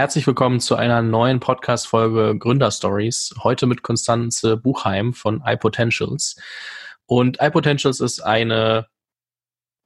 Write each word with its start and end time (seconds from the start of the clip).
Herzlich 0.00 0.26
willkommen 0.26 0.60
zu 0.60 0.76
einer 0.76 1.02
neuen 1.02 1.40
Podcast-Folge 1.40 2.38
Gründerstories. 2.38 3.34
Heute 3.44 3.66
mit 3.66 3.82
Konstanze 3.82 4.56
Buchheim 4.56 5.12
von 5.12 5.42
iPotentials. 5.44 6.36
Und 7.04 7.36
iPotentials 7.38 8.00
ist 8.00 8.20
eine 8.20 8.86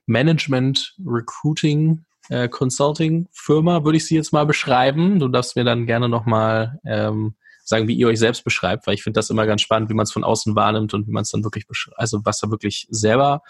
Management 0.07 0.95
Recruiting 1.05 2.05
äh, 2.29 2.49
Consulting 2.49 3.27
Firma, 3.33 3.83
würde 3.83 3.97
ich 3.97 4.07
sie 4.07 4.15
jetzt 4.15 4.33
mal 4.33 4.47
beschreiben. 4.47 5.19
Du 5.19 5.27
darfst 5.27 5.57
mir 5.57 5.65
dann 5.65 5.85
gerne 5.85 6.09
nochmal 6.09 6.79
ähm, 6.87 7.35
sagen, 7.65 7.89
wie 7.89 7.97
ihr 7.97 8.07
euch 8.07 8.21
selbst 8.21 8.45
beschreibt, 8.45 8.87
weil 8.87 8.95
ich 8.95 9.03
finde 9.03 9.19
das 9.19 9.31
immer 9.31 9.47
ganz 9.47 9.63
spannend, 9.63 9.91
wie 9.91 9.95
man 9.95 10.05
es 10.05 10.13
von 10.13 10.23
außen 10.23 10.55
wahrnimmt 10.55 10.95
und 10.95 11.09
wie 11.09 11.13
man 11.13 11.23
es 11.23 11.31
dann 11.31 11.43
wirklich, 11.43 11.67
also 11.97 12.21
was 12.25 12.39
da 12.39 12.53
wirklich 12.53 12.87
selber 12.89 13.43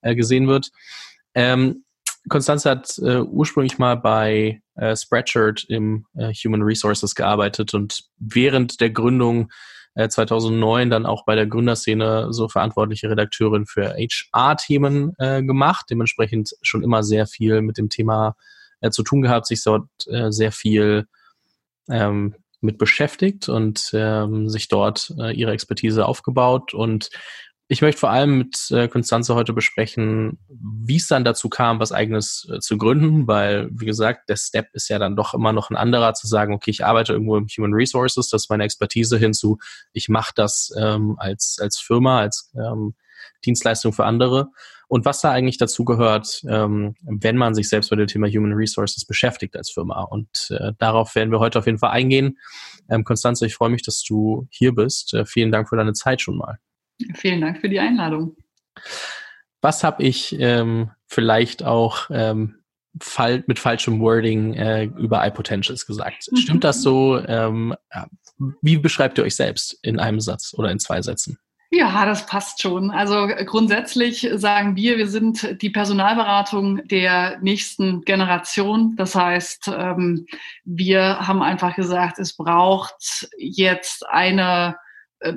äh, 0.00 0.14
gesehen 0.14 0.48
wird. 0.48 0.70
Ähm, 1.34 1.84
Konstanze 2.30 2.70
hat 2.70 2.98
äh, 3.00 3.18
ursprünglich 3.20 3.76
mal 3.76 3.96
bei 3.96 4.62
äh, 4.76 4.96
Spreadshirt 4.96 5.64
im 5.68 6.06
äh, 6.16 6.32
Human 6.32 6.62
Resources 6.62 7.14
gearbeitet 7.14 7.74
und 7.74 8.04
während 8.18 8.80
der 8.80 8.90
Gründung 8.90 9.50
äh, 9.94 10.08
2009 10.08 10.90
dann 10.90 11.06
auch 11.06 11.24
bei 11.24 11.34
der 11.34 11.46
Gründerszene 11.46 12.32
so 12.32 12.48
verantwortliche 12.48 13.10
Redakteurin 13.10 13.66
für 13.66 13.94
HR-Themen 13.94 15.14
äh, 15.18 15.42
gemacht, 15.42 15.86
dementsprechend 15.90 16.50
schon 16.62 16.82
immer 16.82 17.02
sehr 17.02 17.26
viel 17.26 17.62
mit 17.62 17.78
dem 17.78 17.88
Thema 17.88 18.36
äh, 18.80 18.90
zu 18.90 19.02
tun 19.02 19.22
gehabt, 19.22 19.46
sich 19.46 19.62
dort 19.64 19.88
äh, 20.06 20.30
sehr 20.30 20.52
viel 20.52 21.06
ähm, 21.88 22.34
mit 22.60 22.78
beschäftigt 22.78 23.48
und 23.48 23.90
ähm, 23.92 24.48
sich 24.48 24.68
dort 24.68 25.12
äh, 25.18 25.32
ihre 25.34 25.52
Expertise 25.52 26.06
aufgebaut 26.06 26.74
und 26.74 27.10
ich 27.68 27.82
möchte 27.82 28.00
vor 28.00 28.10
allem 28.10 28.38
mit 28.38 28.70
äh, 28.70 28.86
Konstanze 28.86 29.34
heute 29.34 29.52
besprechen, 29.52 30.38
wie 30.48 30.96
es 30.96 31.08
dann 31.08 31.24
dazu 31.24 31.48
kam, 31.48 31.80
was 31.80 31.90
eigenes 31.90 32.48
äh, 32.52 32.60
zu 32.60 32.78
gründen, 32.78 33.26
weil, 33.26 33.68
wie 33.72 33.86
gesagt, 33.86 34.28
der 34.28 34.36
Step 34.36 34.68
ist 34.72 34.88
ja 34.88 34.98
dann 34.98 35.16
doch 35.16 35.34
immer 35.34 35.52
noch 35.52 35.70
ein 35.70 35.76
anderer, 35.76 36.14
zu 36.14 36.28
sagen, 36.28 36.54
okay, 36.54 36.70
ich 36.70 36.84
arbeite 36.84 37.12
irgendwo 37.12 37.36
im 37.36 37.48
Human 37.48 37.74
Resources, 37.74 38.28
das 38.28 38.44
ist 38.44 38.50
meine 38.50 38.64
Expertise 38.64 39.18
hinzu, 39.18 39.58
ich 39.92 40.08
mache 40.08 40.32
das 40.36 40.72
ähm, 40.78 41.16
als, 41.18 41.58
als 41.60 41.78
Firma, 41.78 42.20
als 42.20 42.52
ähm, 42.54 42.94
Dienstleistung 43.44 43.92
für 43.92 44.04
andere. 44.04 44.50
Und 44.88 45.04
was 45.04 45.20
da 45.20 45.32
eigentlich 45.32 45.58
dazu 45.58 45.84
gehört, 45.84 46.42
ähm, 46.48 46.94
wenn 47.02 47.36
man 47.36 47.56
sich 47.56 47.68
selbst 47.68 47.90
mit 47.90 47.98
dem 47.98 48.06
Thema 48.06 48.28
Human 48.28 48.52
Resources 48.52 49.04
beschäftigt 49.04 49.56
als 49.56 49.70
Firma. 49.70 50.02
Und 50.02 50.28
äh, 50.50 50.72
darauf 50.78 51.16
werden 51.16 51.32
wir 51.32 51.40
heute 51.40 51.58
auf 51.58 51.66
jeden 51.66 51.78
Fall 51.78 51.90
eingehen. 51.90 52.38
Ähm, 52.88 53.02
Konstanze, 53.02 53.46
ich 53.46 53.56
freue 53.56 53.70
mich, 53.70 53.82
dass 53.82 54.04
du 54.04 54.46
hier 54.50 54.72
bist. 54.72 55.14
Äh, 55.14 55.26
vielen 55.26 55.50
Dank 55.50 55.68
für 55.68 55.76
deine 55.76 55.94
Zeit 55.94 56.20
schon 56.20 56.36
mal. 56.36 56.60
Vielen 57.14 57.40
Dank 57.40 57.60
für 57.60 57.68
die 57.68 57.80
Einladung. 57.80 58.36
Was 59.60 59.84
habe 59.84 60.02
ich 60.02 60.36
ähm, 60.38 60.90
vielleicht 61.06 61.64
auch 61.64 62.08
ähm, 62.10 62.56
fall 63.00 63.44
mit 63.46 63.58
falschem 63.58 64.00
Wording 64.00 64.54
äh, 64.54 64.84
über 64.84 65.26
iPotentials 65.26 65.86
gesagt? 65.86 66.28
Mhm. 66.30 66.36
Stimmt 66.36 66.64
das 66.64 66.82
so? 66.82 67.18
Ähm, 67.26 67.74
wie 68.60 68.76
beschreibt 68.76 69.18
ihr 69.18 69.24
euch 69.24 69.36
selbst 69.36 69.78
in 69.82 69.98
einem 69.98 70.20
Satz 70.20 70.54
oder 70.56 70.70
in 70.70 70.78
zwei 70.78 71.02
Sätzen? 71.02 71.38
Ja, 71.70 72.06
das 72.06 72.26
passt 72.26 72.62
schon. 72.62 72.90
Also 72.90 73.26
grundsätzlich 73.44 74.28
sagen 74.34 74.76
wir, 74.76 74.98
wir 74.98 75.08
sind 75.08 75.60
die 75.60 75.70
Personalberatung 75.70 76.86
der 76.86 77.38
nächsten 77.40 78.02
Generation. 78.02 78.94
Das 78.96 79.16
heißt, 79.16 79.72
ähm, 79.76 80.26
wir 80.64 81.26
haben 81.26 81.42
einfach 81.42 81.74
gesagt, 81.74 82.20
es 82.20 82.36
braucht 82.36 83.28
jetzt 83.36 84.06
eine 84.08 84.76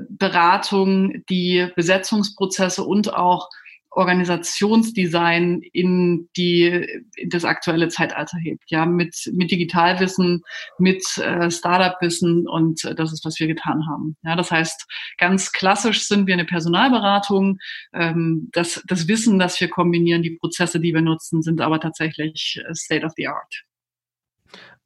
Beratung, 0.10 1.24
die 1.30 1.68
Besetzungsprozesse 1.76 2.84
und 2.84 3.14
auch 3.14 3.50
Organisationsdesign 3.92 5.62
in 5.74 6.30
die 6.38 7.02
in 7.16 7.30
das 7.30 7.44
aktuelle 7.44 7.88
Zeitalter 7.88 8.38
hebt. 8.38 8.64
Ja, 8.68 8.86
mit 8.86 9.16
mit 9.34 9.52
Digitalwissen, 9.52 10.44
mit 10.78 11.18
äh, 11.18 11.50
Startup-Wissen 11.50 12.48
und 12.48 12.84
äh, 12.86 12.94
das 12.94 13.12
ist 13.14 13.26
was 13.26 13.40
wir 13.40 13.48
getan 13.48 13.88
haben. 13.90 14.16
Ja, 14.24 14.36
das 14.36 14.52
heißt, 14.52 14.86
ganz 15.18 15.52
klassisch 15.52 16.08
sind 16.08 16.28
wir 16.28 16.36
eine 16.36 16.46
Personalberatung. 16.46 17.58
Ähm, 17.94 18.50
das 18.54 18.84
das 18.86 19.08
Wissen, 19.08 19.40
das 19.40 19.60
wir 19.60 19.70
kombinieren, 19.70 20.22
die 20.22 20.38
Prozesse, 20.40 20.80
die 20.80 20.94
wir 20.94 21.02
nutzen, 21.02 21.42
sind 21.42 21.62
aber 21.62 21.80
tatsächlich 21.80 22.62
äh, 22.68 22.76
State 22.76 23.06
of 23.06 23.14
the 23.18 23.28
Art 23.28 23.64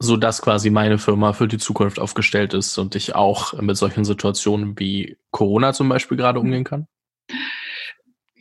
so 0.01 0.17
dass 0.17 0.41
quasi 0.41 0.69
meine 0.69 0.97
Firma 0.97 1.33
für 1.33 1.47
die 1.47 1.57
Zukunft 1.57 1.99
aufgestellt 1.99 2.53
ist 2.53 2.77
und 2.77 2.95
ich 2.95 3.15
auch 3.15 3.53
mit 3.61 3.77
solchen 3.77 4.05
Situationen 4.05 4.77
wie 4.79 5.17
Corona 5.31 5.73
zum 5.73 5.89
Beispiel 5.89 6.17
gerade 6.17 6.39
umgehen 6.39 6.63
kann? 6.63 6.87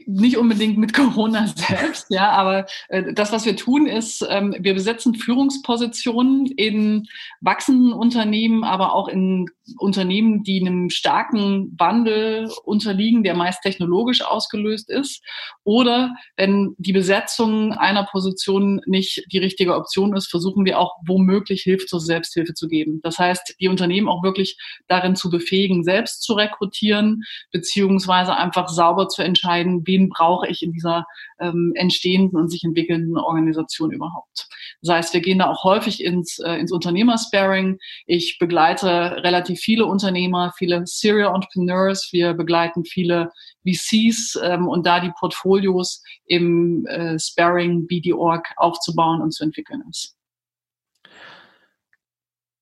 Nicht 0.06 0.36
unbedingt 0.36 0.78
mit 0.78 0.94
Corona 0.94 1.46
selbst, 1.56 2.06
ja, 2.10 2.30
aber 2.30 2.66
äh, 2.88 3.12
das, 3.12 3.32
was 3.32 3.44
wir 3.46 3.56
tun, 3.56 3.86
ist, 3.86 4.24
ähm, 4.28 4.54
wir 4.58 4.74
besetzen 4.74 5.14
Führungspositionen 5.14 6.46
in 6.46 7.06
wachsenden 7.40 7.92
Unternehmen, 7.92 8.64
aber 8.64 8.94
auch 8.94 9.08
in 9.08 9.46
Unternehmen, 9.78 10.42
die 10.42 10.60
einem 10.60 10.90
starken 10.90 11.74
Wandel 11.78 12.50
unterliegen, 12.64 13.22
der 13.22 13.34
meist 13.34 13.62
technologisch 13.62 14.22
ausgelöst 14.22 14.90
ist. 14.90 15.22
Oder 15.64 16.14
wenn 16.36 16.74
die 16.78 16.92
Besetzung 16.92 17.72
einer 17.72 18.04
Position 18.04 18.80
nicht 18.86 19.24
die 19.32 19.38
richtige 19.38 19.74
Option 19.74 20.16
ist, 20.16 20.28
versuchen 20.28 20.64
wir 20.64 20.78
auch 20.78 20.96
womöglich 21.06 21.62
Hilfe 21.62 21.86
zur 21.86 22.00
Selbsthilfe 22.00 22.54
zu 22.54 22.68
geben. 22.68 23.00
Das 23.02 23.18
heißt, 23.18 23.56
die 23.60 23.68
Unternehmen 23.68 24.08
auch 24.08 24.22
wirklich 24.22 24.58
darin 24.88 25.16
zu 25.16 25.30
befähigen, 25.30 25.84
selbst 25.84 26.22
zu 26.22 26.34
rekrutieren, 26.34 27.22
beziehungsweise 27.52 28.36
einfach 28.36 28.68
sauber 28.68 29.08
zu 29.08 29.22
entscheiden, 29.22 29.84
wen 29.92 30.08
brauche 30.08 30.48
ich 30.48 30.62
in 30.62 30.72
dieser 30.72 31.06
ähm, 31.38 31.72
entstehenden 31.74 32.38
und 32.38 32.48
sich 32.48 32.64
entwickelnden 32.64 33.16
Organisation 33.16 33.90
überhaupt. 33.92 34.48
Das 34.80 34.94
heißt, 34.94 35.14
wir 35.14 35.20
gehen 35.20 35.38
da 35.38 35.50
auch 35.50 35.64
häufig 35.64 36.02
ins, 36.02 36.38
äh, 36.38 36.54
ins 36.54 36.72
Unternehmersparing. 36.72 37.78
Ich 38.06 38.38
begleite 38.38 38.88
relativ 39.22 39.60
viele 39.60 39.86
Unternehmer, 39.86 40.52
viele 40.56 40.82
Serial 40.86 41.34
Entrepreneurs. 41.34 42.08
Wir 42.12 42.34
begleiten 42.34 42.84
viele 42.84 43.30
VCs 43.66 44.38
ähm, 44.42 44.68
und 44.68 44.86
da 44.86 45.00
die 45.00 45.12
Portfolios 45.18 46.02
im 46.26 46.86
äh, 46.86 47.18
Sparing 47.18 47.86
BD.org 47.86 48.48
aufzubauen 48.56 49.20
und 49.20 49.32
zu 49.32 49.44
entwickeln 49.44 49.82
ist. 49.90 50.16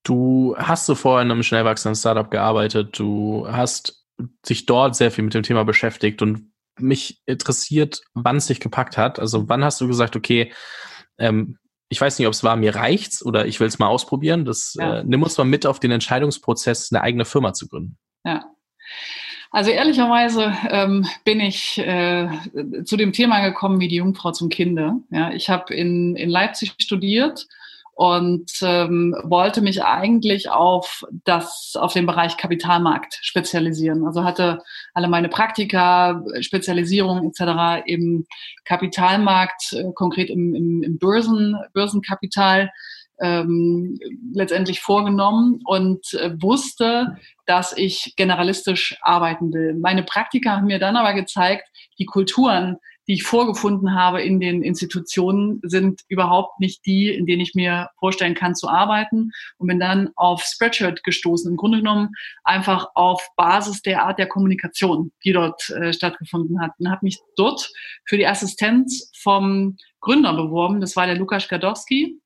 Du 0.02 0.56
hast 0.58 0.86
zuvor 0.86 1.20
in 1.20 1.30
einem 1.30 1.42
schnell 1.42 1.64
wachsenden 1.64 1.94
Startup 1.94 2.30
gearbeitet. 2.30 2.98
Du 2.98 3.47
hast 3.48 4.00
sich 4.44 4.66
dort 4.66 4.97
sehr 4.97 5.10
viel 5.10 5.24
mit 5.24 5.34
dem 5.34 5.42
Thema 5.42 5.64
beschäftigt 5.64 6.22
und 6.22 6.49
mich 6.80 7.20
interessiert, 7.26 8.00
wann 8.14 8.36
es 8.36 8.46
dich 8.46 8.60
gepackt 8.60 8.96
hat. 8.96 9.18
Also 9.18 9.48
wann 9.48 9.64
hast 9.64 9.80
du 9.80 9.88
gesagt, 9.88 10.16
okay, 10.16 10.52
ähm, 11.18 11.58
ich 11.88 12.00
weiß 12.00 12.18
nicht, 12.18 12.28
ob 12.28 12.32
es 12.32 12.44
war, 12.44 12.56
mir 12.56 12.74
reicht's 12.74 13.24
oder 13.24 13.46
ich 13.46 13.58
will 13.58 13.66
es 13.66 13.78
mal 13.78 13.88
ausprobieren. 13.88 14.44
Das 14.44 14.74
ja. 14.78 14.98
äh, 14.98 15.04
nimm 15.04 15.22
uns 15.22 15.36
mal 15.36 15.44
mit 15.44 15.66
auf 15.66 15.80
den 15.80 15.91
Entscheidungsprozess, 15.91 16.92
eine 16.92 17.02
eigene 17.02 17.24
Firma 17.24 17.52
zu 17.52 17.68
gründen. 17.68 17.98
Ja. 18.24 18.44
Also 19.50 19.72
ehrlicherweise 19.72 20.52
ähm, 20.68 21.06
bin 21.24 21.41
ich 21.41 21.76
äh, 21.78 22.28
zu 22.84 22.97
dem 22.97 23.12
Thema 23.12 23.44
gekommen 23.44 23.80
wie 23.80 23.88
die 23.88 23.97
Jungfrau 23.97 24.30
zum 24.30 24.48
Kinde. 24.48 24.92
Ja, 25.10 25.32
ich 25.32 25.50
habe 25.50 25.74
in, 25.74 26.14
in 26.14 26.30
Leipzig 26.30 26.74
studiert 26.78 27.48
und 28.00 28.50
ähm, 28.62 29.14
wollte 29.24 29.60
mich 29.60 29.84
eigentlich 29.84 30.48
auf 30.48 31.04
das 31.24 31.74
auf 31.78 31.92
den 31.92 32.06
Bereich 32.06 32.38
Kapitalmarkt 32.38 33.18
spezialisieren. 33.20 34.06
Also 34.06 34.24
hatte 34.24 34.62
alle 34.94 35.06
meine 35.06 35.28
Praktika, 35.28 36.24
Spezialisierung 36.40 37.28
etc. 37.28 37.82
im 37.84 38.26
Kapitalmarkt, 38.64 39.74
äh, 39.74 39.92
konkret 39.94 40.30
im, 40.30 40.54
im, 40.54 40.82
im 40.82 40.98
Börsen, 40.98 41.58
Börsenkapital 41.74 42.70
ähm, 43.20 43.98
letztendlich 44.32 44.80
vorgenommen 44.80 45.60
und 45.66 46.14
äh, 46.14 46.30
wusste, 46.40 47.18
dass 47.44 47.76
ich 47.76 48.14
generalistisch 48.16 48.96
arbeiten 49.02 49.52
will. 49.52 49.74
Meine 49.74 50.04
Praktika 50.04 50.56
haben 50.56 50.68
mir 50.68 50.78
dann 50.78 50.96
aber 50.96 51.12
gezeigt, 51.12 51.68
die 51.98 52.06
Kulturen, 52.06 52.78
die 53.10 53.15
ich 53.15 53.25
vorgefunden 53.25 53.97
habe 53.97 54.22
in 54.22 54.38
den 54.38 54.62
Institutionen, 54.62 55.59
sind 55.65 56.03
überhaupt 56.06 56.60
nicht 56.60 56.87
die, 56.87 57.09
in 57.09 57.26
denen 57.26 57.41
ich 57.41 57.56
mir 57.56 57.88
vorstellen 57.98 58.37
kann 58.37 58.54
zu 58.54 58.69
arbeiten 58.69 59.32
und 59.59 59.66
bin 59.66 59.81
dann 59.81 60.10
auf 60.15 60.44
Spreadshirt 60.44 61.03
gestoßen. 61.03 61.51
Im 61.51 61.57
Grunde 61.57 61.78
genommen 61.78 62.10
einfach 62.45 62.86
auf 62.95 63.27
Basis 63.36 63.83
der 63.83 64.04
Art 64.04 64.21
der 64.21 64.28
Kommunikation, 64.28 65.10
die 65.24 65.33
dort 65.33 65.71
äh, 65.71 65.92
stattgefunden 65.92 66.60
hat. 66.60 66.71
Und 66.78 66.89
habe 66.89 67.01
mich 67.03 67.18
dort 67.34 67.72
für 68.07 68.16
die 68.16 68.28
Assistenz 68.28 69.10
vom 69.21 69.77
Gründer 70.01 70.33
beworben. 70.33 70.80
Das 70.80 70.95
war 70.95 71.06
der 71.06 71.16
Lukas 71.16 71.48
Gadowski 71.48 72.21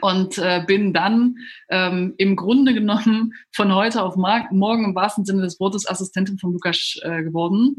und 0.00 0.38
äh, 0.38 0.62
bin 0.66 0.92
dann 0.92 1.36
ähm, 1.68 2.14
im 2.16 2.36
Grunde 2.36 2.72
genommen 2.74 3.34
von 3.52 3.74
heute 3.74 4.02
auf 4.02 4.16
morgen 4.16 4.84
im 4.84 4.94
wahrsten 4.94 5.24
Sinne 5.24 5.42
des 5.42 5.60
Wortes 5.60 5.88
Assistentin 5.88 6.38
von 6.38 6.52
Lukas 6.52 6.98
äh, 7.02 7.22
geworden, 7.22 7.76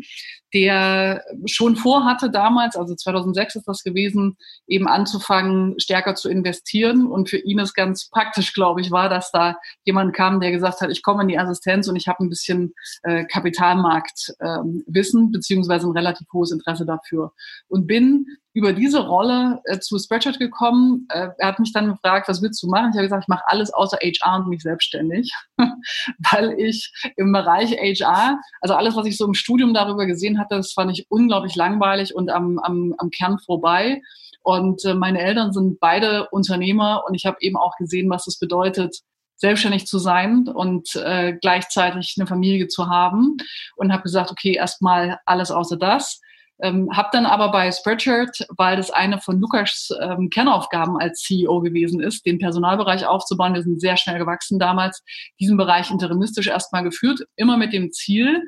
der 0.53 1.23
schon 1.45 1.75
vorhatte 1.75 2.29
damals, 2.29 2.75
also 2.75 2.95
2006 2.95 3.55
ist 3.55 3.67
das 3.67 3.83
gewesen, 3.83 4.38
eben 4.67 4.88
anzufangen, 4.88 5.79
stärker 5.79 6.15
zu 6.15 6.29
investieren. 6.29 7.07
Und 7.07 7.29
für 7.29 7.38
ihn 7.38 7.59
ist 7.59 7.73
ganz 7.73 8.09
praktisch, 8.09 8.53
glaube 8.53 8.81
ich, 8.81 8.91
war, 8.91 9.09
dass 9.09 9.31
da 9.31 9.57
jemand 9.83 10.13
kam, 10.15 10.39
der 10.39 10.51
gesagt 10.51 10.81
hat, 10.81 10.91
ich 10.91 11.01
komme 11.01 11.23
in 11.23 11.27
die 11.29 11.39
Assistenz 11.39 11.88
und 11.88 11.95
ich 11.95 12.07
habe 12.07 12.23
ein 12.23 12.29
bisschen 12.29 12.73
äh, 13.03 13.25
Kapitalmarktwissen 13.25 15.21
ähm, 15.21 15.31
beziehungsweise 15.31 15.88
ein 15.88 15.97
relativ 15.97 16.27
hohes 16.31 16.51
Interesse 16.51 16.85
dafür. 16.85 17.33
Und 17.67 17.88
bin 17.88 18.27
über 18.53 18.71
diese 18.71 19.00
Rolle 19.00 19.61
äh, 19.65 19.79
zu 19.79 19.97
Spreadshirt 19.97 20.38
gekommen. 20.38 21.07
Äh, 21.09 21.29
er 21.38 21.47
hat 21.47 21.59
mich 21.59 21.73
dann 21.73 21.89
gefragt, 21.89 22.27
was 22.27 22.41
willst 22.41 22.61
du 22.61 22.67
machen? 22.67 22.91
Ich 22.91 22.95
habe 22.95 23.07
gesagt, 23.07 23.23
ich 23.23 23.27
mache 23.27 23.44
alles 23.47 23.73
außer 23.73 23.97
HR 23.97 24.38
und 24.38 24.50
mich 24.50 24.61
selbstständig, 24.61 25.33
weil 26.31 26.59
ich 26.59 26.94
im 27.17 27.31
Bereich 27.31 27.71
HR, 27.71 28.39
also 28.61 28.75
alles, 28.75 28.95
was 28.95 29.07
ich 29.07 29.17
so 29.17 29.25
im 29.25 29.33
Studium 29.33 29.73
darüber 29.73 30.05
gesehen 30.05 30.39
hatte, 30.44 30.56
das 30.56 30.74
fand 30.74 30.92
ich 30.92 31.06
unglaublich 31.10 31.56
langweilig 31.56 32.16
und 32.16 32.30
am, 32.30 32.60
am, 32.60 32.94
am 32.98 33.10
Kern 33.10 33.40
vorbei. 33.40 34.01
Und 34.44 34.84
äh, 34.86 34.94
meine 34.94 35.22
Eltern 35.22 35.54
sind 35.54 35.80
beide 35.80 36.30
Unternehmer 36.30 37.04
und 37.07 37.16
ich 37.16 37.25
habe 37.25 37.38
eben 37.40 37.57
auch 37.57 37.75
gesehen, 37.78 38.10
was 38.10 38.28
es 38.28 38.38
bedeutet, 38.38 38.98
selbstständig 39.38 39.88
zu 39.88 40.00
sein 40.00 40.48
und 40.48 40.95
äh, 40.95 41.34
gleichzeitig 41.42 42.16
eine 42.18 42.28
Familie 42.28 42.68
zu 42.68 42.88
haben 42.88 43.38
und 43.75 43.92
habe 43.92 44.04
gesagt, 44.04 44.31
okay, 44.31 44.54
erstmal 44.54 45.19
alles 45.25 45.51
außer 45.51 45.78
das. 45.78 46.22
Ähm, 46.62 46.89
habe 46.96 47.10
dann 47.12 47.25
aber 47.25 47.51
bei 47.51 47.72
Spreadshirt, 47.72 48.46
weil 48.57 48.78
das 48.78 48.92
eine 48.92 49.19
von 49.19 49.39
Lukas 49.39 49.89
ähm, 50.00 50.30
Kernaufgaben 50.30 50.98
als 50.98 51.19
CEO 51.22 51.62
gewesen 51.62 52.00
ist, 52.00 52.25
den 52.25 52.38
Personalbereich 52.38 53.06
aufzubauen. 53.06 53.56
Wir 53.56 53.63
sind 53.63 53.81
sehr 53.81 53.98
schnell 53.98 54.19
gewachsen 54.19 54.60
damals, 54.60 55.04
diesen 55.39 55.57
Bereich 55.57 55.89
interimistisch 55.89 56.48
erstmal 56.48 56.84
geführt, 56.84 57.25
immer 57.36 57.57
mit 57.57 57.74
dem 57.74 57.92
Ziel, 57.92 58.44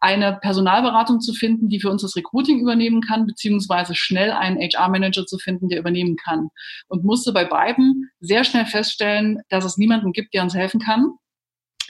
eine 0.00 0.38
Personalberatung 0.40 1.20
zu 1.20 1.32
finden, 1.34 1.68
die 1.68 1.80
für 1.80 1.90
uns 1.90 2.02
das 2.02 2.16
Recruiting 2.16 2.60
übernehmen 2.60 3.02
kann, 3.02 3.26
beziehungsweise 3.26 3.94
schnell 3.94 4.30
einen 4.30 4.58
HR-Manager 4.58 5.26
zu 5.26 5.38
finden, 5.38 5.68
der 5.68 5.78
übernehmen 5.78 6.16
kann. 6.16 6.48
Und 6.88 7.04
musste 7.04 7.32
bei 7.32 7.44
beiden 7.44 8.10
sehr 8.20 8.44
schnell 8.44 8.66
feststellen, 8.66 9.40
dass 9.50 9.64
es 9.64 9.76
niemanden 9.76 10.12
gibt, 10.12 10.34
der 10.34 10.42
uns 10.42 10.54
helfen 10.54 10.80
kann 10.80 11.12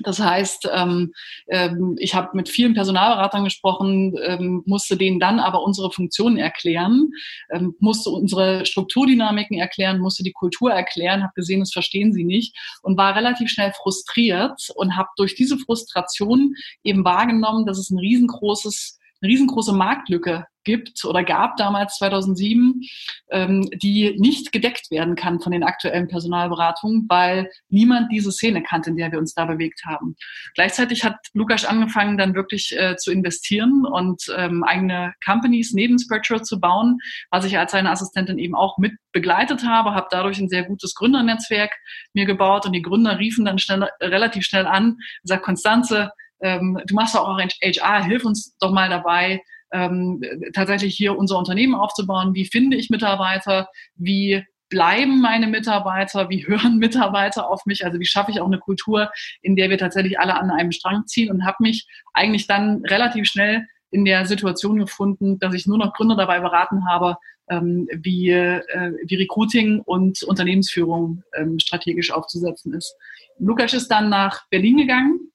das 0.02 0.20
heißt, 0.20 0.68
ähm, 0.72 1.12
ähm, 1.48 1.96
ich 1.98 2.14
habe 2.14 2.30
mit 2.34 2.48
vielen 2.48 2.74
Personalberatern 2.74 3.44
gesprochen, 3.44 4.14
ähm, 4.22 4.62
musste 4.66 4.96
denen 4.96 5.20
dann 5.20 5.40
aber 5.40 5.62
unsere 5.62 5.90
Funktionen 5.90 6.38
erklären, 6.38 7.10
ähm, 7.50 7.74
musste 7.78 8.10
unsere 8.10 8.66
Strukturdynamiken 8.66 9.58
erklären, 9.58 10.00
musste 10.00 10.22
die 10.22 10.32
Kultur 10.32 10.72
erklären, 10.72 11.22
habe 11.22 11.32
gesehen, 11.34 11.60
das 11.60 11.72
verstehen 11.72 12.12
sie 12.12 12.24
nicht 12.24 12.56
und 12.82 12.96
war 12.96 13.16
relativ 13.16 13.50
schnell 13.50 13.72
frustriert 13.72 14.68
und 14.74 14.96
habe 14.96 15.08
durch 15.16 15.34
diese 15.34 15.58
Frustration 15.58 16.54
eben 16.84 17.04
wahrgenommen, 17.04 17.66
dass 17.66 17.78
es 17.78 17.90
ein 17.90 17.98
riesengroßes 17.98 18.99
riesengroße 19.22 19.72
Marktlücke 19.72 20.46
gibt 20.64 21.04
oder 21.04 21.24
gab 21.24 21.56
damals 21.56 21.96
2007, 21.96 22.82
ähm, 23.30 23.68
die 23.82 24.16
nicht 24.18 24.52
gedeckt 24.52 24.90
werden 24.90 25.14
kann 25.14 25.40
von 25.40 25.52
den 25.52 25.62
aktuellen 25.62 26.08
Personalberatungen, 26.08 27.06
weil 27.08 27.50
niemand 27.68 28.12
diese 28.12 28.32
Szene 28.32 28.62
kannte, 28.62 28.90
in 28.90 28.96
der 28.96 29.10
wir 29.10 29.18
uns 29.18 29.34
da 29.34 29.46
bewegt 29.46 29.82
haben. 29.86 30.16
Gleichzeitig 30.54 31.04
hat 31.04 31.16
Lukas 31.32 31.64
angefangen, 31.64 32.18
dann 32.18 32.34
wirklich 32.34 32.76
äh, 32.76 32.96
zu 32.96 33.10
investieren 33.10 33.86
und 33.86 34.22
ähm, 34.36 34.62
eigene 34.64 35.14
Companies 35.24 35.72
neben 35.72 35.98
Spreadshirt 35.98 36.46
zu 36.46 36.60
bauen, 36.60 36.98
was 37.30 37.44
ich 37.44 37.58
als 37.58 37.72
seine 37.72 37.90
Assistentin 37.90 38.38
eben 38.38 38.54
auch 38.54 38.78
mit 38.78 38.92
begleitet 39.12 39.64
habe, 39.64 39.94
habe 39.94 40.06
dadurch 40.10 40.38
ein 40.38 40.48
sehr 40.48 40.64
gutes 40.64 40.94
Gründernetzwerk 40.94 41.72
mir 42.12 42.26
gebaut 42.26 42.66
und 42.66 42.72
die 42.72 42.82
Gründer 42.82 43.18
riefen 43.18 43.44
dann 43.44 43.58
schnell, 43.58 43.88
relativ 44.00 44.44
schnell 44.44 44.66
an, 44.66 44.98
sagt 45.24 45.42
Konstanze, 45.42 46.12
ähm, 46.40 46.80
du 46.86 46.94
machst 46.94 47.16
auch 47.16 47.38
HR, 47.38 48.04
hilf 48.04 48.24
uns 48.24 48.56
doch 48.58 48.72
mal 48.72 48.88
dabei, 48.88 49.42
ähm, 49.72 50.22
tatsächlich 50.54 50.96
hier 50.96 51.16
unser 51.16 51.38
Unternehmen 51.38 51.74
aufzubauen. 51.74 52.34
Wie 52.34 52.46
finde 52.46 52.76
ich 52.76 52.90
Mitarbeiter? 52.90 53.68
Wie 53.94 54.44
bleiben 54.68 55.20
meine 55.20 55.46
Mitarbeiter? 55.46 56.28
Wie 56.30 56.46
hören 56.46 56.78
Mitarbeiter 56.78 57.48
auf 57.48 57.66
mich? 57.66 57.84
Also 57.84 58.00
wie 58.00 58.06
schaffe 58.06 58.30
ich 58.30 58.40
auch 58.40 58.46
eine 58.46 58.58
Kultur, 58.58 59.10
in 59.42 59.56
der 59.56 59.70
wir 59.70 59.78
tatsächlich 59.78 60.18
alle 60.18 60.38
an 60.38 60.50
einem 60.50 60.72
Strang 60.72 61.06
ziehen 61.06 61.30
und 61.30 61.44
habe 61.44 61.56
mich 61.60 61.86
eigentlich 62.14 62.46
dann 62.46 62.82
relativ 62.86 63.26
schnell 63.26 63.66
in 63.92 64.04
der 64.04 64.24
Situation 64.24 64.78
gefunden, 64.78 65.38
dass 65.40 65.54
ich 65.54 65.66
nur 65.66 65.78
noch 65.78 65.92
Gründer 65.92 66.16
dabei 66.16 66.40
beraten 66.40 66.88
habe, 66.88 67.16
ähm, 67.48 67.88
wie, 67.92 68.30
äh, 68.30 68.92
wie 69.04 69.16
Recruiting 69.16 69.80
und 69.80 70.22
Unternehmensführung 70.22 71.24
ähm, 71.36 71.58
strategisch 71.58 72.12
aufzusetzen 72.12 72.72
ist. 72.74 72.94
Lukas 73.40 73.72
ist 73.72 73.88
dann 73.88 74.08
nach 74.08 74.48
Berlin 74.50 74.76
gegangen 74.76 75.29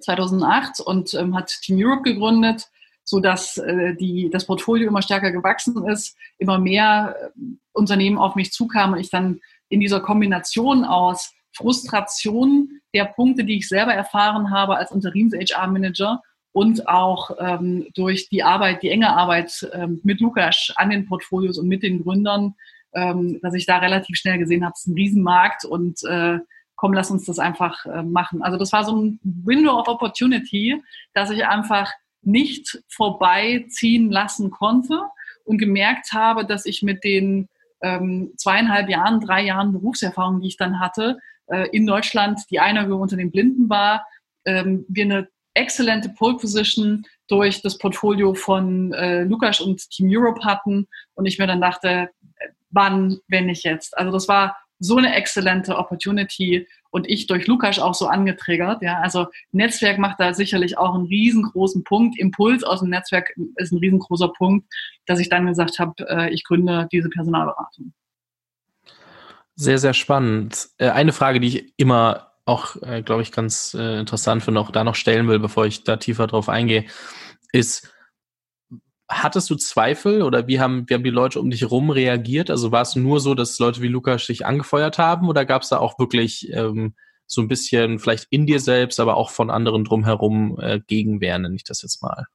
2008 0.00 0.80
und 0.80 1.14
ähm, 1.14 1.36
hat 1.36 1.48
Team 1.62 1.78
Europe 1.80 2.02
gegründet, 2.02 2.68
so 3.04 3.20
dass 3.20 3.58
äh, 3.58 3.94
die, 3.94 4.30
das 4.30 4.46
Portfolio 4.46 4.88
immer 4.88 5.02
stärker 5.02 5.32
gewachsen 5.32 5.86
ist, 5.88 6.16
immer 6.38 6.58
mehr 6.58 7.16
äh, 7.20 7.40
Unternehmen 7.72 8.18
auf 8.18 8.34
mich 8.34 8.52
zukamen 8.52 8.94
und 8.94 9.00
ich 9.00 9.10
dann 9.10 9.40
in 9.68 9.80
dieser 9.80 10.00
Kombination 10.00 10.84
aus 10.84 11.32
Frustration 11.54 12.80
der 12.94 13.06
Punkte, 13.06 13.44
die 13.44 13.58
ich 13.58 13.68
selber 13.68 13.94
erfahren 13.94 14.50
habe 14.50 14.76
als 14.76 14.90
Interims-HR-Manager 14.90 16.22
und 16.52 16.86
auch 16.88 17.30
ähm, 17.38 17.88
durch 17.94 18.28
die 18.28 18.42
Arbeit, 18.42 18.82
die 18.82 18.90
enge 18.90 19.16
Arbeit 19.16 19.68
ähm, 19.72 20.00
mit 20.04 20.20
Lukas 20.20 20.72
an 20.76 20.90
den 20.90 21.06
Portfolios 21.06 21.58
und 21.58 21.68
mit 21.68 21.82
den 21.82 22.02
Gründern, 22.02 22.54
ähm, 22.94 23.40
dass 23.42 23.54
ich 23.54 23.66
da 23.66 23.78
relativ 23.78 24.16
schnell 24.16 24.38
gesehen 24.38 24.64
habe, 24.64 24.72
es 24.74 24.80
ist 24.80 24.88
ein 24.88 24.94
Riesenmarkt 24.94 25.64
und 25.64 26.02
äh, 26.04 26.38
komm, 26.82 26.94
lass 26.94 27.12
uns 27.12 27.24
das 27.26 27.38
einfach 27.38 27.86
äh, 27.86 28.02
machen. 28.02 28.42
Also 28.42 28.58
das 28.58 28.72
war 28.72 28.82
so 28.82 28.96
ein 28.96 29.20
Window 29.22 29.78
of 29.78 29.86
Opportunity, 29.86 30.82
dass 31.14 31.30
ich 31.30 31.46
einfach 31.46 31.88
nicht 32.22 32.82
vorbeiziehen 32.88 34.10
lassen 34.10 34.50
konnte 34.50 35.00
und 35.44 35.58
gemerkt 35.58 36.12
habe, 36.12 36.44
dass 36.44 36.66
ich 36.66 36.82
mit 36.82 37.04
den 37.04 37.48
ähm, 37.82 38.32
zweieinhalb 38.36 38.88
Jahren, 38.88 39.20
drei 39.20 39.44
Jahren 39.44 39.70
Berufserfahrung, 39.70 40.40
die 40.40 40.48
ich 40.48 40.56
dann 40.56 40.80
hatte, 40.80 41.20
äh, 41.46 41.68
in 41.68 41.86
Deutschland 41.86 42.40
die 42.50 42.58
Einäugige 42.58 42.96
unter 42.96 43.16
den 43.16 43.30
Blinden 43.30 43.70
war, 43.70 44.04
ähm, 44.44 44.84
wir 44.88 45.04
eine 45.04 45.28
exzellente 45.54 46.08
Pole 46.08 46.36
Position 46.36 47.06
durch 47.28 47.62
das 47.62 47.78
Portfolio 47.78 48.34
von 48.34 48.92
äh, 48.92 49.22
Lukas 49.22 49.60
und 49.60 49.88
Team 49.90 50.08
Europe 50.10 50.44
hatten 50.44 50.88
und 51.14 51.26
ich 51.26 51.38
mir 51.38 51.46
dann 51.46 51.60
dachte, 51.60 51.88
äh, 51.88 52.48
wann, 52.70 53.18
wenn 53.28 53.46
nicht 53.46 53.62
jetzt? 53.62 53.96
Also 53.96 54.10
das 54.10 54.26
war 54.26 54.56
so 54.82 54.96
eine 54.96 55.14
exzellente 55.14 55.76
Opportunity 55.76 56.66
und 56.90 57.08
ich 57.08 57.28
durch 57.28 57.46
Lukas 57.46 57.78
auch 57.78 57.94
so 57.94 58.08
angetriggert. 58.08 58.82
Ja, 58.82 58.98
also 58.98 59.28
Netzwerk 59.52 59.98
macht 59.98 60.18
da 60.18 60.34
sicherlich 60.34 60.76
auch 60.76 60.94
einen 60.94 61.06
riesengroßen 61.06 61.84
Punkt. 61.84 62.18
Impuls 62.18 62.64
aus 62.64 62.80
dem 62.80 62.90
Netzwerk 62.90 63.32
ist 63.56 63.72
ein 63.72 63.78
riesengroßer 63.78 64.28
Punkt, 64.28 64.66
dass 65.06 65.20
ich 65.20 65.28
dann 65.28 65.46
gesagt 65.46 65.78
habe, 65.78 65.94
äh, 66.08 66.30
ich 66.30 66.42
gründe 66.42 66.88
diese 66.90 67.08
Personalberatung. 67.08 67.92
Sehr, 69.54 69.78
sehr 69.78 69.94
spannend. 69.94 70.68
Äh, 70.78 70.90
eine 70.90 71.12
Frage, 71.12 71.38
die 71.38 71.48
ich 71.48 71.74
immer 71.76 72.32
auch, 72.44 72.74
äh, 72.82 73.02
glaube 73.02 73.22
ich, 73.22 73.30
ganz 73.30 73.74
interessant 73.74 74.42
finde, 74.42 74.58
auch 74.58 74.72
da 74.72 74.82
noch 74.82 74.96
stellen 74.96 75.28
will, 75.28 75.38
bevor 75.38 75.64
ich 75.64 75.84
da 75.84 75.96
tiefer 75.96 76.26
drauf 76.26 76.48
eingehe, 76.48 76.86
ist, 77.52 77.91
hattest 79.12 79.50
du 79.50 79.56
Zweifel 79.56 80.22
oder 80.22 80.46
wie 80.48 80.60
haben, 80.60 80.88
wie 80.88 80.94
haben 80.94 81.04
die 81.04 81.10
Leute 81.10 81.40
um 81.40 81.50
dich 81.50 81.62
herum 81.62 81.90
reagiert? 81.90 82.50
Also 82.50 82.72
war 82.72 82.82
es 82.82 82.96
nur 82.96 83.20
so, 83.20 83.34
dass 83.34 83.58
Leute 83.58 83.82
wie 83.82 83.88
Lukas 83.88 84.26
dich 84.26 84.46
angefeuert 84.46 84.98
haben 84.98 85.28
oder 85.28 85.44
gab 85.44 85.62
es 85.62 85.68
da 85.68 85.78
auch 85.78 85.98
wirklich 85.98 86.52
ähm, 86.52 86.94
so 87.26 87.40
ein 87.40 87.48
bisschen 87.48 87.98
vielleicht 87.98 88.26
in 88.30 88.46
dir 88.46 88.60
selbst, 88.60 89.00
aber 89.00 89.16
auch 89.16 89.30
von 89.30 89.50
anderen 89.50 89.84
drumherum 89.84 90.58
äh, 90.60 90.80
Gegenwehr, 90.86 91.38
nenne 91.38 91.56
ich 91.56 91.64
das 91.64 91.82
jetzt 91.82 92.02
mal? 92.02 92.26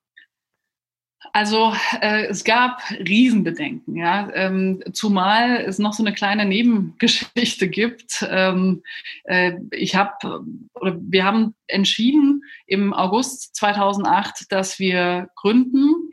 Also 1.33 1.73
äh, 2.01 2.25
es 2.27 2.43
gab 2.43 2.81
Riesenbedenken, 2.91 3.95
ja. 3.95 4.29
Ähm, 4.33 4.83
zumal 4.93 5.57
es 5.57 5.77
noch 5.79 5.93
so 5.93 6.03
eine 6.03 6.13
kleine 6.13 6.45
Nebengeschichte 6.45 7.69
gibt. 7.69 8.25
Ähm, 8.29 8.83
äh, 9.25 9.53
ich 9.71 9.95
habe 9.95 10.43
oder 10.73 10.97
wir 10.99 11.23
haben 11.23 11.53
entschieden 11.67 12.43
im 12.65 12.93
August 12.93 13.55
2008, 13.55 14.51
dass 14.51 14.79
wir 14.79 15.29
gründen 15.35 16.06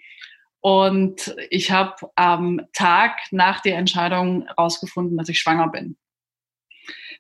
und 0.65 1.37
ich 1.51 1.73
habe 1.73 1.95
am 2.15 2.59
Tag 2.73 3.19
nach 3.31 3.61
der 3.61 3.77
Entscheidung 3.77 4.47
herausgefunden, 4.47 5.19
dass 5.19 5.29
ich 5.29 5.39
schwanger 5.39 5.69
bin. 5.69 5.99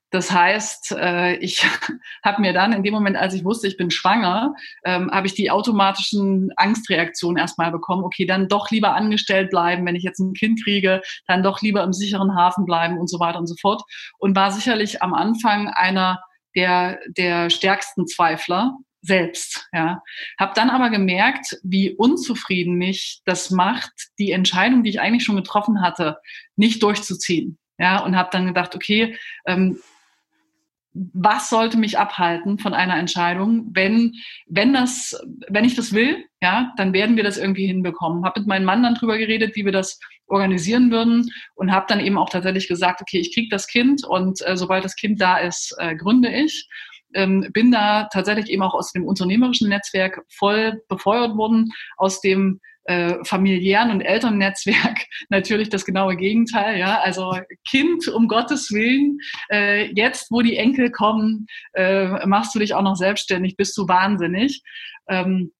Das 0.08 0.30
heißt, 0.30 0.92
äh, 0.92 1.34
ich 1.36 1.62
habe 2.24 2.40
mir 2.40 2.54
dann 2.54 2.72
in 2.72 2.82
dem 2.82 2.94
Moment, 2.94 3.18
als 3.18 3.34
ich 3.34 3.44
wusste, 3.44 3.68
ich 3.68 3.76
bin 3.76 3.90
schwanger, 3.90 4.54
ähm, 4.86 5.10
habe 5.10 5.26
ich 5.26 5.34
die 5.34 5.50
automatischen 5.50 6.52
Angstreaktionen 6.56 7.36
erstmal 7.36 7.70
bekommen. 7.70 8.04
Okay, 8.04 8.24
dann 8.24 8.48
doch 8.48 8.70
lieber 8.70 8.94
angestellt 8.94 9.50
bleiben, 9.50 9.84
wenn 9.84 9.96
ich 9.96 10.04
jetzt 10.04 10.20
ein 10.20 10.32
Kind 10.32 10.64
kriege, 10.64 11.02
dann 11.26 11.42
doch 11.42 11.60
lieber 11.60 11.82
im 11.82 11.92
sicheren 11.92 12.34
Hafen 12.34 12.64
bleiben 12.64 12.96
und 12.96 13.10
so 13.10 13.20
weiter 13.20 13.38
und 13.38 13.46
so 13.46 13.56
fort. 13.60 13.82
Und 14.16 14.34
war 14.34 14.52
sicherlich 14.52 15.02
am 15.02 15.12
Anfang 15.12 15.68
einer 15.68 16.18
der, 16.56 16.98
der 17.08 17.50
stärksten 17.50 18.06
Zweifler, 18.06 18.74
selbst. 19.04 19.68
Ja. 19.72 20.02
Habe 20.38 20.52
dann 20.54 20.70
aber 20.70 20.90
gemerkt, 20.90 21.58
wie 21.62 21.94
unzufrieden 21.94 22.74
mich 22.74 23.20
das 23.24 23.50
macht, 23.50 23.92
die 24.18 24.32
Entscheidung, 24.32 24.82
die 24.82 24.90
ich 24.90 25.00
eigentlich 25.00 25.24
schon 25.24 25.36
getroffen 25.36 25.82
hatte, 25.82 26.18
nicht 26.56 26.82
durchzuziehen. 26.82 27.58
Ja, 27.78 27.98
und 28.04 28.16
habe 28.16 28.30
dann 28.32 28.46
gedacht, 28.46 28.74
okay, 28.74 29.16
ähm, 29.46 29.78
was 30.94 31.50
sollte 31.50 31.76
mich 31.76 31.98
abhalten 31.98 32.58
von 32.58 32.72
einer 32.72 32.96
Entscheidung? 32.96 33.70
Wenn, 33.72 34.14
wenn 34.46 34.72
das, 34.72 35.20
wenn 35.48 35.64
ich 35.64 35.74
das 35.74 35.92
will, 35.92 36.24
ja, 36.40 36.72
dann 36.76 36.92
werden 36.92 37.16
wir 37.16 37.24
das 37.24 37.36
irgendwie 37.36 37.66
hinbekommen. 37.66 38.24
Habe 38.24 38.40
mit 38.40 38.48
meinem 38.48 38.64
Mann 38.64 38.84
dann 38.84 38.94
drüber 38.94 39.18
geredet, 39.18 39.56
wie 39.56 39.64
wir 39.64 39.72
das 39.72 39.98
organisieren 40.28 40.92
würden 40.92 41.30
und 41.56 41.72
habe 41.72 41.86
dann 41.88 41.98
eben 41.98 42.16
auch 42.16 42.30
tatsächlich 42.30 42.68
gesagt, 42.68 43.02
okay, 43.02 43.18
ich 43.18 43.34
kriege 43.34 43.48
das 43.50 43.66
Kind 43.66 44.06
und 44.06 44.40
äh, 44.46 44.56
sobald 44.56 44.84
das 44.84 44.94
Kind 44.94 45.20
da 45.20 45.38
ist, 45.38 45.74
äh, 45.78 45.96
gründe 45.96 46.32
ich. 46.32 46.68
Ähm, 47.14 47.48
bin 47.52 47.70
da 47.70 48.08
tatsächlich 48.12 48.50
eben 48.50 48.62
auch 48.62 48.74
aus 48.74 48.92
dem 48.92 49.06
unternehmerischen 49.06 49.68
Netzwerk 49.68 50.22
voll 50.28 50.82
befeuert 50.88 51.36
worden, 51.36 51.70
aus 51.96 52.20
dem 52.20 52.60
äh, 52.86 53.24
familiären 53.24 53.90
und 53.90 54.00
Elternnetzwerk 54.02 55.06
natürlich 55.30 55.70
das 55.70 55.84
genaue 55.84 56.16
Gegenteil. 56.16 56.78
Ja, 56.78 57.00
also 57.00 57.38
Kind 57.68 58.08
um 58.08 58.28
Gottes 58.28 58.70
willen. 58.70 59.18
Äh, 59.50 59.92
jetzt, 59.94 60.30
wo 60.30 60.42
die 60.42 60.56
Enkel 60.56 60.90
kommen, 60.90 61.46
äh, 61.72 62.26
machst 62.26 62.54
du 62.54 62.58
dich 62.58 62.74
auch 62.74 62.82
noch 62.82 62.96
selbstständig, 62.96 63.56
bist 63.56 63.76
du 63.78 63.88
wahnsinnig. 63.88 64.62
Ähm, 65.08 65.52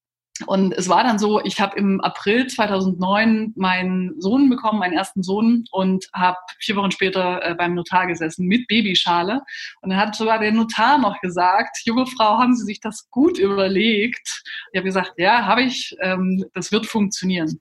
und 0.47 0.75
es 0.75 0.89
war 0.89 1.05
dann 1.05 1.19
so, 1.19 1.41
ich 1.45 1.61
habe 1.61 1.79
im 1.79 2.01
April 2.01 2.49
2009 2.49 3.53
meinen 3.55 4.21
Sohn 4.21 4.51
bekommen, 4.51 4.81
meinen 4.81 4.95
ersten 4.95 5.23
Sohn, 5.23 5.65
und 5.71 6.09
habe 6.13 6.37
vier 6.59 6.75
Wochen 6.75 6.91
später 6.91 7.41
äh, 7.43 7.55
beim 7.55 7.75
Notar 7.75 8.09
gesessen 8.09 8.47
mit 8.47 8.67
Babyschale. 8.67 9.41
Und 9.81 9.91
dann 9.91 9.99
hat 9.99 10.17
sogar 10.17 10.41
der 10.41 10.51
Notar 10.51 10.99
noch 10.99 11.21
gesagt, 11.21 11.79
junge 11.85 12.07
Frau, 12.07 12.39
haben 12.39 12.57
Sie 12.57 12.65
sich 12.65 12.81
das 12.81 13.09
gut 13.11 13.39
überlegt? 13.39 14.43
Ich 14.73 14.79
habe 14.79 14.87
gesagt, 14.87 15.13
ja, 15.19 15.47
habe 15.47 15.63
ich, 15.63 15.95
ähm, 16.01 16.45
das 16.53 16.73
wird 16.73 16.87
funktionieren. 16.87 17.61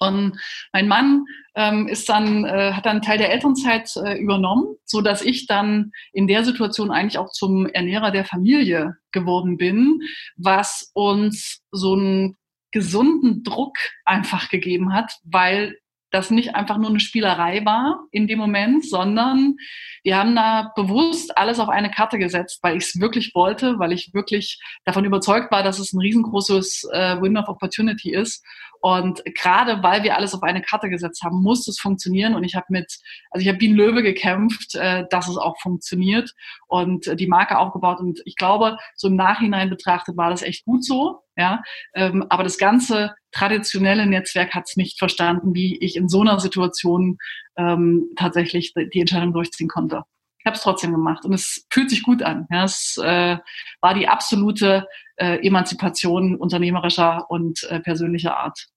Und 0.00 0.38
mein 0.72 0.88
Mann 0.88 1.24
ähm, 1.54 1.86
ist 1.86 2.08
dann, 2.08 2.44
äh, 2.46 2.72
hat 2.72 2.86
dann 2.86 2.96
einen 2.96 3.02
Teil 3.02 3.18
der 3.18 3.32
Elternzeit 3.32 3.90
äh, 3.96 4.18
übernommen, 4.18 4.76
so 4.84 5.02
dass 5.02 5.22
ich 5.22 5.46
dann 5.46 5.92
in 6.12 6.26
der 6.26 6.42
Situation 6.44 6.90
eigentlich 6.90 7.18
auch 7.18 7.30
zum 7.30 7.66
Ernährer 7.66 8.10
der 8.10 8.24
Familie 8.24 8.96
geworden 9.12 9.58
bin, 9.58 10.00
was 10.36 10.90
uns 10.94 11.62
so 11.70 11.92
einen 11.92 12.36
gesunden 12.72 13.42
Druck 13.42 13.76
einfach 14.04 14.48
gegeben 14.48 14.94
hat, 14.94 15.18
weil 15.24 15.76
das 16.10 16.30
nicht 16.30 16.54
einfach 16.54 16.76
nur 16.76 16.90
eine 16.90 17.00
Spielerei 17.00 17.64
war 17.64 18.06
in 18.10 18.26
dem 18.26 18.38
Moment, 18.38 18.84
sondern 18.84 19.56
wir 20.02 20.16
haben 20.16 20.34
da 20.34 20.72
bewusst 20.74 21.36
alles 21.36 21.60
auf 21.60 21.68
eine 21.68 21.90
Karte 21.90 22.18
gesetzt, 22.18 22.58
weil 22.62 22.76
ich 22.76 22.84
es 22.84 23.00
wirklich 23.00 23.32
wollte, 23.34 23.78
weil 23.78 23.92
ich 23.92 24.12
wirklich 24.12 24.60
davon 24.84 25.04
überzeugt 25.04 25.52
war, 25.52 25.62
dass 25.62 25.78
es 25.78 25.92
ein 25.92 26.00
riesengroßes 26.00 26.88
äh, 26.92 27.20
Win 27.20 27.36
of 27.36 27.48
Opportunity 27.48 28.12
ist. 28.12 28.44
Und 28.80 29.22
gerade 29.34 29.82
weil 29.82 30.02
wir 30.02 30.16
alles 30.16 30.34
auf 30.34 30.42
eine 30.42 30.62
Karte 30.62 30.88
gesetzt 30.88 31.22
haben, 31.22 31.42
muss 31.42 31.68
es 31.68 31.78
funktionieren. 31.78 32.34
Und 32.34 32.44
ich 32.44 32.54
habe 32.54 32.66
mit, 32.70 32.98
also 33.30 33.42
ich 33.42 33.48
habe 33.48 33.60
wie 33.60 33.68
ein 33.68 33.76
Löwe 33.76 34.02
gekämpft, 34.02 34.74
äh, 34.74 35.04
dass 35.10 35.28
es 35.28 35.36
auch 35.36 35.58
funktioniert 35.60 36.32
und 36.66 37.06
äh, 37.06 37.16
die 37.16 37.26
Marke 37.26 37.58
aufgebaut. 37.58 38.00
Und 38.00 38.20
ich 38.24 38.36
glaube, 38.36 38.78
so 38.96 39.08
im 39.08 39.16
Nachhinein 39.16 39.70
betrachtet 39.70 40.16
war 40.16 40.30
das 40.30 40.42
echt 40.42 40.64
gut 40.64 40.84
so. 40.84 41.20
Ja, 41.36 41.62
ähm, 41.94 42.26
aber 42.28 42.42
das 42.42 42.58
ganze 42.58 43.14
traditionelle 43.32 44.06
Netzwerk 44.06 44.52
hat 44.54 44.64
es 44.66 44.76
nicht 44.76 44.98
verstanden, 44.98 45.54
wie 45.54 45.78
ich 45.78 45.96
in 45.96 46.08
so 46.08 46.20
einer 46.20 46.40
Situation 46.40 47.18
ähm, 47.56 48.10
tatsächlich 48.16 48.74
die 48.74 49.00
Entscheidung 49.00 49.32
durchziehen 49.32 49.68
konnte. 49.68 50.02
Ich 50.40 50.46
habe 50.46 50.56
es 50.56 50.62
trotzdem 50.62 50.92
gemacht 50.92 51.24
und 51.24 51.34
es 51.34 51.66
fühlt 51.70 51.90
sich 51.90 52.02
gut 52.02 52.22
an. 52.22 52.46
Ja, 52.50 52.64
es 52.64 52.98
äh, 53.02 53.36
war 53.80 53.94
die 53.94 54.08
absolute 54.08 54.86
äh, 55.16 55.46
Emanzipation 55.46 56.36
unternehmerischer 56.36 57.30
und 57.30 57.62
äh, 57.64 57.80
persönlicher 57.80 58.36
Art 58.36 58.68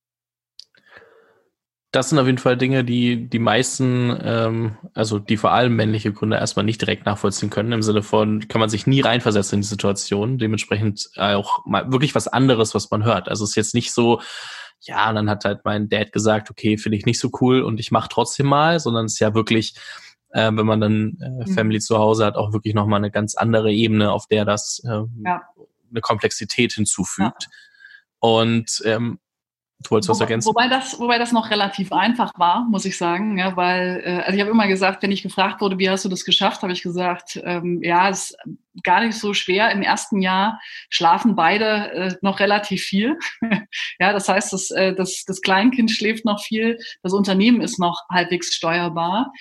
das 1.93 2.09
sind 2.09 2.17
auf 2.17 2.25
jeden 2.25 2.39
Fall 2.39 2.57
Dinge, 2.57 2.83
die 2.83 3.29
die 3.29 3.37
meisten, 3.37 4.17
ähm, 4.23 4.77
also 4.95 5.19
die 5.19 5.37
vor 5.37 5.51
allem 5.51 5.75
männliche 5.75 6.11
Gründer 6.11 6.39
erstmal 6.39 6.65
nicht 6.65 6.81
direkt 6.81 7.05
nachvollziehen 7.05 7.51
können. 7.51 7.71
Im 7.71 7.83
Sinne 7.83 8.01
von, 8.01 8.47
kann 8.47 8.59
man 8.59 8.69
sich 8.69 8.87
nie 8.87 9.01
reinversetzen 9.01 9.57
in 9.57 9.61
die 9.61 9.67
Situation. 9.67 10.39
Dementsprechend 10.39 11.11
auch 11.17 11.63
mal 11.67 11.91
wirklich 11.91 12.15
was 12.15 12.27
anderes, 12.27 12.73
was 12.73 12.89
man 12.89 13.03
hört. 13.05 13.29
Also 13.29 13.43
es 13.43 13.51
ist 13.51 13.55
jetzt 13.55 13.75
nicht 13.75 13.93
so, 13.93 14.21
ja, 14.81 15.13
dann 15.13 15.29
hat 15.29 15.45
halt 15.45 15.65
mein 15.65 15.87
Dad 15.87 16.11
gesagt, 16.11 16.49
okay, 16.49 16.79
finde 16.79 16.97
ich 16.97 17.05
nicht 17.05 17.19
so 17.19 17.29
cool 17.41 17.61
und 17.61 17.79
ich 17.79 17.91
mache 17.91 18.09
trotzdem 18.09 18.47
mal, 18.47 18.79
sondern 18.79 19.05
es 19.05 19.13
ist 19.13 19.19
ja 19.19 19.35
wirklich, 19.35 19.75
äh, 20.33 20.51
wenn 20.53 20.65
man 20.65 20.81
dann 20.81 21.17
äh, 21.21 21.29
mhm. 21.29 21.53
Family 21.53 21.79
zu 21.79 21.97
Hause 21.97 22.25
hat, 22.25 22.35
auch 22.35 22.53
wirklich 22.53 22.73
nochmal 22.73 22.97
eine 22.97 23.11
ganz 23.11 23.35
andere 23.35 23.71
Ebene, 23.71 24.11
auf 24.11 24.27
der 24.27 24.45
das 24.45 24.81
äh, 24.85 25.03
ja. 25.25 25.41
eine 25.89 26.01
Komplexität 26.01 26.73
hinzufügt. 26.73 27.43
Ja. 27.43 27.49
Und 28.19 28.81
ähm, 28.85 29.19
Du 29.83 29.91
wolltest 29.91 30.09
was 30.09 30.21
ergänzen? 30.21 30.47
Wobei 30.47 30.67
das, 30.67 30.99
wobei 30.99 31.17
das 31.19 31.31
noch 31.31 31.49
relativ 31.49 31.91
einfach 31.91 32.31
war, 32.37 32.65
muss 32.69 32.85
ich 32.85 32.97
sagen. 32.97 33.37
Ja, 33.37 33.55
weil, 33.57 34.01
äh, 34.05 34.21
also 34.21 34.33
ich 34.33 34.41
habe 34.41 34.51
immer 34.51 34.67
gesagt, 34.67 35.03
wenn 35.03 35.11
ich 35.11 35.23
gefragt 35.23 35.61
wurde, 35.61 35.77
wie 35.77 35.89
hast 35.89 36.05
du 36.05 36.09
das 36.09 36.23
geschafft, 36.23 36.61
habe 36.61 36.71
ich 36.71 36.81
gesagt, 36.81 37.39
ähm, 37.43 37.81
ja, 37.83 38.09
es 38.09 38.31
ist 38.31 38.37
gar 38.83 39.03
nicht 39.03 39.17
so 39.17 39.33
schwer. 39.33 39.71
Im 39.71 39.81
ersten 39.81 40.21
Jahr 40.21 40.59
schlafen 40.89 41.35
beide 41.35 41.91
äh, 41.91 42.15
noch 42.21 42.39
relativ 42.39 42.83
viel. 42.83 43.17
ja, 43.99 44.13
das 44.13 44.29
heißt, 44.29 44.53
das, 44.53 44.71
äh, 44.71 44.95
das, 44.95 45.25
das 45.27 45.41
Kleinkind 45.41 45.91
schläft 45.91 46.23
noch 46.23 46.41
viel, 46.41 46.79
das 47.01 47.13
Unternehmen 47.13 47.61
ist 47.61 47.77
noch 47.77 48.01
halbwegs 48.09 48.55
steuerbar. 48.55 49.31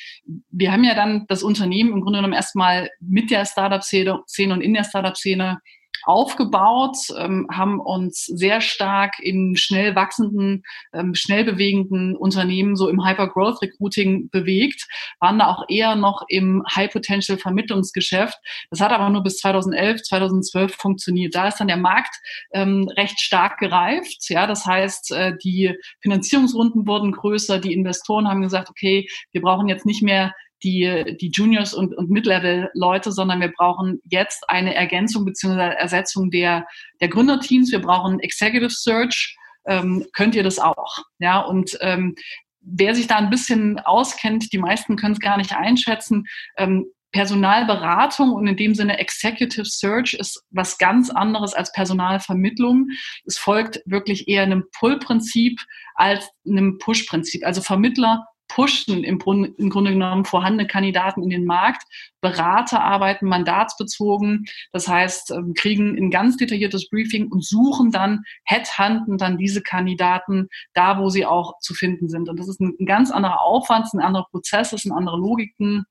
Wir 0.50 0.72
haben 0.72 0.84
ja 0.84 0.94
dann 0.94 1.26
das 1.28 1.42
Unternehmen 1.42 1.92
im 1.92 2.00
Grunde 2.02 2.18
genommen 2.18 2.34
erstmal 2.34 2.90
mit 3.00 3.30
der 3.30 3.46
Startup-Szene 3.46 4.52
und 4.52 4.60
in 4.60 4.74
der 4.74 4.84
Startup-Szene 4.84 5.60
aufgebaut, 6.04 6.96
ähm, 7.18 7.46
haben 7.50 7.80
uns 7.80 8.26
sehr 8.26 8.60
stark 8.60 9.18
in 9.20 9.56
schnell 9.56 9.94
wachsenden, 9.94 10.62
ähm, 10.92 11.14
schnell 11.14 11.44
bewegenden 11.44 12.16
Unternehmen 12.16 12.76
so 12.76 12.88
im 12.88 13.04
Hyper-Growth 13.04 13.62
Recruiting 13.62 14.28
bewegt, 14.30 14.86
waren 15.20 15.38
da 15.38 15.48
auch 15.48 15.64
eher 15.68 15.94
noch 15.96 16.24
im 16.28 16.62
High-Potential 16.74 17.38
Vermittlungsgeschäft. 17.38 18.36
Das 18.70 18.80
hat 18.80 18.92
aber 18.92 19.08
nur 19.10 19.22
bis 19.22 19.38
2011, 19.38 20.02
2012 20.02 20.74
funktioniert. 20.74 21.34
Da 21.34 21.48
ist 21.48 21.58
dann 21.58 21.68
der 21.68 21.76
Markt 21.76 22.14
ähm, 22.52 22.88
recht 22.96 23.20
stark 23.20 23.58
gereift. 23.58 24.28
Ja, 24.28 24.46
das 24.46 24.66
heißt, 24.66 25.12
äh, 25.12 25.32
die 25.42 25.76
Finanzierungsrunden 26.00 26.86
wurden 26.86 27.12
größer, 27.12 27.58
die 27.58 27.72
Investoren 27.72 28.28
haben 28.28 28.42
gesagt, 28.42 28.70
okay, 28.70 29.08
wir 29.32 29.40
brauchen 29.40 29.68
jetzt 29.68 29.86
nicht 29.86 30.02
mehr 30.02 30.32
die, 30.62 31.16
die 31.20 31.30
Juniors 31.30 31.74
und, 31.74 31.96
und 31.96 32.10
Mid-Level-Leute, 32.10 33.12
sondern 33.12 33.40
wir 33.40 33.52
brauchen 33.52 34.00
jetzt 34.04 34.48
eine 34.48 34.74
Ergänzung 34.74 35.24
bzw. 35.24 35.74
Ersetzung 35.74 36.30
der, 36.30 36.66
der 37.00 37.08
Gründerteams. 37.08 37.72
Wir 37.72 37.80
brauchen 37.80 38.20
Executive 38.20 38.70
Search. 38.70 39.36
Ähm, 39.66 40.06
könnt 40.12 40.34
ihr 40.34 40.42
das 40.42 40.58
auch? 40.58 40.98
Ja, 41.18 41.40
und 41.40 41.76
ähm, 41.80 42.14
wer 42.60 42.94
sich 42.94 43.06
da 43.06 43.16
ein 43.16 43.30
bisschen 43.30 43.78
auskennt, 43.80 44.52
die 44.52 44.58
meisten 44.58 44.96
können 44.96 45.14
es 45.14 45.20
gar 45.20 45.36
nicht 45.36 45.54
einschätzen. 45.54 46.24
Ähm, 46.56 46.86
Personalberatung 47.12 48.32
und 48.32 48.46
in 48.46 48.56
dem 48.56 48.74
Sinne 48.74 48.98
Executive 48.98 49.66
Search 49.66 50.14
ist 50.14 50.42
was 50.50 50.78
ganz 50.78 51.10
anderes 51.10 51.52
als 51.52 51.70
Personalvermittlung. 51.72 52.88
Es 53.26 53.36
folgt 53.38 53.80
wirklich 53.84 54.28
eher 54.28 54.42
einem 54.42 54.64
Pull-Prinzip 54.78 55.60
als 55.94 56.30
einem 56.46 56.78
Push-Prinzip. 56.78 57.44
Also 57.44 57.60
Vermittler 57.60 58.24
pushen 58.54 59.02
im, 59.02 59.18
Grunde, 59.18 59.50
im 59.56 59.70
Grunde 59.70 59.92
genommen 59.92 60.24
vorhandene 60.24 60.66
Kandidaten 60.66 61.22
in 61.22 61.30
den 61.30 61.44
Markt. 61.44 61.84
Berater 62.20 62.82
arbeiten 62.82 63.26
mandatsbezogen, 63.26 64.44
das 64.72 64.86
heißt, 64.88 65.30
ähm, 65.30 65.54
kriegen 65.54 65.96
ein 65.96 66.10
ganz 66.10 66.36
detailliertes 66.36 66.88
Briefing 66.88 67.28
und 67.28 67.44
suchen 67.44 67.90
dann, 67.90 68.24
headhunten 68.44 69.16
dann 69.16 69.38
diese 69.38 69.62
Kandidaten 69.62 70.48
da, 70.74 70.98
wo 70.98 71.08
sie 71.08 71.24
auch 71.24 71.58
zu 71.60 71.74
finden 71.74 72.08
sind. 72.08 72.28
Und 72.28 72.38
das 72.38 72.48
ist 72.48 72.60
ein, 72.60 72.74
ein 72.78 72.86
ganz 72.86 73.10
anderer 73.10 73.40
Aufwand, 73.40 73.92
ein 73.92 74.00
anderer 74.00 74.26
Prozess, 74.30 74.70
das 74.70 74.82
sind 74.82 74.92
andere 74.92 75.16
Logiken 75.16 75.84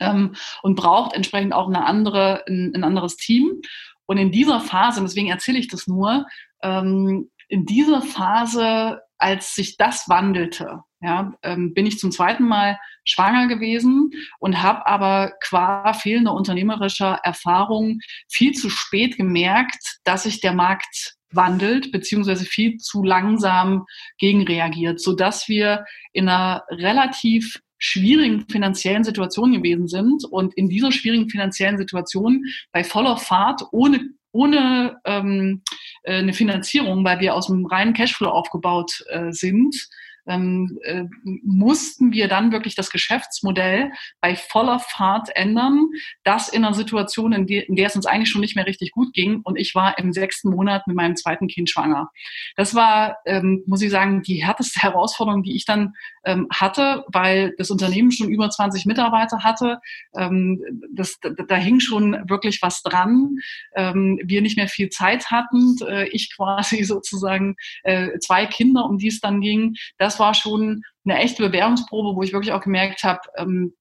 ähm, 0.00 0.34
und 0.62 0.76
braucht 0.76 1.14
entsprechend 1.14 1.52
auch 1.52 1.66
eine 1.66 1.84
andere, 1.84 2.44
ein, 2.46 2.72
ein 2.74 2.84
anderes 2.84 3.16
Team. 3.16 3.60
Und 4.06 4.18
in 4.18 4.30
dieser 4.30 4.60
Phase, 4.60 5.00
und 5.00 5.06
deswegen 5.06 5.28
erzähle 5.28 5.58
ich 5.58 5.68
das 5.68 5.88
nur, 5.88 6.26
ähm, 6.62 7.30
in 7.48 7.66
dieser 7.66 8.02
Phase, 8.02 9.00
als 9.18 9.54
sich 9.54 9.76
das 9.76 10.08
wandelte, 10.08 10.80
ja, 11.00 11.32
ähm, 11.42 11.74
bin 11.74 11.86
ich 11.86 11.98
zum 11.98 12.10
zweiten 12.10 12.44
Mal 12.44 12.78
schwanger 13.04 13.46
gewesen 13.46 14.10
und 14.38 14.62
habe 14.62 14.86
aber 14.86 15.32
qua 15.40 15.92
fehlender 15.92 16.34
unternehmerischer 16.34 17.20
Erfahrung 17.22 18.00
viel 18.28 18.52
zu 18.52 18.70
spät 18.70 19.16
gemerkt, 19.16 19.98
dass 20.04 20.24
sich 20.24 20.40
der 20.40 20.52
Markt 20.52 21.14
wandelt, 21.30 21.92
beziehungsweise 21.92 22.44
viel 22.44 22.78
zu 22.78 23.02
langsam 23.02 23.84
gegenreagiert, 24.18 25.00
sodass 25.00 25.48
wir 25.48 25.84
in 26.12 26.28
einer 26.28 26.64
relativ 26.70 27.60
schwierigen 27.78 28.48
finanziellen 28.48 29.04
Situation 29.04 29.52
gewesen 29.52 29.86
sind 29.86 30.24
und 30.24 30.54
in 30.54 30.68
dieser 30.68 30.92
schwierigen 30.92 31.28
finanziellen 31.28 31.76
Situation 31.76 32.44
bei 32.72 32.84
voller 32.84 33.18
Fahrt 33.18 33.62
ohne 33.70 34.00
ohne 34.36 35.00
ähm, 35.04 35.62
äh, 36.02 36.18
eine 36.18 36.32
Finanzierung, 36.32 37.04
weil 37.04 37.20
wir 37.20 37.34
aus 37.34 37.46
dem 37.46 37.64
reinen 37.66 37.94
Cashflow 37.94 38.28
aufgebaut 38.28 39.02
äh, 39.08 39.32
sind, 39.32 39.88
ähm, 40.26 40.78
äh, 40.82 41.04
mussten 41.42 42.12
wir 42.12 42.28
dann 42.28 42.52
wirklich 42.52 42.74
das 42.74 42.90
Geschäftsmodell 42.90 43.92
bei 44.20 44.36
voller 44.36 44.78
Fahrt 44.78 45.28
ändern. 45.34 45.88
Das 46.24 46.48
in 46.48 46.64
einer 46.64 46.74
Situation, 46.74 47.32
in, 47.32 47.46
die, 47.46 47.58
in 47.58 47.76
der 47.76 47.86
es 47.86 47.96
uns 47.96 48.06
eigentlich 48.06 48.30
schon 48.30 48.40
nicht 48.40 48.56
mehr 48.56 48.66
richtig 48.66 48.92
gut 48.92 49.12
ging. 49.12 49.40
Und 49.42 49.56
ich 49.56 49.74
war 49.74 49.98
im 49.98 50.12
sechsten 50.12 50.50
Monat 50.50 50.86
mit 50.86 50.96
meinem 50.96 51.16
zweiten 51.16 51.48
Kind 51.48 51.70
schwanger. 51.70 52.10
Das 52.56 52.74
war, 52.74 53.18
ähm, 53.26 53.62
muss 53.66 53.82
ich 53.82 53.90
sagen, 53.90 54.22
die 54.22 54.44
härteste 54.44 54.80
Herausforderung, 54.82 55.42
die 55.42 55.56
ich 55.56 55.64
dann 55.64 55.94
ähm, 56.24 56.48
hatte, 56.52 57.04
weil 57.08 57.54
das 57.56 57.70
Unternehmen 57.70 58.10
schon 58.10 58.28
über 58.28 58.50
20 58.50 58.84
Mitarbeiter 58.86 59.44
hatte. 59.44 59.78
Ähm, 60.16 60.60
das, 60.92 61.18
da, 61.20 61.30
da 61.30 61.56
hing 61.56 61.80
schon 61.80 62.12
wirklich 62.28 62.60
was 62.62 62.82
dran. 62.82 63.36
Ähm, 63.74 64.20
wir 64.24 64.42
nicht 64.42 64.56
mehr 64.56 64.68
viel 64.68 64.90
Zeit 64.90 65.30
hatten. 65.30 65.76
Äh, 65.86 66.08
ich 66.08 66.34
quasi 66.34 66.82
sozusagen 66.84 67.56
äh, 67.84 68.18
zwei 68.18 68.46
Kinder, 68.46 68.84
um 68.84 68.98
die 68.98 69.08
es 69.08 69.20
dann 69.20 69.40
ging. 69.40 69.76
Das 69.98 70.15
war 70.18 70.34
schon 70.34 70.82
eine 71.04 71.18
echte 71.18 71.42
Bewährungsprobe, 71.42 72.16
wo 72.16 72.22
ich 72.22 72.32
wirklich 72.32 72.52
auch 72.52 72.60
gemerkt 72.62 73.04
habe, 73.04 73.20
ähm, 73.36 73.74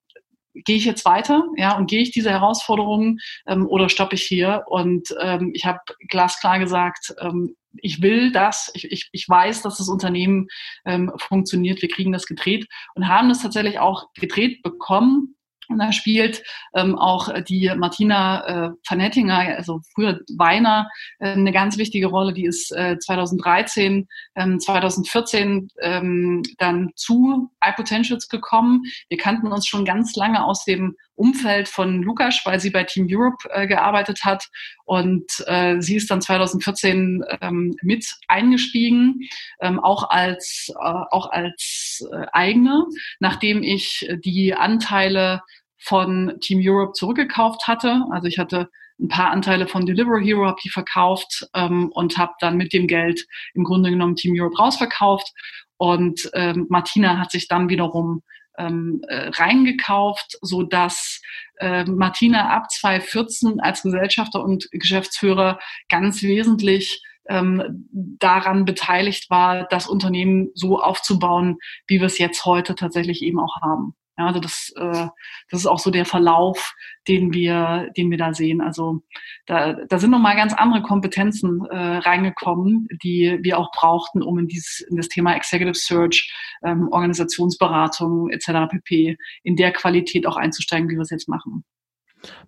gehe 0.54 0.78
ich 0.78 0.86
jetzt 0.86 1.06
weiter, 1.06 1.44
ja, 1.58 1.76
und 1.78 1.90
gehe 1.90 2.02
ich 2.02 2.12
diese 2.12 2.30
Herausforderungen 2.32 3.20
ähm, 3.46 3.68
oder 3.68 3.90
stoppe 3.90 4.16
ich 4.16 4.24
hier? 4.24 4.64
Und 4.68 5.14
ähm, 5.22 5.52
ich 5.54 5.66
habe 5.66 5.80
glasklar 6.08 6.60
gesagt, 6.60 7.14
ähm, 7.20 7.56
ich 7.82 8.02
will 8.02 8.32
das, 8.32 8.72
ich, 8.74 8.90
ich, 8.90 9.10
ich 9.12 9.28
weiß, 9.28 9.62
dass 9.64 9.78
das 9.78 9.90
Unternehmen 9.90 10.48
ähm, 10.86 11.12
funktioniert, 11.18 11.82
wir 11.82 11.90
kriegen 11.90 12.14
das 12.14 12.26
gedreht 12.26 12.68
und 12.96 13.08
haben 13.08 13.28
das 13.28 13.42
tatsächlich 13.42 13.80
auch 13.80 14.14
gedreht 14.14 14.64
bekommen 14.64 15.35
und 15.70 15.80
da 15.80 15.92
spielt 15.92 16.44
ähm, 16.76 16.98
auch 16.98 17.30
die 17.44 17.72
Martina 17.76 18.68
äh, 18.68 18.70
Vanettinger, 18.88 19.58
also 19.58 19.82
früher 19.94 20.20
Weiner, 20.38 20.90
äh, 21.20 21.32
eine 21.32 21.52
ganz 21.52 21.78
wichtige 21.78 22.08
Rolle. 22.08 22.34
Die 22.34 22.46
ist 22.46 22.72
äh, 22.72 22.98
2013, 23.00 24.08
ähm, 24.36 24.60
2014 24.60 25.70
ähm, 25.82 26.44
dann 26.58 26.92
zu 26.96 27.50
iPotentials 27.64 28.30
gekommen. 28.30 28.84
Wir 29.10 29.18
kannten 29.18 29.48
uns 29.48 29.68
schon 29.68 29.86
ganz 29.86 30.16
lange 30.16 30.44
aus 30.44 30.66
dem 30.66 30.96
Umfeld 31.16 31.68
von 31.68 32.04
Lukas, 32.04 32.42
weil 32.46 32.60
sie 32.60 32.70
bei 32.70 32.84
Team 32.84 33.08
Europe 33.10 33.48
äh, 33.50 33.68
gearbeitet 33.68 34.20
hat. 34.24 34.48
Und 34.86 35.26
äh, 35.48 35.82
sie 35.82 35.96
ist 35.96 36.12
dann 36.12 36.22
2014 36.22 37.24
ähm, 37.42 37.76
mit 37.82 38.06
eingestiegen, 38.28 39.20
ähm, 39.62 39.80
auch 39.80 40.10
als, 40.10 40.70
äh, 40.70 40.94
auch 41.12 41.32
als 41.32 42.06
äh, 42.12 42.26
eigene, 42.34 42.86
nachdem 43.20 43.64
ich 43.64 44.08
die 44.24 44.54
Anteile 44.54 45.42
von 45.80 46.38
Team 46.42 46.60
Europe 46.62 46.94
zurückgekauft 46.94 47.68
hatte. 47.68 48.04
Also 48.12 48.28
ich 48.28 48.40
hatte 48.40 48.70
ein 49.00 49.08
paar 49.08 49.32
Anteile 49.32 49.68
von 49.68 49.86
Deliver 49.86 50.20
Hero, 50.20 50.46
habe 50.46 50.60
die 50.64 50.70
verkauft 50.70 51.48
ähm, 51.54 51.92
und 51.94 52.18
habe 52.18 52.34
dann 52.40 52.58
mit 52.58 52.74
dem 52.74 52.88
Geld 52.88 53.26
im 53.54 53.64
Grunde 53.64 53.90
genommen 53.90 54.16
Team 54.16 54.34
Europe 54.38 54.58
rausverkauft. 54.58 55.32
Und 55.78 56.30
ähm, 56.34 56.68
Martina 56.70 57.18
hat 57.20 57.32
sich 57.32 57.48
dann 57.48 57.70
wiederum 57.70 58.24
ähm, 58.58 59.02
äh, 59.08 59.30
reingekauft, 59.30 60.38
so 60.42 60.64
dass 60.64 61.22
äh, 61.60 61.86
Martina 61.86 62.50
ab 62.50 62.70
2014 62.72 63.60
als 63.60 63.84
Gesellschafter 63.84 64.44
und 64.44 64.68
Geschäftsführer 64.72 65.60
ganz 65.90 66.22
wesentlich 66.24 67.04
ähm, 67.28 67.90
daran 67.92 68.66
beteiligt 68.66 69.30
war, 69.30 69.68
das 69.70 69.88
Unternehmen 69.88 70.52
so 70.54 70.80
aufzubauen, 70.80 71.58
wie 71.88 72.00
wir 72.00 72.08
es 72.08 72.18
jetzt 72.18 72.46
heute 72.46 72.76
tatsächlich 72.76 73.22
eben 73.24 73.40
auch 73.40 73.62
haben. 73.62 73.96
Ja, 74.18 74.28
also 74.28 74.40
das, 74.40 74.74
äh, 74.78 75.08
das 75.50 75.60
ist 75.60 75.66
auch 75.66 75.80
so 75.80 75.92
der 75.92 76.06
Verlauf, 76.06 76.74
den 77.08 77.34
wir, 77.34 77.90
den 77.98 78.10
wir 78.12 78.18
da 78.18 78.34
sehen. 78.34 78.62
Also 78.62 79.02
da, 79.46 79.74
da 79.74 80.00
sind 80.00 80.12
nochmal 80.12 80.38
ganz 80.38 80.54
andere 80.54 80.82
Kompetenzen 80.82 81.66
äh, 81.66 81.98
reingekommen, 81.98 82.88
die 83.04 83.40
wir 83.42 83.58
auch 83.58 83.72
brauchten, 83.72 84.22
um 84.22 84.40
in 84.40 84.48
dieses 84.48 84.80
in 84.80 84.96
das 84.96 85.10
Thema 85.10 85.36
Executive 85.36 85.76
Search, 85.76 86.32
ähm, 86.64 86.88
Organisationsberatung 86.92 88.30
etc. 88.30 88.70
pp. 88.70 89.18
in 89.44 89.56
der 89.58 89.74
Qualität 89.74 90.26
auch 90.26 90.38
einzusteigen, 90.38 90.90
wie 90.90 90.96
wir 90.96 91.02
es 91.02 91.10
jetzt 91.10 91.28
machen. 91.28 91.66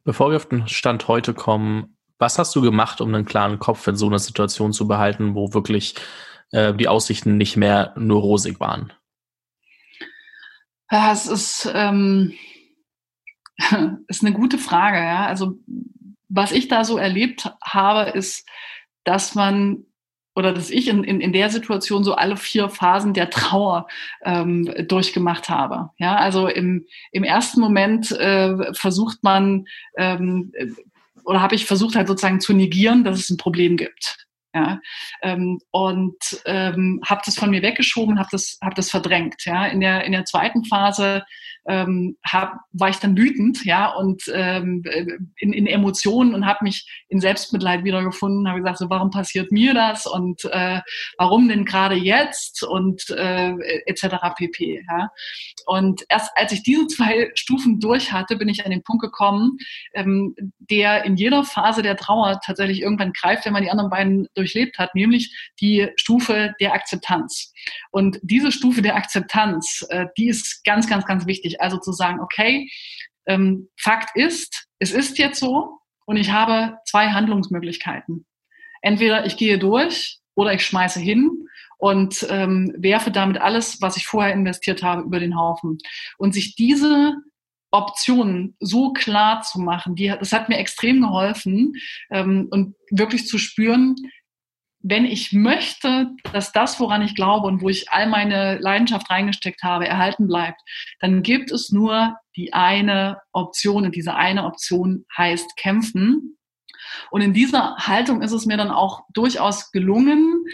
Bevor 0.06 0.30
wir 0.30 0.38
auf 0.38 0.48
den 0.48 0.68
Stand 0.68 1.08
heute 1.08 1.34
kommen, 1.34 1.98
was 2.18 2.40
hast 2.40 2.56
du 2.56 2.62
gemacht, 2.62 3.02
um 3.02 3.14
einen 3.14 3.26
klaren 3.26 3.60
Kopf 3.60 3.86
in 3.88 3.96
so 3.96 4.08
einer 4.08 4.20
Situation 4.20 4.74
zu 4.74 4.88
behalten, 4.88 5.36
wo 5.36 5.54
wirklich 5.54 5.96
äh, 6.52 6.74
die 6.74 6.88
Aussichten 6.88 7.38
nicht 7.38 7.58
mehr 7.58 7.94
nur 7.98 8.22
rosig 8.22 8.60
waren? 8.60 8.94
Ja, 10.92 11.12
es 11.12 11.28
ist, 11.28 11.70
ähm, 11.74 12.34
ist 14.08 14.24
eine 14.24 14.34
gute 14.34 14.58
Frage. 14.58 14.98
Ja? 14.98 15.26
Also 15.26 15.60
was 16.30 16.52
ich 16.52 16.68
da 16.68 16.84
so 16.84 16.98
erlebt 16.98 17.52
habe, 17.64 18.12
ist, 18.12 18.48
dass 19.04 19.36
man 19.36 19.86
oder 20.36 20.54
dass 20.54 20.70
ich 20.70 20.88
in, 20.88 21.04
in, 21.04 21.20
in 21.20 21.34
der 21.34 21.50
Situation 21.50 22.04
so 22.04 22.14
alle 22.14 22.38
vier 22.38 22.70
Phasen 22.70 23.16
der 23.16 23.32
Trauer 23.32 23.88
ähm, 24.24 24.72
durchgemacht 24.88 25.50
habe. 25.50 25.90
Ja, 25.98 26.16
also 26.16 26.48
im, 26.48 26.86
im 27.12 27.24
ersten 27.24 27.60
Moment 27.60 28.12
äh, 28.12 28.72
versucht 28.76 29.24
man 29.24 29.66
ähm, 29.98 30.52
oder 31.26 31.42
habe 31.42 31.56
ich 31.56 31.66
versucht 31.66 31.96
halt 31.96 32.08
sozusagen 32.08 32.40
zu 32.40 32.54
negieren, 32.54 33.04
dass 33.04 33.18
es 33.18 33.32
ein 33.32 33.38
Problem 33.38 33.78
gibt. 33.78 34.27
Ja, 34.58 34.80
ähm, 35.22 35.60
und 35.70 36.18
ähm, 36.46 37.00
habe 37.06 37.22
das 37.26 37.36
von 37.36 37.52
mir 37.52 37.62
weggeschoben, 37.62 38.18
habe 38.18 38.30
das, 38.32 38.58
hab 38.64 38.74
das 38.74 38.90
verdrängt. 38.90 39.46
Ja, 39.46 39.68
in 39.68 39.82
der 39.82 40.04
in 40.06 40.14
der 40.14 40.26
zweiten 40.26 40.66
Phase 40.66 41.24
ähm, 41.68 42.18
hab, 42.26 42.54
war 42.72 42.90
ich 42.90 42.98
dann 42.98 43.18
wütend, 43.18 43.66
ja, 43.66 43.94
und 43.94 44.24
ähm, 44.34 44.84
in, 45.38 45.54
in 45.54 45.68
Emotionen 45.68 46.34
und 46.34 46.46
habe 46.46 46.64
mich 46.64 46.88
in 47.10 47.20
Selbstmitleid 47.20 47.84
wiedergefunden, 47.84 48.48
habe 48.48 48.60
gesagt, 48.60 48.78
so 48.78 48.90
warum 48.90 49.12
passiert 49.12 49.52
mir 49.52 49.74
das 49.74 50.06
und 50.06 50.46
äh, 50.46 50.80
warum 51.18 51.50
denn 51.50 51.66
gerade 51.66 51.96
jetzt 51.96 52.64
und 52.64 53.10
äh, 53.10 53.54
etc. 53.86 54.16
pp. 54.38 54.82
Ja. 54.90 55.10
Und 55.66 56.06
erst 56.08 56.32
als 56.36 56.54
ich 56.54 56.64
diese 56.64 56.88
zwei 56.88 57.32
Stufen 57.36 57.80
durch 57.80 58.14
hatte, 58.14 58.38
bin 58.38 58.48
ich 58.48 58.64
an 58.64 58.72
den 58.72 58.84
Punkt 58.84 59.04
gekommen, 59.04 59.58
ähm, 59.94 60.36
der 60.60 61.04
in 61.04 61.18
jeder 61.18 61.44
Phase 61.44 61.82
der 61.82 61.98
Trauer 61.98 62.40
tatsächlich 62.46 62.82
irgendwann 62.82 63.12
greift, 63.12 63.46
wenn 63.46 63.54
man 63.54 63.64
die 63.64 63.72
anderen 63.72 63.90
beiden 63.90 64.28
durchlebt 64.48 64.78
hat, 64.78 64.96
nämlich 64.96 65.36
die 65.60 65.90
Stufe 65.96 66.56
der 66.60 66.74
Akzeptanz. 66.74 67.54
Und 67.92 68.20
diese 68.22 68.52
Stufe 68.52 68.82
der 68.82 68.96
Akzeptanz, 68.96 69.86
äh, 69.90 70.08
die 70.18 70.28
ist 70.28 70.64
ganz, 70.64 70.88
ganz, 70.90 71.06
ganz 71.06 71.26
wichtig. 71.26 71.62
Also 71.62 71.78
zu 71.78 71.92
sagen, 71.92 72.20
okay, 72.20 72.70
ähm, 73.28 73.70
Fakt 73.78 74.16
ist, 74.16 74.68
es 74.80 74.92
ist 74.92 75.18
jetzt 75.18 75.40
so 75.40 75.80
und 76.06 76.18
ich 76.18 76.32
habe 76.32 76.78
zwei 76.86 77.10
Handlungsmöglichkeiten. 77.10 78.26
Entweder 78.82 79.26
ich 79.26 79.38
gehe 79.38 79.60
durch 79.60 80.20
oder 80.36 80.54
ich 80.54 80.66
schmeiße 80.66 81.00
hin 81.00 81.48
und 81.78 82.26
ähm, 82.30 82.74
werfe 82.78 83.12
damit 83.12 83.40
alles, 83.40 83.82
was 83.82 83.98
ich 83.98 84.08
vorher 84.08 84.34
investiert 84.34 84.84
habe, 84.84 85.04
über 85.04 85.20
den 85.20 85.38
Haufen. 85.38 85.78
Und 86.18 86.34
sich 86.34 86.56
diese 86.56 87.16
Optionen 87.72 88.56
so 88.60 88.94
klar 88.94 89.42
zu 89.42 89.60
machen, 89.60 89.96
die, 89.96 90.08
das 90.08 90.32
hat 90.32 90.48
mir 90.48 90.58
extrem 90.58 91.02
geholfen 91.02 91.74
ähm, 92.10 92.48
und 92.50 92.76
wirklich 92.92 93.28
zu 93.28 93.38
spüren, 93.38 93.96
wenn 94.80 95.06
ich 95.06 95.34
möchte, 95.34 96.12
dass 96.34 96.52
das, 96.52 96.80
woran 96.80 97.02
ich 97.02 97.16
glaube 97.16 97.48
und 97.48 97.62
wo 97.62 97.70
ich 97.70 97.92
all 97.92 98.08
meine 98.08 98.58
Leidenschaft 98.60 99.10
reingesteckt 99.10 99.64
habe, 99.64 99.88
erhalten 99.88 100.28
bleibt, 100.28 100.62
dann 101.00 101.24
gibt 101.24 101.52
es 101.52 101.72
nur 101.72 102.16
die 102.36 102.54
eine 102.54 103.20
Option 103.34 103.86
und 103.86 103.96
diese 103.96 104.16
eine 104.16 104.46
Option 104.46 105.06
heißt 105.18 105.58
kämpfen. 105.58 106.38
Und 107.12 107.22
in 107.22 107.34
dieser 107.34 107.76
Haltung 107.78 108.22
ist 108.22 108.32
es 108.32 108.46
mir 108.46 108.58
dann 108.58 108.72
auch 108.72 109.02
durchaus 109.14 109.72
gelungen, 109.72 110.46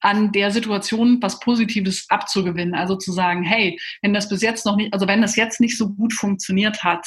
an 0.00 0.30
der 0.30 0.50
Situation 0.50 1.20
was 1.20 1.40
Positives 1.40 2.06
abzugewinnen. 2.10 2.74
Also 2.74 2.96
zu 2.96 3.12
sagen, 3.12 3.42
hey, 3.42 3.78
wenn 4.02 4.14
das 4.14 4.28
bis 4.28 4.42
jetzt 4.42 4.64
noch 4.66 4.76
nicht, 4.76 4.92
also 4.92 5.08
wenn 5.08 5.22
das 5.22 5.36
jetzt 5.36 5.60
nicht 5.60 5.76
so 5.76 5.94
gut 5.94 6.12
funktioniert 6.12 6.84
hat, 6.84 7.06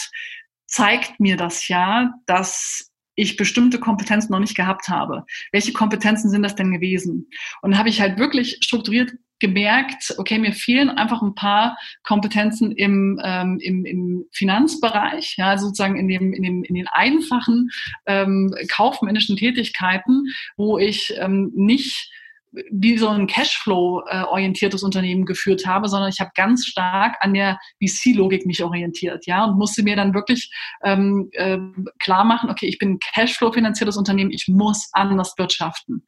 zeigt 0.67 1.19
mir 1.19 1.38
das 1.38 1.67
ja, 1.67 2.13
dass 2.25 2.88
ich 3.19 3.38
bestimmte 3.38 3.79
Kompetenzen 3.79 4.32
noch 4.32 4.39
nicht 4.39 4.55
gehabt 4.55 4.88
habe. 4.88 5.25
Welche 5.51 5.73
Kompetenzen 5.73 6.29
sind 6.29 6.43
das 6.43 6.55
denn 6.55 6.71
gewesen? 6.71 7.29
Und 7.62 7.77
habe 7.77 7.89
ich 7.89 8.01
halt 8.01 8.17
wirklich 8.17 8.58
strukturiert 8.62 9.12
gemerkt, 9.39 10.15
okay, 10.17 10.38
mir 10.38 10.51
fehlen 10.51 10.89
einfach 10.89 11.21
ein 11.21 11.34
paar 11.34 11.77
Kompetenzen 12.03 12.73
im, 12.73 13.19
ähm, 13.23 13.58
im, 13.62 13.86
im 13.86 14.25
Finanzbereich, 14.32 15.36
ja, 15.38 15.58
sozusagen 15.58 15.95
in, 15.95 16.08
dem, 16.08 16.34
in, 16.34 16.43
dem, 16.43 16.63
in 16.63 16.75
den 16.75 16.88
einfachen 16.88 17.69
ähm, 18.05 18.53
kaufmännischen 18.69 19.38
Tätigkeiten, 19.38 20.25
wo 20.58 20.77
ich 20.77 21.13
ähm, 21.17 21.51
nicht 21.55 22.12
wie 22.51 22.97
so 22.97 23.09
ein 23.09 23.27
Cashflow-orientiertes 23.27 24.83
Unternehmen 24.83 25.25
geführt 25.25 25.65
habe, 25.67 25.88
sondern 25.88 26.09
ich 26.09 26.19
habe 26.19 26.31
ganz 26.35 26.65
stark 26.65 27.15
an 27.19 27.33
der 27.33 27.59
VC-Logik 27.83 28.45
mich 28.45 28.63
orientiert, 28.63 29.25
ja, 29.27 29.45
und 29.45 29.57
musste 29.57 29.83
mir 29.83 29.95
dann 29.95 30.13
wirklich 30.13 30.51
ähm, 30.83 31.29
äh, 31.33 31.59
klar 31.99 32.23
machen, 32.23 32.49
okay, 32.49 32.65
ich 32.67 32.79
bin 32.79 32.93
ein 32.93 32.99
Cashflow-finanziertes 32.99 33.97
Unternehmen, 33.97 34.31
ich 34.31 34.47
muss 34.47 34.89
anders 34.93 35.35
wirtschaften. 35.38 36.05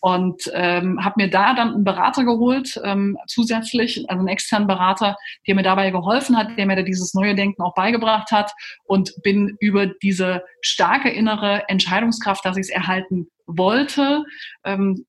Und 0.00 0.42
ähm, 0.54 1.04
habe 1.04 1.22
mir 1.22 1.30
da 1.30 1.54
dann 1.54 1.74
einen 1.74 1.84
Berater 1.84 2.24
geholt, 2.24 2.80
ähm, 2.84 3.18
zusätzlich, 3.26 4.08
also 4.08 4.20
einen 4.20 4.28
externen 4.28 4.66
Berater, 4.66 5.16
der 5.46 5.54
mir 5.54 5.62
dabei 5.62 5.90
geholfen 5.90 6.36
hat, 6.36 6.56
der 6.56 6.66
mir 6.66 6.76
da 6.76 6.82
dieses 6.82 7.12
neue 7.14 7.34
Denken 7.34 7.62
auch 7.62 7.74
beigebracht 7.74 8.30
hat 8.30 8.52
und 8.84 9.12
bin 9.22 9.56
über 9.60 9.86
diese 9.86 10.42
starke 10.62 11.10
innere 11.10 11.68
Entscheidungskraft, 11.68 12.44
dass 12.44 12.56
ich 12.56 12.62
es 12.62 12.70
erhalten 12.70 13.28
wollte, 13.46 14.24
ähm, 14.64 15.04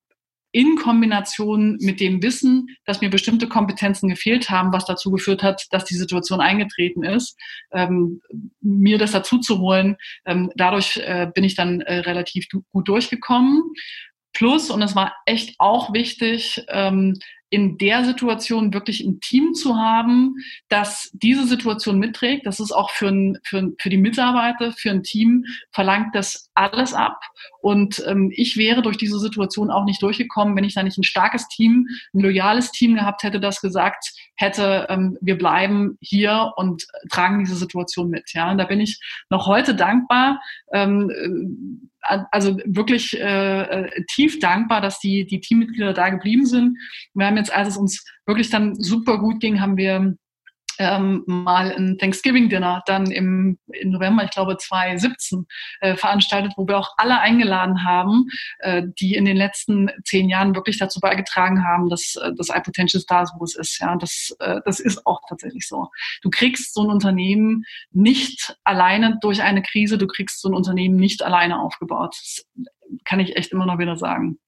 in 0.54 0.78
Kombination 0.78 1.78
mit 1.82 2.00
dem 2.00 2.22
Wissen, 2.22 2.68
dass 2.86 3.02
mir 3.02 3.10
bestimmte 3.10 3.50
Kompetenzen 3.50 4.08
gefehlt 4.08 4.50
haben, 4.50 4.72
was 4.72 4.86
dazu 4.86 5.12
geführt 5.12 5.44
hat, 5.44 5.66
dass 5.72 5.84
die 5.84 5.96
Situation 5.96 6.40
eingetreten 6.40 7.04
ist, 7.04 7.38
ähm, 7.72 8.22
mir 8.62 8.98
das 8.98 9.12
dazu 9.12 9.40
zu 9.40 9.60
holen. 9.60 9.98
Ähm, 10.26 10.52
dadurch 10.56 10.98
äh, 10.98 11.28
bin 11.34 11.44
ich 11.44 11.56
dann 11.56 11.82
äh, 11.82 12.00
relativ 12.00 12.48
gut 12.72 12.88
durchgekommen. 12.88 13.64
Plus, 14.32 14.70
und 14.70 14.82
es 14.82 14.96
war 14.96 15.14
echt 15.26 15.56
auch 15.60 15.94
wichtig, 15.94 16.64
ähm, 16.70 17.20
in 17.54 17.78
der 17.78 18.04
Situation 18.04 18.74
wirklich 18.74 19.02
ein 19.02 19.20
Team 19.20 19.54
zu 19.54 19.76
haben, 19.76 20.38
das 20.70 21.12
diese 21.14 21.46
Situation 21.46 22.00
mitträgt. 22.00 22.48
Das 22.48 22.60
ist 22.60 22.72
auch 22.72 22.90
für, 22.90 23.10
ein, 23.10 23.38
für, 23.44 23.72
für 23.78 23.92
die 23.92 24.00
Mitarbeiter, 24.00 24.72
für 24.72 24.90
ein 24.90 25.04
Team 25.04 25.46
verlangt 25.72 26.16
das 26.16 26.50
alles 26.56 26.96
ab. 26.96 27.22
Und 27.62 28.04
ähm, 28.08 28.32
ich 28.34 28.58
wäre 28.58 28.82
durch 28.82 28.98
diese 28.98 29.20
Situation 29.20 29.70
auch 29.70 29.86
nicht 29.86 30.02
durchgekommen, 30.02 30.56
wenn 30.56 30.64
ich 30.64 30.74
da 30.74 30.82
nicht 30.82 30.98
ein 30.98 31.04
starkes 31.04 31.48
Team, 31.48 31.88
ein 32.16 32.22
loyales 32.22 32.72
Team 32.72 32.96
gehabt 32.96 33.22
hätte, 33.22 33.40
das 33.40 33.62
gesagt 33.62 34.04
hätte, 34.36 34.88
ähm, 34.90 35.20
wir 35.22 35.38
bleiben 35.38 36.00
hier 36.02 36.54
und 36.56 36.88
tragen 37.12 37.38
diese 37.38 37.56
Situation 37.56 38.10
mit. 38.10 38.34
Ja, 38.34 38.50
und 38.50 38.58
da 38.58 38.66
bin 38.66 38.82
ich 38.82 39.00
noch 39.30 39.46
heute 39.46 39.76
dankbar. 39.76 40.42
Ähm, 40.74 41.12
also 42.04 42.58
wirklich 42.66 43.18
äh, 43.20 43.62
äh, 43.62 44.04
tief 44.14 44.40
dankbar, 44.40 44.82
dass 44.82 45.00
die, 45.00 45.26
die 45.26 45.40
Teammitglieder 45.40 45.94
da 45.94 46.10
geblieben 46.10 46.46
sind. 46.46 46.78
Wir 47.14 47.26
haben 47.26 47.38
jetzt, 47.44 47.54
als 47.54 47.70
es 47.70 47.78
uns 47.78 48.04
wirklich 48.26 48.50
dann 48.50 48.76
super 48.76 49.18
gut 49.20 49.40
ging, 49.40 49.62
haben 49.62 49.78
wir 49.78 50.16
ähm, 50.80 51.24
mal 51.26 51.72
ein 51.72 51.98
Thanksgiving-Dinner 51.98 52.84
dann 52.86 53.12
im, 53.12 53.58
im 53.68 53.90
November, 53.92 54.24
ich 54.24 54.32
glaube 54.32 54.58
2017, 54.58 55.46
äh, 55.82 55.96
veranstaltet, 55.96 56.54
wo 56.58 56.68
wir 56.68 56.78
auch 56.78 56.94
alle 56.98 57.20
eingeladen 57.20 57.84
haben, 57.84 58.26
äh, 58.60 58.84
die 59.00 59.16
in 59.16 59.26
den 59.26 59.38
letzten 59.38 59.90
zehn 60.04 60.30
Jahren 60.30 60.56
wirklich 60.56 60.78
dazu 60.80 61.00
beigetragen 61.00 61.66
haben, 61.66 61.90
dass 61.90 62.16
äh, 62.16 62.32
das 62.36 62.50
iPotential 62.50 63.02
Stars, 63.02 63.34
wo 63.38 63.44
es 63.44 63.56
ist. 63.56 63.80
Ja, 63.80 63.96
das, 63.96 64.36
äh, 64.40 64.62
das 64.66 64.80
ist 64.80 65.06
auch 65.06 65.22
tatsächlich 65.28 65.68
so. 65.68 65.90
Du 66.22 66.30
kriegst 66.30 66.74
so 66.74 66.84
ein 66.84 66.90
Unternehmen 66.90 67.64
nicht 67.92 68.58
alleine 68.64 69.18
durch 69.22 69.42
eine 69.42 69.62
Krise, 69.62 69.98
du 69.98 70.08
kriegst 70.08 70.42
so 70.42 70.50
ein 70.50 70.56
Unternehmen 70.56 70.96
nicht 70.96 71.24
alleine 71.24 71.60
aufgebaut. 71.60 72.16
Das 72.16 72.46
kann 73.06 73.20
ich 73.20 73.36
echt 73.36 73.52
immer 73.52 73.66
noch 73.66 73.80
wieder 73.80 73.98
sagen. 73.98 74.40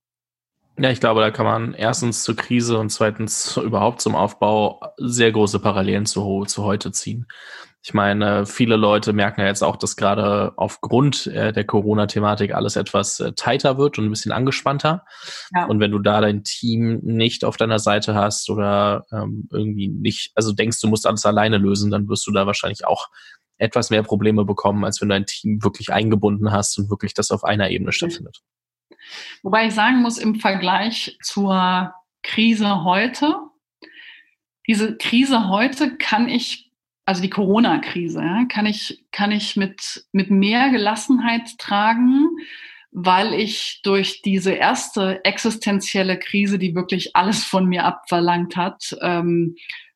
Ja, 0.77 0.89
ich 0.89 0.99
glaube, 0.99 1.21
da 1.21 1.31
kann 1.31 1.45
man 1.45 1.73
erstens 1.73 2.23
zur 2.23 2.35
Krise 2.35 2.77
und 2.77 2.89
zweitens 2.89 3.55
überhaupt 3.57 4.01
zum 4.01 4.13
Aufbau 4.13 4.81
sehr 4.97 5.31
große 5.31 5.59
Parallelen 5.59 6.05
zu, 6.05 6.43
zu 6.45 6.63
heute 6.63 6.91
ziehen. 6.91 7.27
Ich 7.81 7.93
meine, 7.93 8.47
viele 8.47 8.77
Leute 8.77 9.13
merken 9.13 9.41
ja 9.41 9.47
jetzt 9.47 9.63
auch, 9.63 9.75
dass 9.75 9.95
gerade 9.95 10.53
aufgrund 10.57 11.27
äh, 11.27 11.53
der 11.53 11.65
Corona-Thematik 11.65 12.53
alles 12.53 12.75
etwas 12.75 13.19
äh, 13.19 13.33
tighter 13.33 13.77
wird 13.77 13.99
und 13.99 14.05
ein 14.05 14.09
bisschen 14.09 14.31
angespannter. 14.31 15.05
Ja. 15.55 15.65
Und 15.65 15.79
wenn 15.79 15.91
du 15.91 15.99
da 15.99 16.19
dein 16.19 16.43
Team 16.43 16.99
nicht 17.03 17.45
auf 17.45 17.57
deiner 17.57 17.77
Seite 17.77 18.15
hast 18.15 18.49
oder 18.49 19.05
ähm, 19.11 19.47
irgendwie 19.51 19.88
nicht, 19.88 20.31
also 20.33 20.51
denkst, 20.51 20.81
du 20.81 20.88
musst 20.88 21.05
alles 21.05 21.25
alleine 21.25 21.59
lösen, 21.59 21.91
dann 21.91 22.09
wirst 22.09 22.25
du 22.25 22.31
da 22.31 22.47
wahrscheinlich 22.47 22.88
auch 22.88 23.07
etwas 23.57 23.91
mehr 23.91 24.03
Probleme 24.03 24.45
bekommen, 24.45 24.83
als 24.83 24.99
wenn 24.99 25.09
du 25.09 25.15
dein 25.15 25.27
Team 25.27 25.63
wirklich 25.63 25.93
eingebunden 25.93 26.51
hast 26.51 26.77
und 26.79 26.89
wirklich 26.89 27.13
das 27.13 27.29
auf 27.29 27.43
einer 27.43 27.69
Ebene 27.69 27.91
stattfindet. 27.91 28.41
Wobei 29.43 29.67
ich 29.67 29.73
sagen 29.73 30.01
muss, 30.01 30.17
im 30.17 30.35
Vergleich 30.35 31.17
zur 31.21 31.93
Krise 32.23 32.83
heute, 32.83 33.35
diese 34.67 34.97
Krise 34.97 35.49
heute 35.49 35.95
kann 35.97 36.27
ich, 36.27 36.71
also 37.05 37.21
die 37.21 37.29
Corona-Krise, 37.29 38.21
ja, 38.21 38.45
kann 38.45 38.65
ich, 38.65 39.05
kann 39.11 39.31
ich 39.31 39.55
mit, 39.55 40.05
mit 40.11 40.31
mehr 40.31 40.69
Gelassenheit 40.69 41.57
tragen, 41.59 42.29
weil 42.91 43.33
ich 43.33 43.81
durch 43.83 44.21
diese 44.21 44.53
erste 44.53 45.23
existenzielle 45.25 46.17
Krise, 46.17 46.57
die 46.57 46.73
wirklich 46.73 47.15
alles 47.15 47.43
von 47.43 47.65
mir 47.67 47.83
abverlangt 47.83 48.55
hat, 48.55 48.95
ähm, 49.01 49.55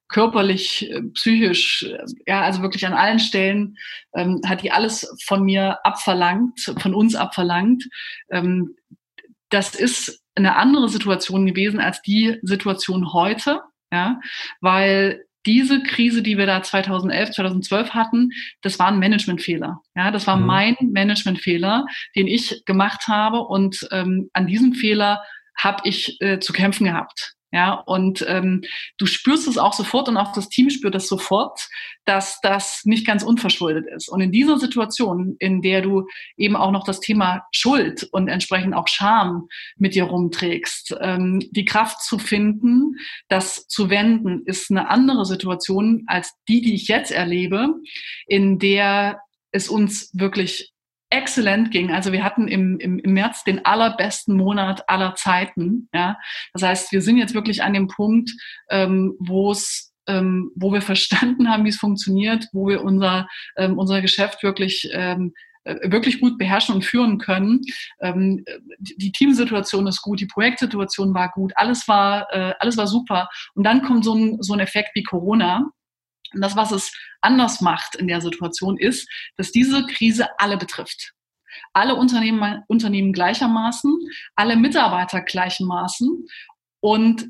körperlich, 0.10 0.90
äh, 0.90 1.02
psychisch, 1.14 1.88
ja, 2.28 2.42
also 2.42 2.62
wirklich 2.62 2.86
an 2.86 2.94
allen 2.94 3.20
Stellen 3.20 3.78
ähm, 4.14 4.42
hat 4.46 4.64
die 4.64 4.72
alles 4.72 5.08
von 5.24 5.44
mir 5.44 5.78
abverlangt, 5.86 6.74
von 6.80 6.94
uns 6.94 7.16
abverlangt. 7.16 7.88
Ähm, 8.32 8.76
das 9.50 9.76
ist 9.76 10.22
eine 10.36 10.56
andere 10.56 10.90
Situation 10.90 11.46
gewesen 11.46 11.80
als 11.80 12.02
die 12.02 12.38
Situation 12.42 13.14
heute, 13.14 13.62
ja, 13.92 14.20
weil 14.62 15.26
diese 15.46 15.82
Krise, 15.84 16.22
die 16.22 16.38
wir 16.38 16.46
da 16.46 16.62
2011, 16.62 17.32
2012 17.32 17.92
hatten, 17.92 18.32
das 18.62 18.78
war 18.78 18.88
ein 18.88 19.00
Managementfehler. 19.00 19.82
Ja, 19.96 20.12
das 20.12 20.28
war 20.28 20.36
mhm. 20.36 20.46
mein 20.46 20.76
Managementfehler, 20.82 21.86
den 22.16 22.28
ich 22.28 22.64
gemacht 22.66 23.08
habe 23.08 23.42
und 23.42 23.88
ähm, 23.92 24.30
an 24.34 24.48
diesem 24.48 24.74
Fehler 24.74 25.24
habe 25.58 25.82
ich 25.86 26.20
äh, 26.22 26.40
zu 26.40 26.54
kämpfen 26.54 26.86
gehabt. 26.86 27.36
Ja, 27.52 27.74
und 27.74 28.24
ähm, 28.28 28.62
du 29.00 29.08
spürst 29.08 29.48
es 29.48 29.58
auch 29.58 29.74
sofort 29.74 30.08
und 30.08 30.18
auch 30.18 30.34
das 30.34 30.50
Team 30.50 30.70
spürt 30.70 30.94
es 30.94 31.08
sofort, 31.08 31.68
dass 32.06 32.40
das 32.42 32.82
nicht 32.86 33.08
ganz 33.08 33.24
unverschuldet 33.24 33.86
ist. 33.96 34.08
Und 34.08 34.22
in 34.22 34.32
dieser 34.32 34.60
Situation, 34.60 35.36
in 35.40 35.64
der 35.64 35.82
du 35.82 36.06
eben 36.38 36.56
auch 36.56 36.72
noch 36.72 36.84
das 36.84 37.00
Thema 37.00 37.44
Schuld 37.52 38.08
und 38.12 38.28
entsprechend 38.28 38.76
auch 38.76 38.88
Scham 38.88 39.48
mit 39.78 39.96
dir 39.96 40.04
rumträgst, 40.04 40.96
ähm, 41.02 41.40
die 41.52 41.66
Kraft 41.66 42.04
zu 42.04 42.20
finden, 42.20 42.96
das 43.30 43.68
zu 43.68 43.90
wenden, 43.90 44.44
ist 44.46 44.70
eine 44.70 44.90
andere 44.90 45.26
Situation 45.26 46.04
als 46.06 46.34
die, 46.48 46.62
die 46.62 46.76
ich 46.76 46.88
jetzt 46.88 47.12
erlebe, 47.12 47.74
in 48.28 48.60
der 48.60 49.22
es 49.52 49.70
uns 49.70 50.12
wirklich 50.14 50.72
exzellent 51.10 51.72
ging. 51.72 51.92
Also 51.92 52.12
wir 52.12 52.24
hatten 52.24 52.48
im, 52.48 52.80
im, 52.80 53.00
im 53.00 53.14
März 53.14 53.44
den 53.44 53.66
allerbesten 53.66 54.36
Monat 54.36 54.88
aller 54.88 55.16
Zeiten. 55.16 55.90
Ja? 55.94 56.18
Das 56.54 56.64
heißt, 56.64 56.92
wir 56.92 57.02
sind 57.02 57.18
jetzt 57.18 57.34
wirklich 57.34 57.64
an 57.64 57.74
dem 57.74 57.88
Punkt, 57.88 58.32
ähm, 58.70 59.16
wo 59.20 59.52
es 59.52 59.94
ähm, 60.08 60.52
wo 60.56 60.74
wir 60.74 60.82
verstanden 60.94 61.50
haben, 61.50 61.66
wie 61.66 61.70
es 61.70 61.78
funktioniert, 61.78 62.48
wo 62.54 62.68
wir 62.68 62.84
unser, 62.84 63.28
ähm, 63.58 63.78
unser 63.78 64.02
Geschäft 64.02 64.44
wirklich 64.44 64.90
ähm, 64.94 65.34
äh, 65.66 65.92
wirklich 65.92 66.20
gut 66.20 66.38
beherrschen 66.38 66.76
und 66.76 66.86
führen 66.86 67.18
können. 67.18 67.62
Ähm, 68.00 68.44
die 68.80 69.12
Teamsituation 69.12 69.88
ist 69.88 70.02
gut, 70.02 70.20
die 70.20 70.26
Projektsituation 70.26 71.14
war 71.14 71.32
gut, 71.32 71.52
alles 71.56 71.88
war, 71.88 72.28
äh, 72.32 72.54
alles 72.60 72.78
war 72.78 72.88
super. 72.88 73.30
Und 73.56 73.64
dann 73.64 73.84
kommt 73.84 74.06
so 74.06 74.16
ein, 74.16 74.42
so 74.42 74.54
ein 74.54 74.60
Effekt 74.60 74.92
wie 74.94 75.04
Corona, 75.04 75.70
und 76.34 76.42
das, 76.42 76.56
was 76.56 76.72
es 76.72 76.92
anders 77.22 77.62
macht 77.62 77.96
in 77.96 78.08
der 78.08 78.22
Situation, 78.22 78.78
ist, 78.78 79.10
dass 79.38 79.52
diese 79.52 79.86
Krise 79.86 80.28
alle 80.38 80.58
betrifft. 80.58 81.14
Alle 81.74 81.96
Unternehmen, 81.96 82.64
Unternehmen 82.68 83.14
gleichermaßen, 83.14 83.92
alle 84.36 84.56
Mitarbeiter 84.56 85.22
gleichermaßen 85.22 86.28
und 86.82 87.30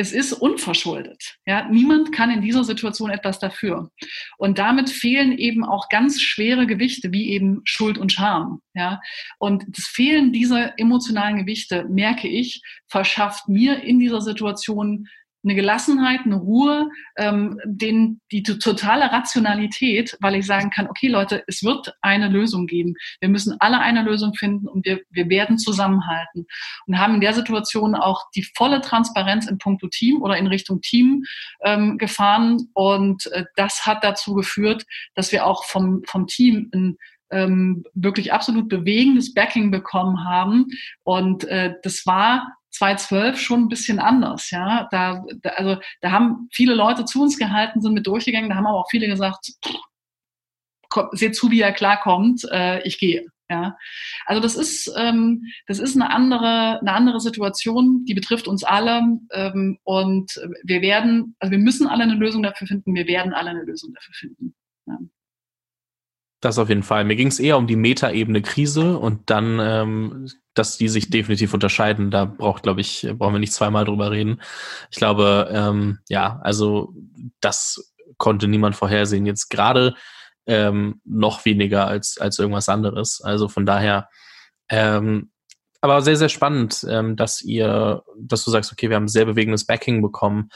es 0.00 0.12
ist 0.12 0.32
unverschuldet. 0.32 1.36
Ja, 1.44 1.68
niemand 1.68 2.10
kann 2.10 2.30
in 2.30 2.40
dieser 2.40 2.64
Situation 2.64 3.10
etwas 3.10 3.38
dafür. 3.38 3.90
Und 4.38 4.58
damit 4.58 4.88
fehlen 4.88 5.36
eben 5.36 5.62
auch 5.62 5.90
ganz 5.90 6.22
schwere 6.22 6.66
Gewichte, 6.66 7.12
wie 7.12 7.28
eben 7.28 7.60
Schuld 7.64 7.98
und 7.98 8.10
Scham. 8.10 8.62
Ja, 8.72 9.02
und 9.38 9.64
das 9.68 9.84
Fehlen 9.84 10.32
dieser 10.32 10.78
emotionalen 10.78 11.36
Gewichte, 11.36 11.84
merke 11.90 12.28
ich, 12.28 12.62
verschafft 12.88 13.48
mir 13.48 13.82
in 13.82 13.98
dieser 13.98 14.22
Situation 14.22 15.06
eine 15.42 15.54
Gelassenheit, 15.54 16.20
eine 16.24 16.36
Ruhe, 16.36 16.90
ähm, 17.16 17.58
den, 17.64 18.20
die 18.30 18.42
totale 18.42 19.10
Rationalität, 19.10 20.16
weil 20.20 20.34
ich 20.34 20.46
sagen 20.46 20.70
kann, 20.70 20.88
okay 20.88 21.08
Leute, 21.08 21.42
es 21.46 21.62
wird 21.62 21.94
eine 22.02 22.28
Lösung 22.28 22.66
geben. 22.66 22.94
Wir 23.20 23.28
müssen 23.28 23.56
alle 23.60 23.78
eine 23.78 24.02
Lösung 24.02 24.34
finden 24.34 24.68
und 24.68 24.84
wir, 24.84 25.00
wir 25.10 25.28
werden 25.28 25.58
zusammenhalten. 25.58 26.46
Und 26.86 26.98
haben 26.98 27.14
in 27.14 27.20
der 27.20 27.34
Situation 27.34 27.94
auch 27.94 28.30
die 28.34 28.46
volle 28.54 28.80
Transparenz 28.80 29.48
in 29.48 29.58
puncto 29.58 29.88
Team 29.88 30.22
oder 30.22 30.36
in 30.36 30.46
Richtung 30.46 30.80
Team 30.80 31.24
ähm, 31.62 31.98
gefahren. 31.98 32.68
Und 32.74 33.26
äh, 33.32 33.44
das 33.56 33.86
hat 33.86 34.04
dazu 34.04 34.34
geführt, 34.34 34.84
dass 35.14 35.32
wir 35.32 35.46
auch 35.46 35.64
vom, 35.64 36.02
vom 36.06 36.26
Team 36.26 36.70
ein 36.74 36.96
ähm, 37.30 37.84
wirklich 37.94 38.32
absolut 38.32 38.68
bewegendes 38.68 39.32
Backing 39.32 39.70
bekommen 39.70 40.24
haben. 40.24 40.66
Und 41.04 41.44
äh, 41.44 41.74
das 41.82 42.04
war 42.06 42.56
2012 42.70 43.38
schon 43.40 43.62
ein 43.62 43.68
bisschen 43.68 43.98
anders, 43.98 44.50
ja. 44.50 44.88
Da, 44.90 45.24
da, 45.42 45.50
also 45.50 45.80
da 46.00 46.10
haben 46.12 46.48
viele 46.52 46.74
Leute 46.74 47.04
zu 47.04 47.22
uns 47.22 47.38
gehalten, 47.38 47.80
sind 47.80 47.94
mit 47.94 48.06
durchgegangen, 48.06 48.50
da 48.50 48.56
haben 48.56 48.66
aber 48.66 48.78
auch 48.78 48.90
viele 48.90 49.06
gesagt, 49.06 49.52
komm, 50.88 51.08
seht 51.12 51.36
zu, 51.36 51.50
wie 51.50 51.60
er 51.60 51.72
klarkommt, 51.72 52.44
äh, 52.50 52.82
ich 52.86 52.98
gehe. 52.98 53.26
Ja, 53.50 53.76
also 54.26 54.40
das 54.40 54.54
ist 54.54 54.92
ähm, 54.96 55.42
das 55.66 55.80
ist 55.80 55.96
eine 55.96 56.10
andere 56.10 56.78
eine 56.80 56.92
andere 56.92 57.18
Situation, 57.18 58.04
die 58.04 58.14
betrifft 58.14 58.46
uns 58.46 58.62
alle 58.62 59.18
ähm, 59.32 59.76
und 59.82 60.40
wir 60.62 60.82
werden 60.82 61.34
also 61.40 61.50
wir 61.50 61.58
müssen 61.58 61.88
alle 61.88 62.04
eine 62.04 62.14
Lösung 62.14 62.44
dafür 62.44 62.68
finden, 62.68 62.94
wir 62.94 63.08
werden 63.08 63.32
alle 63.32 63.50
eine 63.50 63.64
Lösung 63.64 63.92
dafür 63.92 64.14
finden. 64.14 64.54
Ja. 64.86 64.98
Das 66.40 66.58
auf 66.58 66.70
jeden 66.70 66.82
Fall. 66.82 67.04
Mir 67.04 67.16
ging 67.16 67.28
es 67.28 67.38
eher 67.38 67.58
um 67.58 67.66
die 67.66 67.76
Metaebene 67.76 68.40
Krise 68.40 68.98
und 68.98 69.28
dann, 69.28 69.58
ähm, 69.60 70.26
dass 70.54 70.78
die 70.78 70.88
sich 70.88 71.10
definitiv 71.10 71.52
unterscheiden. 71.52 72.10
Da 72.10 72.24
braucht, 72.24 72.62
glaube 72.62 72.80
ich, 72.80 73.06
brauchen 73.12 73.34
wir 73.34 73.40
nicht 73.40 73.52
zweimal 73.52 73.84
drüber 73.84 74.10
reden. 74.10 74.40
Ich 74.90 74.96
glaube, 74.96 75.50
ähm, 75.52 75.98
ja, 76.08 76.40
also 76.42 76.94
das 77.40 77.92
konnte 78.16 78.48
niemand 78.48 78.74
vorhersehen. 78.74 79.26
Jetzt 79.26 79.50
gerade 79.50 79.94
ähm, 80.46 81.02
noch 81.04 81.44
weniger 81.44 81.86
als 81.86 82.16
als 82.18 82.38
irgendwas 82.38 82.70
anderes. 82.70 83.20
Also 83.22 83.48
von 83.48 83.66
daher. 83.66 84.08
Ähm, 84.70 85.30
aber 85.82 86.02
sehr, 86.02 86.16
sehr 86.16 86.28
spannend, 86.28 86.86
ähm, 86.90 87.16
dass 87.16 87.40
ihr, 87.40 88.02
dass 88.18 88.44
du 88.44 88.50
sagst, 88.50 88.70
okay, 88.70 88.90
wir 88.90 88.96
haben 88.96 89.08
sehr 89.08 89.24
bewegendes 89.24 89.64
Backing 89.64 90.02
bekommen 90.02 90.50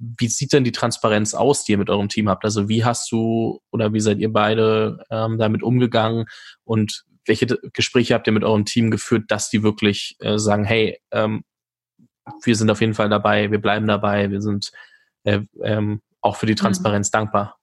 wie 0.00 0.28
sieht 0.28 0.52
denn 0.52 0.64
die 0.64 0.72
Transparenz 0.72 1.34
aus, 1.34 1.64
die 1.64 1.72
ihr 1.72 1.78
mit 1.78 1.90
eurem 1.90 2.08
Team 2.08 2.28
habt? 2.28 2.44
Also 2.44 2.68
wie 2.68 2.84
hast 2.84 3.12
du 3.12 3.60
oder 3.70 3.92
wie 3.92 4.00
seid 4.00 4.18
ihr 4.18 4.32
beide 4.32 5.04
ähm, 5.10 5.38
damit 5.38 5.62
umgegangen 5.62 6.24
und 6.64 7.04
welche 7.26 7.46
Gespräche 7.74 8.14
habt 8.14 8.26
ihr 8.26 8.32
mit 8.32 8.44
eurem 8.44 8.64
Team 8.64 8.90
geführt, 8.90 9.24
dass 9.28 9.50
die 9.50 9.62
wirklich 9.62 10.16
äh, 10.20 10.38
sagen, 10.38 10.64
hey, 10.64 10.98
ähm, 11.12 11.44
wir 12.42 12.56
sind 12.56 12.70
auf 12.70 12.80
jeden 12.80 12.94
Fall 12.94 13.10
dabei, 13.10 13.50
wir 13.50 13.60
bleiben 13.60 13.86
dabei, 13.86 14.30
wir 14.30 14.40
sind 14.40 14.70
äh, 15.24 15.40
ähm, 15.62 16.00
auch 16.22 16.36
für 16.36 16.46
die 16.46 16.54
mhm. 16.54 16.58
Transparenz 16.58 17.08
mhm. 17.08 17.12
dankbar? 17.12 17.59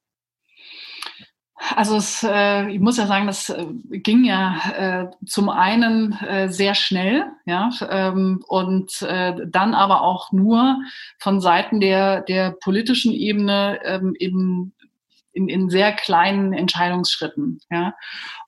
Also 1.76 1.96
es, 1.96 2.24
äh, 2.24 2.70
ich 2.70 2.80
muss 2.80 2.98
ja 2.98 3.08
sagen, 3.08 3.26
das 3.26 3.50
äh, 3.50 3.66
ging 3.90 4.24
ja 4.24 4.56
äh, 4.78 5.08
zum 5.26 5.50
einen 5.50 6.14
äh, 6.14 6.50
sehr 6.50 6.76
schnell, 6.76 7.26
ja, 7.46 7.70
ähm, 7.90 8.44
und 8.48 9.02
äh, 9.02 9.34
dann 9.48 9.74
aber 9.74 10.02
auch 10.02 10.32
nur 10.32 10.78
von 11.18 11.42
Seiten 11.42 11.80
der 11.80 12.22
der 12.22 12.52
politischen 12.52 13.12
Ebene 13.12 13.80
ähm, 13.84 14.14
in, 14.20 14.72
in, 15.38 15.48
in 15.48 15.70
sehr 15.70 15.94
kleinen 15.94 16.52
Entscheidungsschritten, 16.52 17.60
ja. 17.70 17.94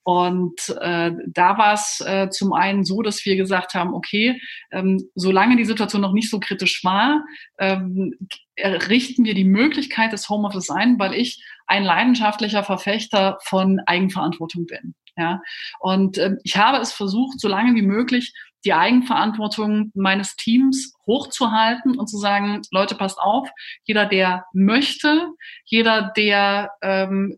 Und 0.04 0.69
äh, 0.82 1.12
da 1.28 1.58
war 1.60 1.73
es 1.73 2.02
äh, 2.04 2.30
zum 2.32 2.54
einen 2.54 2.84
so, 2.84 3.04
dass 3.04 3.23
wir 3.25 3.36
gesagt 3.36 3.75
haben, 3.75 3.93
okay, 3.93 4.41
ähm, 4.71 5.08
solange 5.13 5.56
die 5.56 5.65
Situation 5.65 6.02
noch 6.02 6.13
nicht 6.13 6.32
so 6.32 6.39
kritisch 6.39 6.84
war, 6.84 7.23
ähm, 7.60 8.15
richten 8.58 9.23
wir 9.23 9.36
die 9.36 9.45
Möglichkeit 9.45 10.12
des 10.12 10.28
Homeoffice 10.28 10.71
ein, 10.71 10.97
weil 10.97 11.13
ich 11.13 11.45
ein 11.67 11.84
leidenschaftlicher 11.84 12.63
Verfechter 12.63 13.38
von 13.43 13.80
Eigenverantwortung 13.86 14.65
bin. 14.65 14.95
Ja, 15.15 15.41
und 15.80 16.17
äh, 16.17 16.38
ich 16.43 16.58
habe 16.58 16.78
es 16.78 16.93
versucht, 16.93 17.39
so 17.39 17.47
lange 17.47 17.75
wie 17.75 17.86
möglich 17.86 18.34
die 18.65 18.74
Eigenverantwortung 18.74 19.91
meines 19.95 20.36
Teams 20.36 20.93
hochzuhalten 21.06 21.98
und 21.98 22.08
zu 22.08 22.17
sagen, 22.17 22.62
Leute, 22.72 22.95
passt 22.95 23.17
auf, 23.19 23.50
jeder, 23.84 24.06
der 24.06 24.45
möchte, 24.54 25.30
jeder, 25.65 26.12
der 26.15 26.72
ähm, 26.82 27.38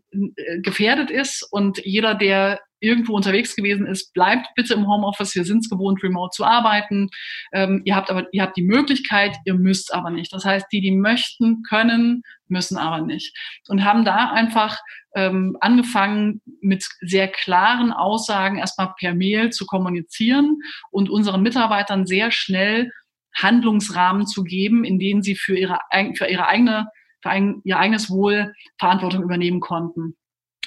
gefährdet 0.62 1.10
ist 1.10 1.46
und 1.50 1.78
jeder, 1.84 2.14
der 2.14 2.60
irgendwo 2.82 3.14
unterwegs 3.14 3.54
gewesen 3.56 3.86
ist, 3.86 4.12
bleibt 4.12 4.48
bitte 4.54 4.74
im 4.74 4.86
Homeoffice. 4.86 5.34
Wir 5.34 5.44
sind 5.44 5.60
es 5.64 5.70
gewohnt, 5.70 6.02
remote 6.02 6.34
zu 6.34 6.44
arbeiten. 6.44 7.08
Ähm, 7.52 7.82
ihr 7.84 7.94
habt 7.94 8.10
aber, 8.10 8.26
ihr 8.32 8.42
habt 8.42 8.56
die 8.56 8.62
Möglichkeit, 8.62 9.36
ihr 9.44 9.54
müsst 9.54 9.94
aber 9.94 10.10
nicht. 10.10 10.32
Das 10.32 10.44
heißt, 10.44 10.66
die, 10.72 10.80
die 10.80 10.90
möchten, 10.90 11.62
können, 11.62 12.22
müssen 12.48 12.76
aber 12.76 13.00
nicht. 13.04 13.36
Und 13.68 13.84
haben 13.84 14.04
da 14.04 14.30
einfach 14.32 14.78
ähm, 15.14 15.56
angefangen, 15.60 16.40
mit 16.60 16.84
sehr 17.00 17.28
klaren 17.28 17.92
Aussagen 17.92 18.58
erstmal 18.58 18.94
per 18.98 19.14
Mail 19.14 19.50
zu 19.50 19.66
kommunizieren 19.66 20.58
und 20.90 21.10
unseren 21.10 21.42
Mitarbeitern 21.42 22.06
sehr 22.06 22.30
schnell 22.30 22.90
Handlungsrahmen 23.34 24.26
zu 24.26 24.44
geben, 24.44 24.84
in 24.84 24.98
denen 24.98 25.22
sie 25.22 25.36
für 25.36 25.56
ihre, 25.56 25.78
für 26.16 26.26
ihre 26.26 26.46
eigene, 26.46 26.88
für 27.22 27.30
ein, 27.30 27.60
ihr 27.64 27.78
eigenes 27.78 28.10
Wohl 28.10 28.52
Verantwortung 28.78 29.22
übernehmen 29.22 29.60
konnten. 29.60 30.16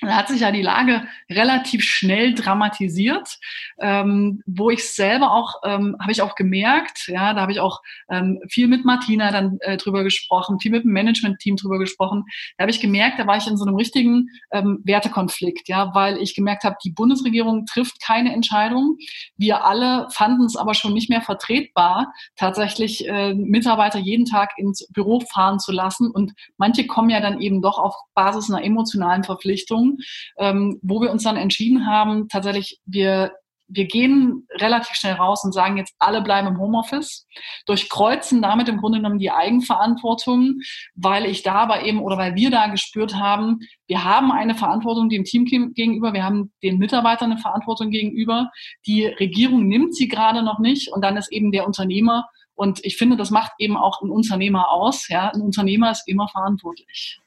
Da 0.06 0.16
hat 0.16 0.28
sich 0.28 0.42
ja 0.42 0.52
die 0.52 0.62
Lage 0.62 1.08
relativ 1.30 1.84
schnell 1.84 2.34
dramatisiert, 2.34 3.38
ähm, 3.80 4.42
wo 4.46 4.70
ich 4.70 4.90
selber 4.90 5.32
auch, 5.32 5.62
ähm, 5.64 5.96
habe 6.00 6.12
ich 6.12 6.22
auch 6.22 6.36
gemerkt, 6.36 7.08
ja, 7.08 7.34
da 7.34 7.42
habe 7.42 7.52
ich 7.52 7.60
auch 7.60 7.82
ähm, 8.10 8.40
viel 8.50 8.68
mit 8.68 8.86
Martina 8.86 9.32
dann 9.32 9.58
äh, 9.62 9.78
drüber 9.78 10.04
gesprochen, 10.04 10.60
viel 10.60 10.72
mit 10.72 10.84
dem 10.84 10.92
Management-Team 10.92 11.56
drüber 11.56 11.80
gesprochen. 11.80 12.26
Da 12.58 12.64
habe 12.64 12.72
ich 12.72 12.80
gemerkt, 12.80 13.20
da 13.20 13.28
war 13.28 13.38
ich 13.38 13.48
in 13.48 13.58
so 13.58 13.66
einem 13.66 13.76
richtigen 13.76 14.30
ähm, 14.52 14.82
Wertekonflikt, 14.84 15.68
ja, 15.68 15.94
weil 15.94 16.18
ich 16.18 16.36
gemerkt 16.36 16.64
habe, 16.64 16.76
die 16.84 16.92
Bundesregierung 16.92 17.66
trifft 17.66 18.02
keine 18.02 18.34
Entscheidung. 18.34 18.98
Wir 19.38 19.66
alle 19.66 20.08
fanden 20.12 20.46
es 20.46 20.56
aber 20.56 20.74
schon 20.74 20.94
nicht 20.94 21.10
mehr 21.10 21.22
vertretbar, 21.22 22.14
tatsächlich 22.36 23.08
äh, 23.08 23.34
Mitarbeiter 23.34 24.00
jeden 24.00 24.26
Tag 24.26 24.52
ins 24.58 24.88
Büro 24.92 25.20
fahren 25.20 25.60
zu 25.60 25.72
lassen. 25.72 26.12
Und 26.12 26.34
manche 26.58 26.88
kommen 26.88 27.10
ja 27.10 27.20
dann 27.20 27.42
eben 27.42 27.62
doch 27.62 27.78
auf 27.78 27.96
Basis 28.14 28.50
einer 28.50 28.64
emotionalen 28.64 29.24
Verpflichtung 29.24 29.95
ähm, 30.38 30.80
wo 30.82 31.02
wir 31.02 31.12
uns 31.12 31.24
dann 31.24 31.38
entschieden 31.38 31.88
haben, 31.88 32.28
tatsächlich, 32.28 32.80
wir 32.86 33.32
wir 33.68 33.86
gehen 33.86 34.48
relativ 34.52 34.96
schnell 34.96 35.14
raus 35.14 35.44
und 35.44 35.54
sagen 35.54 35.78
jetzt, 35.78 35.96
alle 35.98 36.22
bleiben 36.22 36.48
im 36.48 36.60
Homeoffice, 36.60 37.28
durchkreuzen 37.66 38.42
damit 38.42 38.70
im 38.70 38.78
Grunde 38.78 39.00
genommen 39.00 39.20
die 39.20 39.32
Eigenverantwortung, 39.32 40.60
weil 40.94 41.26
ich 41.26 41.42
da 41.44 41.54
aber 41.54 41.84
eben 41.84 42.02
oder 42.02 42.18
weil 42.18 42.36
wir 42.36 42.52
da 42.52 42.68
gespürt 42.68 43.16
haben, 43.16 43.60
wir 43.88 44.04
haben 44.04 44.32
eine 44.32 44.56
Verantwortung 44.56 45.10
dem 45.10 45.24
Team 45.24 45.46
gegenüber, 45.46 46.14
wir 46.14 46.24
haben 46.24 46.54
den 46.62 46.78
Mitarbeitern 46.78 47.32
eine 47.32 47.42
Verantwortung 47.42 47.90
gegenüber, 47.90 48.52
die 48.86 49.06
Regierung 49.06 49.68
nimmt 49.68 49.96
sie 49.96 50.08
gerade 50.08 50.44
noch 50.44 50.60
nicht 50.60 50.92
und 50.92 51.04
dann 51.04 51.18
ist 51.18 51.32
eben 51.32 51.52
der 51.52 51.66
Unternehmer 51.66 52.28
und 52.54 52.86
ich 52.86 52.98
finde, 52.98 53.18
das 53.18 53.32
macht 53.32 53.52
eben 53.58 53.78
auch 53.78 54.02
ein 54.02 54.10
Unternehmer 54.10 54.72
aus, 54.72 55.10
ja, 55.10 55.30
ein 55.30 55.42
Unternehmer 55.42 55.92
ist 55.92 56.08
immer 56.08 56.28
verantwortlich. 56.28 57.20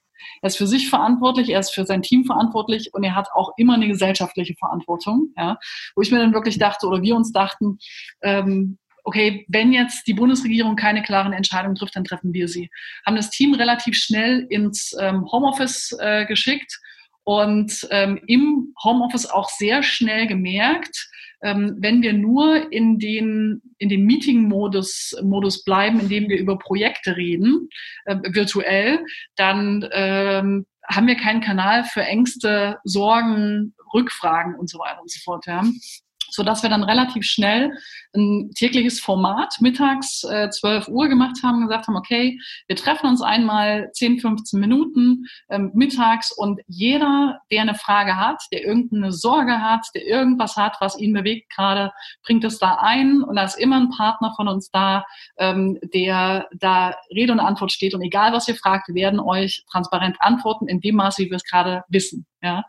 Er 0.42 0.48
ist 0.48 0.58
für 0.58 0.66
sich 0.66 0.88
verantwortlich, 0.88 1.50
er 1.50 1.60
ist 1.60 1.74
für 1.74 1.84
sein 1.84 2.02
Team 2.02 2.24
verantwortlich 2.24 2.92
und 2.92 3.04
er 3.04 3.14
hat 3.14 3.28
auch 3.34 3.52
immer 3.56 3.74
eine 3.74 3.88
gesellschaftliche 3.88 4.54
Verantwortung. 4.54 5.32
Ja, 5.36 5.58
wo 5.94 6.02
ich 6.02 6.10
mir 6.10 6.18
dann 6.18 6.34
wirklich 6.34 6.58
dachte 6.58 6.86
oder 6.86 7.02
wir 7.02 7.16
uns 7.16 7.32
dachten, 7.32 7.78
ähm, 8.22 8.78
okay, 9.04 9.46
wenn 9.48 9.72
jetzt 9.72 10.06
die 10.06 10.14
Bundesregierung 10.14 10.76
keine 10.76 11.02
klaren 11.02 11.32
Entscheidungen 11.32 11.74
trifft, 11.74 11.96
dann 11.96 12.04
treffen 12.04 12.34
wir 12.34 12.46
sie. 12.46 12.70
Haben 13.06 13.16
das 13.16 13.30
Team 13.30 13.54
relativ 13.54 13.96
schnell 13.96 14.46
ins 14.50 14.94
ähm, 15.00 15.24
Homeoffice 15.32 15.96
äh, 15.98 16.26
geschickt 16.26 16.78
und 17.24 17.86
ähm, 17.90 18.20
im 18.26 18.74
Homeoffice 18.84 19.26
auch 19.26 19.48
sehr 19.48 19.82
schnell 19.82 20.26
gemerkt, 20.26 21.08
ähm, 21.42 21.76
wenn 21.78 22.02
wir 22.02 22.12
nur 22.12 22.72
in 22.72 22.98
den, 22.98 23.62
in 23.78 23.88
dem 23.88 24.04
Meeting-Modus 24.04 25.16
Modus 25.22 25.64
bleiben, 25.64 26.00
in 26.00 26.08
dem 26.08 26.28
wir 26.28 26.38
über 26.38 26.58
Projekte 26.58 27.16
reden, 27.16 27.68
äh, 28.04 28.16
virtuell, 28.16 29.00
dann 29.36 29.88
ähm, 29.92 30.66
haben 30.88 31.06
wir 31.06 31.16
keinen 31.16 31.40
Kanal 31.40 31.84
für 31.84 32.02
Ängste, 32.02 32.78
Sorgen, 32.84 33.74
Rückfragen 33.94 34.54
und 34.54 34.68
so 34.68 34.78
weiter 34.78 35.00
und 35.00 35.10
so 35.10 35.20
fort. 35.24 35.46
Ja 35.46 35.62
so 36.30 36.42
dass 36.42 36.62
wir 36.62 36.70
dann 36.70 36.84
relativ 36.84 37.24
schnell 37.24 37.72
ein 38.14 38.50
tägliches 38.54 39.00
Format 39.00 39.56
mittags 39.60 40.24
äh, 40.24 40.48
12 40.50 40.88
Uhr 40.88 41.08
gemacht 41.08 41.36
haben, 41.42 41.62
gesagt 41.62 41.88
haben, 41.88 41.96
okay, 41.96 42.38
wir 42.66 42.76
treffen 42.76 43.06
uns 43.06 43.20
einmal 43.20 43.90
10, 43.92 44.20
15 44.20 44.58
Minuten 44.58 45.26
ähm, 45.50 45.70
mittags 45.74 46.32
und 46.32 46.60
jeder, 46.66 47.40
der 47.50 47.62
eine 47.62 47.74
Frage 47.74 48.16
hat, 48.16 48.42
der 48.52 48.64
irgendeine 48.64 49.12
Sorge 49.12 49.60
hat, 49.60 49.86
der 49.94 50.06
irgendwas 50.06 50.56
hat, 50.56 50.76
was 50.80 50.98
ihn 50.98 51.12
bewegt 51.12 51.52
gerade, 51.54 51.92
bringt 52.22 52.44
es 52.44 52.58
da 52.58 52.78
ein 52.80 53.22
und 53.22 53.36
da 53.36 53.44
ist 53.44 53.58
immer 53.58 53.76
ein 53.76 53.90
Partner 53.90 54.32
von 54.34 54.48
uns 54.48 54.70
da, 54.70 55.04
ähm, 55.38 55.78
der 55.94 56.48
da 56.52 56.94
Rede 57.10 57.32
und 57.32 57.40
Antwort 57.40 57.72
steht 57.72 57.94
und 57.94 58.02
egal 58.02 58.32
was 58.32 58.48
ihr 58.48 58.56
fragt, 58.56 58.88
wir 58.88 58.94
werden 58.94 59.20
euch 59.20 59.64
transparent 59.70 60.16
antworten 60.20 60.66
in 60.68 60.80
dem 60.80 60.96
Maße, 60.96 61.24
wie 61.24 61.30
wir 61.30 61.36
es 61.36 61.44
gerade 61.44 61.84
wissen. 61.88 62.26
Ja. 62.40 62.64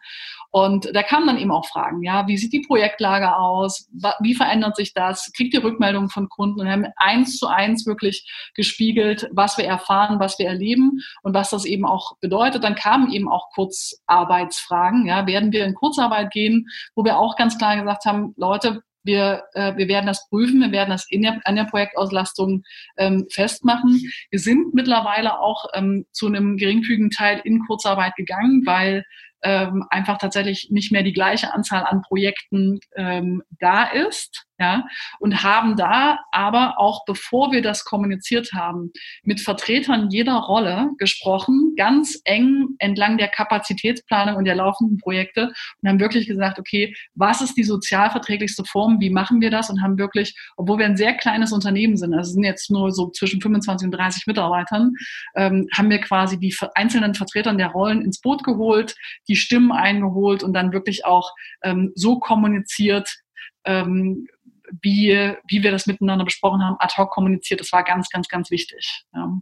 Und 0.52 0.90
da 0.96 1.04
kamen 1.04 1.28
dann 1.28 1.38
eben 1.38 1.52
auch 1.52 1.68
Fragen, 1.68 2.02
ja, 2.02 2.28
wie 2.28 2.38
sieht 2.38 2.54
die 2.54 2.66
Projektlage 2.66 3.36
aus? 3.36 3.88
Wie 4.20 4.34
verändert 4.34 4.76
sich 4.76 4.94
das? 4.94 5.32
Kriegt 5.36 5.54
ihr 5.54 5.64
Rückmeldungen 5.64 6.10
von 6.10 6.28
Kunden? 6.28 6.60
Und 6.60 6.70
haben 6.70 6.88
eins 6.96 7.38
zu 7.38 7.48
eins 7.48 7.86
wirklich 7.86 8.28
gespiegelt, 8.56 9.30
was 9.32 9.58
wir 9.60 9.66
erfahren, 9.66 10.20
was 10.20 10.40
wir 10.40 10.48
erleben 10.48 11.00
und 11.22 11.36
was 11.36 11.52
das 11.52 11.66
eben 11.66 11.86
auch 11.86 12.18
bedeutet. 12.20 12.64
Dann 12.64 12.76
kamen 12.76 13.12
eben 13.12 13.30
auch 13.30 13.50
Kurzarbeitsfragen, 13.54 15.06
ja, 15.06 15.28
werden 15.28 15.52
wir 15.52 15.66
in 15.66 15.76
Kurzarbeit 15.76 16.32
gehen, 16.32 16.68
wo 16.96 17.04
wir 17.04 17.20
auch 17.20 17.36
ganz 17.36 17.58
klar 17.58 17.78
gesagt 17.78 18.06
haben, 18.06 18.34
Leute, 18.36 18.82
wir, 19.04 19.44
äh, 19.54 19.76
wir 19.78 19.88
werden 19.88 20.08
das 20.08 20.28
prüfen, 20.30 20.62
wir 20.62 20.72
werden 20.72 20.90
das 20.90 21.06
in 21.10 21.22
der, 21.22 21.40
an 21.46 21.56
der 21.56 21.66
Projektauslastung 21.66 22.64
ähm, 22.98 23.28
festmachen. 23.32 24.02
Wir 24.30 24.40
sind 24.40 24.74
mittlerweile 24.74 25.40
auch 25.40 25.66
ähm, 25.74 26.06
zu 26.12 26.28
einem 26.28 26.58
geringfügigen 26.58 27.10
Teil 27.12 27.42
in 27.44 27.66
Kurzarbeit 27.66 28.16
gegangen, 28.16 28.64
weil 28.66 29.04
ähm, 29.44 29.86
einfach 29.90 30.18
tatsächlich 30.18 30.70
nicht 30.72 30.92
mehr 30.92 31.04
die 31.04 31.14
gleiche 31.14 31.54
Anzahl 31.54 31.84
an 31.86 32.02
Projekten 32.02 32.80
ähm, 32.96 33.44
da 33.60 33.86
ist 33.86 34.46
ja, 34.60 34.86
und 35.20 35.44
haben 35.44 35.78
da 35.78 36.20
aber 36.32 36.80
auch 36.80 37.06
bevor 37.06 37.52
wir 37.52 37.62
das 37.62 37.86
kommuniziert 37.86 38.52
haben, 38.54 38.92
mit 39.24 39.40
Vertretern 39.40 40.10
jeder 40.10 40.36
Rolle 40.36 40.90
gesprochen, 40.98 41.74
ganz 41.78 42.20
eng 42.26 42.76
entlang 42.80 43.18
der 43.18 43.30
Kapazitätsplanung 43.30 44.36
und 44.36 44.46
der 44.46 44.56
laufenden 44.56 44.98
Projekte 44.98 45.54
und 45.82 45.90
haben 45.90 46.00
wirklich 46.00 46.28
gesagt, 46.28 46.60
okay, 46.60 46.94
was 47.16 47.42
ist 47.42 47.56
die 47.56 47.64
sozialverträglichste 47.64 48.66
Form, 48.66 49.00
wie 49.00 49.10
machen 49.10 49.40
wir 49.40 49.50
das? 49.50 49.70
Und 49.70 49.82
haben 49.82 49.98
wirklich, 49.98 50.36
obwohl 50.58 50.80
wir 50.80 50.86
ein 50.86 50.98
sehr 50.98 51.14
kleines 51.14 51.54
Unternehmen 51.54 51.96
sind, 51.96 52.14
also 52.14 52.34
sind 52.34 52.44
jetzt 52.44 52.70
nur 52.70 52.92
so 52.92 53.10
zwischen 53.12 53.42
25 53.42 53.86
und 53.86 53.92
30 53.92 54.28
Mitarbeitern, 54.28 54.92
ähm, 55.36 55.68
haben 55.74 55.90
wir 55.90 56.00
quasi 56.00 56.38
die 56.38 56.54
einzelnen 56.76 57.16
Vertretern 57.16 57.58
der 57.58 57.68
Rollen 57.68 58.02
ins 58.02 58.20
Boot 58.20 58.44
geholt, 58.44 58.96
die 59.30 59.38
Stimmen 59.38 59.72
eingeholt 59.72 60.44
und 60.44 60.54
dann 60.54 60.74
wirklich 60.74 61.06
auch 61.06 61.32
ähm, 61.64 61.94
so 61.96 62.20
kommuniziert, 62.20 63.10
ähm, 63.66 64.28
wie, 64.82 65.36
wie 65.48 65.64
wir 65.64 65.72
das 65.72 65.88
miteinander 65.88 66.26
besprochen 66.26 66.64
haben, 66.64 66.78
ad 66.80 66.96
hoc 66.98 67.12
kommuniziert. 67.12 67.60
Das 67.60 67.72
war 67.72 67.84
ganz, 67.84 68.10
ganz, 68.10 68.28
ganz 68.28 68.52
wichtig. 68.52 69.06
Ja. 69.14 69.42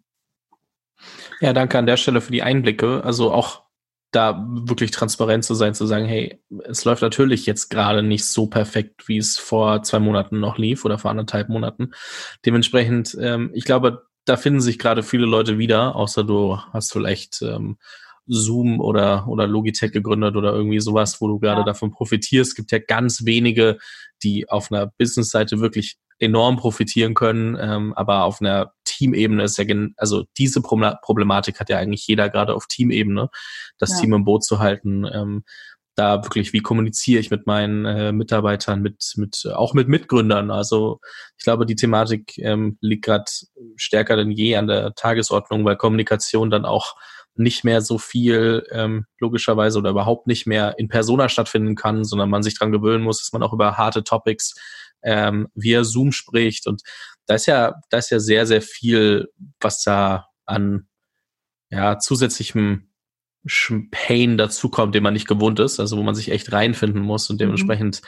ja, 1.42 1.54
danke 1.54 1.78
an 1.78 1.86
der 1.86 1.98
Stelle 1.98 2.22
für 2.22 2.32
die 2.32 2.44
Einblicke. 2.44 3.04
Also 3.04 3.32
auch 3.32 3.68
da 4.12 4.46
wirklich 4.50 4.92
transparent 4.92 5.44
zu 5.44 5.54
sein, 5.54 5.74
zu 5.74 5.86
sagen, 5.86 6.06
hey, 6.06 6.42
es 6.66 6.86
läuft 6.86 7.02
natürlich 7.02 7.46
jetzt 7.46 7.70
gerade 7.70 8.04
nicht 8.04 8.26
so 8.26 8.48
perfekt, 8.48 9.08
wie 9.08 9.18
es 9.18 9.38
vor 9.38 9.84
zwei 9.84 10.00
Monaten 10.00 10.40
noch 10.40 10.58
lief 10.58 10.86
oder 10.86 10.98
vor 10.98 11.12
anderthalb 11.12 11.50
Monaten. 11.50 11.92
Dementsprechend, 12.46 13.18
ähm, 13.20 13.52
ich 13.54 13.66
glaube, 13.66 14.08
da 14.26 14.38
finden 14.38 14.62
sich 14.62 14.80
gerade 14.80 15.04
viele 15.04 15.26
Leute 15.26 15.58
wieder, 15.58 15.96
außer 15.96 16.24
du 16.24 16.58
hast 16.74 16.92
vielleicht 16.92 17.42
ähm, 17.42 17.78
Zoom 18.28 18.80
oder, 18.80 19.28
oder 19.28 19.48
Logitech 19.48 19.92
gegründet 19.92 20.36
oder 20.36 20.54
irgendwie 20.54 20.80
sowas, 20.80 21.20
wo 21.22 21.28
du 21.28 21.40
gerade 21.40 21.62
ja. 21.62 21.66
davon 21.66 21.92
profitierst. 21.92 22.52
Es 22.52 22.56
gibt 22.56 22.72
ja 22.72 22.80
ganz 22.80 23.26
wenige, 23.26 23.78
die 24.24 24.50
auf 24.50 24.72
einer 24.72 24.88
Business-Seite 24.98 25.60
wirklich 25.60 25.98
enorm 26.20 26.58
profitieren 26.58 27.14
können, 27.14 27.58
ähm, 27.60 27.94
aber 27.94 28.24
auf 28.24 28.42
einer 28.42 28.74
Teamebene 28.86 29.44
ist 29.44 29.58
ja, 29.58 29.66
also 29.98 30.26
diese 30.38 30.62
Problematik 30.62 31.60
hat 31.60 31.70
ja 31.70 31.78
eigentlich 31.78 32.08
jeder 32.08 32.30
gerade 32.30 32.56
auf 32.56 32.66
Teamebene, 32.68 33.30
das 33.78 33.92
ja. 33.92 34.02
Team 34.02 34.14
im 34.14 34.26
Boot 34.26 34.44
zu 34.44 34.60
halten. 34.60 35.06
Ähm, 35.06 35.44
da 35.98 36.24
wirklich, 36.24 36.54
wie 36.54 36.60
kommuniziere 36.60 37.20
ich 37.20 37.32
mit 37.32 37.48
meinen 37.48 37.86
äh, 37.86 38.12
Mitarbeitern, 38.12 38.82
mit, 38.82 39.14
mit, 39.16 39.48
auch 39.52 39.74
mit 39.74 39.88
Mitgründern. 39.88 40.52
Also 40.52 41.00
ich 41.38 41.44
glaube, 41.44 41.66
die 41.66 41.76
Thematik 41.76 42.38
ähm, 42.38 42.78
liegt 42.82 43.06
gerade 43.06 43.26
stärker 43.76 44.16
denn 44.16 44.30
je 44.30 44.56
an 44.58 44.68
der 44.68 44.94
Tagesordnung, 44.94 45.66
weil 45.66 45.76
Kommunikation 45.76 46.52
dann 46.52 46.66
auch 46.66 46.96
nicht 47.40 47.64
mehr 47.64 47.82
so 47.82 47.98
viel 47.98 48.66
ähm, 48.72 49.06
logischerweise 49.20 49.80
oder 49.80 49.90
überhaupt 49.90 50.28
nicht 50.28 50.48
mehr 50.48 50.76
in 50.78 50.88
Persona 50.88 51.30
stattfinden 51.30 51.76
kann, 51.76 52.04
sondern 52.04 52.30
man 52.30 52.44
sich 52.44 52.58
dran 52.58 52.72
gewöhnen 52.72 53.04
muss, 53.04 53.20
dass 53.20 53.34
man 53.34 53.44
auch 53.44 53.54
über 53.54 53.78
harte 53.78 54.04
Topics 54.04 54.56
ähm, 55.04 55.48
via 55.56 55.84
Zoom 55.84 56.12
spricht. 56.12 56.68
Und 56.68 56.82
da 57.26 57.36
ist 57.36 57.46
ja, 57.46 57.76
da 57.90 57.98
ist 57.98 58.10
ja 58.10 58.20
sehr, 58.20 58.46
sehr 58.46 58.62
viel, 58.62 59.30
was 59.60 59.84
da 59.84 60.28
an 60.46 60.88
ja, 61.70 62.00
zusätzlichem 62.00 62.90
Pain 63.92 64.38
dazukommt, 64.38 64.96
den 64.96 65.04
man 65.04 65.14
nicht 65.14 65.28
gewohnt 65.28 65.60
ist, 65.60 65.80
also 65.80 65.98
wo 65.98 66.04
man 66.04 66.16
sich 66.16 66.32
echt 66.32 66.52
reinfinden 66.52 67.02
muss 67.02 67.30
und 67.30 67.36
mhm. 67.38 67.40
dementsprechend 67.40 68.02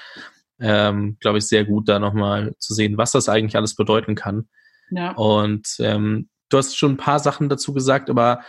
mhm. 0.58 0.66
ähm, 0.66 1.18
glaube 1.20 1.38
ich 1.38 1.48
sehr 1.48 1.66
gut 1.66 1.88
da 1.88 2.00
nochmal 2.00 2.56
zu 2.60 2.74
sehen, 2.74 2.98
was 2.98 3.12
das 3.12 3.30
eigentlich 3.30 3.56
alles 3.56 3.76
bedeuten 3.76 4.16
kann. 4.16 4.50
Ja. 4.92 5.12
Und 5.12 5.76
ähm, 5.80 6.30
du 6.50 6.58
hast 6.58 6.78
schon 6.78 6.94
ein 6.94 6.98
paar 6.98 7.20
Sachen 7.20 7.50
dazu 7.50 7.74
gesagt, 7.74 8.10
aber 8.10 8.42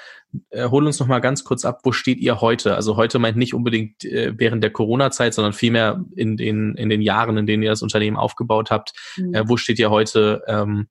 äh, 0.51 0.69
hol 0.69 0.87
uns 0.87 0.99
nochmal 0.99 1.21
ganz 1.21 1.45
kurz 1.45 1.65
ab, 1.65 1.81
wo 1.85 1.93
steht 1.93 2.19
ihr 2.19 2.41
heute? 2.41 2.75
Also 2.75 2.97
heute 2.97 3.19
meint 3.19 3.37
nicht 3.37 3.55
unbedingt 3.55 4.05
äh, 4.05 4.33
während 4.37 4.63
der 4.63 4.73
Corona-Zeit, 4.73 5.35
sondern 5.35 5.53
vielmehr 5.53 6.05
in 6.17 6.37
den, 6.37 6.75
in 6.77 6.89
den 6.89 7.03
Jahren, 7.03 7.37
in 7.37 7.47
denen 7.47 7.63
ihr 7.63 7.71
das 7.71 7.83
Unternehmen 7.83 8.17
aufgebaut 8.17 8.71
habt. 8.71 8.93
Mhm. 9.17 9.35
Äh, 9.35 9.49
wo 9.49 9.57
steht 9.57 9.79
ihr 9.79 9.91
heute 9.91 10.43
ähm, 10.47 10.89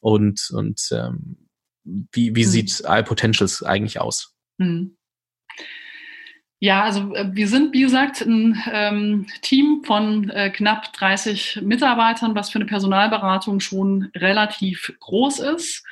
und, 0.00 0.50
und 0.52 0.88
ähm, 0.92 1.48
wie, 1.84 2.36
wie 2.36 2.44
mhm. 2.44 2.48
sieht 2.48 2.82
iPotentials 2.86 3.62
eigentlich 3.62 4.00
aus? 4.00 4.34
Mhm. 4.58 4.96
Ja, 6.64 6.84
also 6.84 7.12
äh, 7.16 7.28
wir 7.32 7.48
sind, 7.48 7.74
wie 7.74 7.80
gesagt, 7.80 8.20
ein 8.20 8.56
ähm, 8.70 9.26
Team 9.40 9.82
von 9.84 10.30
äh, 10.30 10.48
knapp 10.48 10.92
30 10.92 11.58
Mitarbeitern, 11.62 12.36
was 12.36 12.50
für 12.50 12.60
eine 12.60 12.66
Personalberatung 12.66 13.58
schon 13.58 14.10
relativ 14.14 14.94
groß 15.00 15.40
ist. 15.40 15.84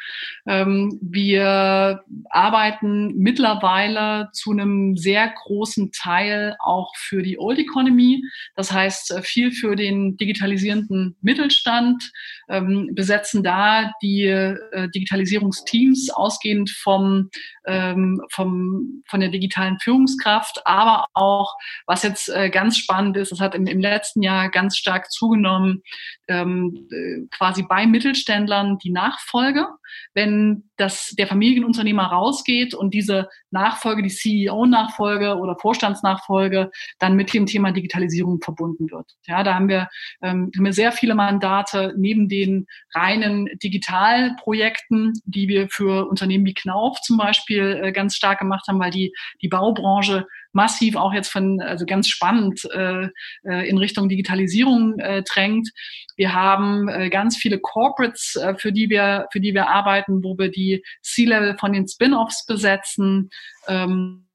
Ähm, 0.46 0.96
wir 1.02 2.04
arbeiten 2.28 3.16
mittlerweile 3.16 4.28
zu 4.32 4.52
einem 4.52 4.96
sehr 4.96 5.32
großen 5.42 5.90
Teil 5.90 6.54
auch 6.60 6.94
für 6.94 7.24
die 7.24 7.40
Old 7.40 7.58
Economy. 7.58 8.22
Das 8.54 8.70
heißt, 8.70 9.10
äh, 9.10 9.22
viel 9.22 9.50
für 9.50 9.74
den 9.74 10.16
digitalisierenden 10.18 11.16
Mittelstand, 11.20 12.12
ähm, 12.48 12.90
besetzen 12.94 13.42
da 13.42 13.92
die 14.02 14.26
äh, 14.26 14.88
Digitalisierungsteams 14.94 16.10
ausgehend 16.10 16.70
vom, 16.70 17.28
ähm, 17.66 18.22
vom, 18.30 19.02
von 19.08 19.18
der 19.18 19.30
digitalen 19.30 19.76
Führungskraft 19.80 20.59
aber 20.64 21.06
auch, 21.14 21.54
was 21.86 22.02
jetzt 22.02 22.28
äh, 22.28 22.50
ganz 22.50 22.78
spannend 22.78 23.16
ist, 23.16 23.32
das 23.32 23.40
hat 23.40 23.54
im, 23.54 23.66
im 23.66 23.80
letzten 23.80 24.22
Jahr 24.22 24.48
ganz 24.48 24.76
stark 24.76 25.10
zugenommen, 25.10 25.82
ähm, 26.28 26.88
äh, 26.90 27.26
quasi 27.30 27.62
bei 27.62 27.86
Mittelständlern 27.86 28.78
die 28.78 28.90
Nachfolge. 28.90 29.66
Wenn 30.14 30.70
das, 30.76 31.14
der 31.18 31.26
Familienunternehmer 31.26 32.04
rausgeht 32.04 32.74
und 32.74 32.94
diese 32.94 33.28
Nachfolge, 33.50 34.02
die 34.02 34.08
CEO-Nachfolge 34.08 35.36
oder 35.36 35.56
Vorstandsnachfolge 35.56 36.70
dann 36.98 37.16
mit 37.16 37.32
dem 37.34 37.46
Thema 37.46 37.72
Digitalisierung 37.72 38.40
verbunden 38.40 38.90
wird. 38.90 39.12
Ja, 39.26 39.42
da 39.42 39.54
haben 39.54 39.68
wir, 39.68 39.88
ähm, 40.22 40.50
haben 40.56 40.64
wir 40.64 40.72
sehr 40.72 40.92
viele 40.92 41.14
Mandate 41.14 41.94
neben 41.96 42.28
den 42.28 42.66
reinen 42.94 43.48
Digitalprojekten, 43.62 45.12
die 45.24 45.48
wir 45.48 45.68
für 45.68 46.08
Unternehmen 46.08 46.46
wie 46.46 46.54
Knauf 46.54 47.00
zum 47.02 47.16
Beispiel 47.16 47.80
äh, 47.82 47.92
ganz 47.92 48.14
stark 48.14 48.38
gemacht 48.38 48.66
haben, 48.68 48.80
weil 48.80 48.90
die, 48.90 49.12
die 49.42 49.48
Baubranche 49.48 50.26
massiv 50.52 50.96
auch 50.96 51.12
jetzt 51.12 51.28
von, 51.28 51.60
also 51.60 51.86
ganz 51.86 52.08
spannend 52.08 52.64
äh, 52.72 53.08
äh, 53.44 53.68
in 53.68 53.78
Richtung 53.78 54.08
Digitalisierung 54.08 54.98
äh, 54.98 55.22
drängt. 55.22 55.70
Wir 56.16 56.34
haben 56.34 56.88
äh, 56.88 57.10
ganz 57.10 57.36
viele 57.36 57.58
Corporates, 57.58 58.36
äh, 58.36 58.54
für 58.56 58.72
die 58.72 58.90
wir, 58.90 59.26
für 59.32 59.40
die 59.40 59.54
wir 59.54 59.68
arbeiten, 59.68 60.22
wo 60.22 60.36
wir 60.38 60.50
die 60.50 60.84
C-Level 61.02 61.56
von 61.58 61.72
den 61.72 61.86
Spin-offs 61.86 62.46
besetzen. 62.46 63.30
Ähm, 63.68 64.26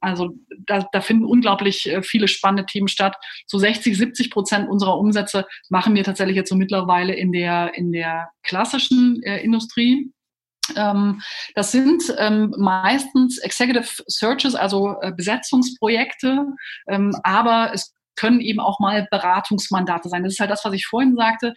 also 0.00 0.34
da, 0.66 0.88
da 0.92 1.00
finden 1.00 1.24
unglaublich 1.24 1.90
äh, 1.90 2.02
viele 2.02 2.28
spannende 2.28 2.66
Themen 2.66 2.88
statt. 2.88 3.16
So 3.46 3.58
60, 3.58 3.96
70 3.96 4.30
Prozent 4.30 4.68
unserer 4.68 4.98
Umsätze 4.98 5.46
machen 5.68 5.94
wir 5.94 6.04
tatsächlich 6.04 6.36
jetzt 6.36 6.48
so 6.48 6.56
mittlerweile 6.56 7.14
in 7.14 7.32
der, 7.32 7.72
in 7.74 7.92
der 7.92 8.30
klassischen 8.42 9.22
äh, 9.22 9.42
Industrie. 9.42 10.10
Ähm, 10.76 11.22
das 11.54 11.72
sind 11.72 12.02
ähm, 12.18 12.54
meistens 12.58 13.38
Executive 13.38 14.02
Searches, 14.06 14.54
also 14.54 14.96
äh, 15.00 15.12
Besetzungsprojekte, 15.12 16.46
ähm, 16.88 17.12
aber 17.22 17.72
es 17.74 17.94
können 18.16 18.40
eben 18.40 18.60
auch 18.60 18.80
mal 18.80 19.06
Beratungsmandate 19.10 20.08
sein. 20.08 20.24
Das 20.24 20.32
ist 20.32 20.40
halt 20.40 20.50
das, 20.50 20.64
was 20.64 20.72
ich 20.72 20.86
vorhin 20.86 21.16
sagte 21.16 21.54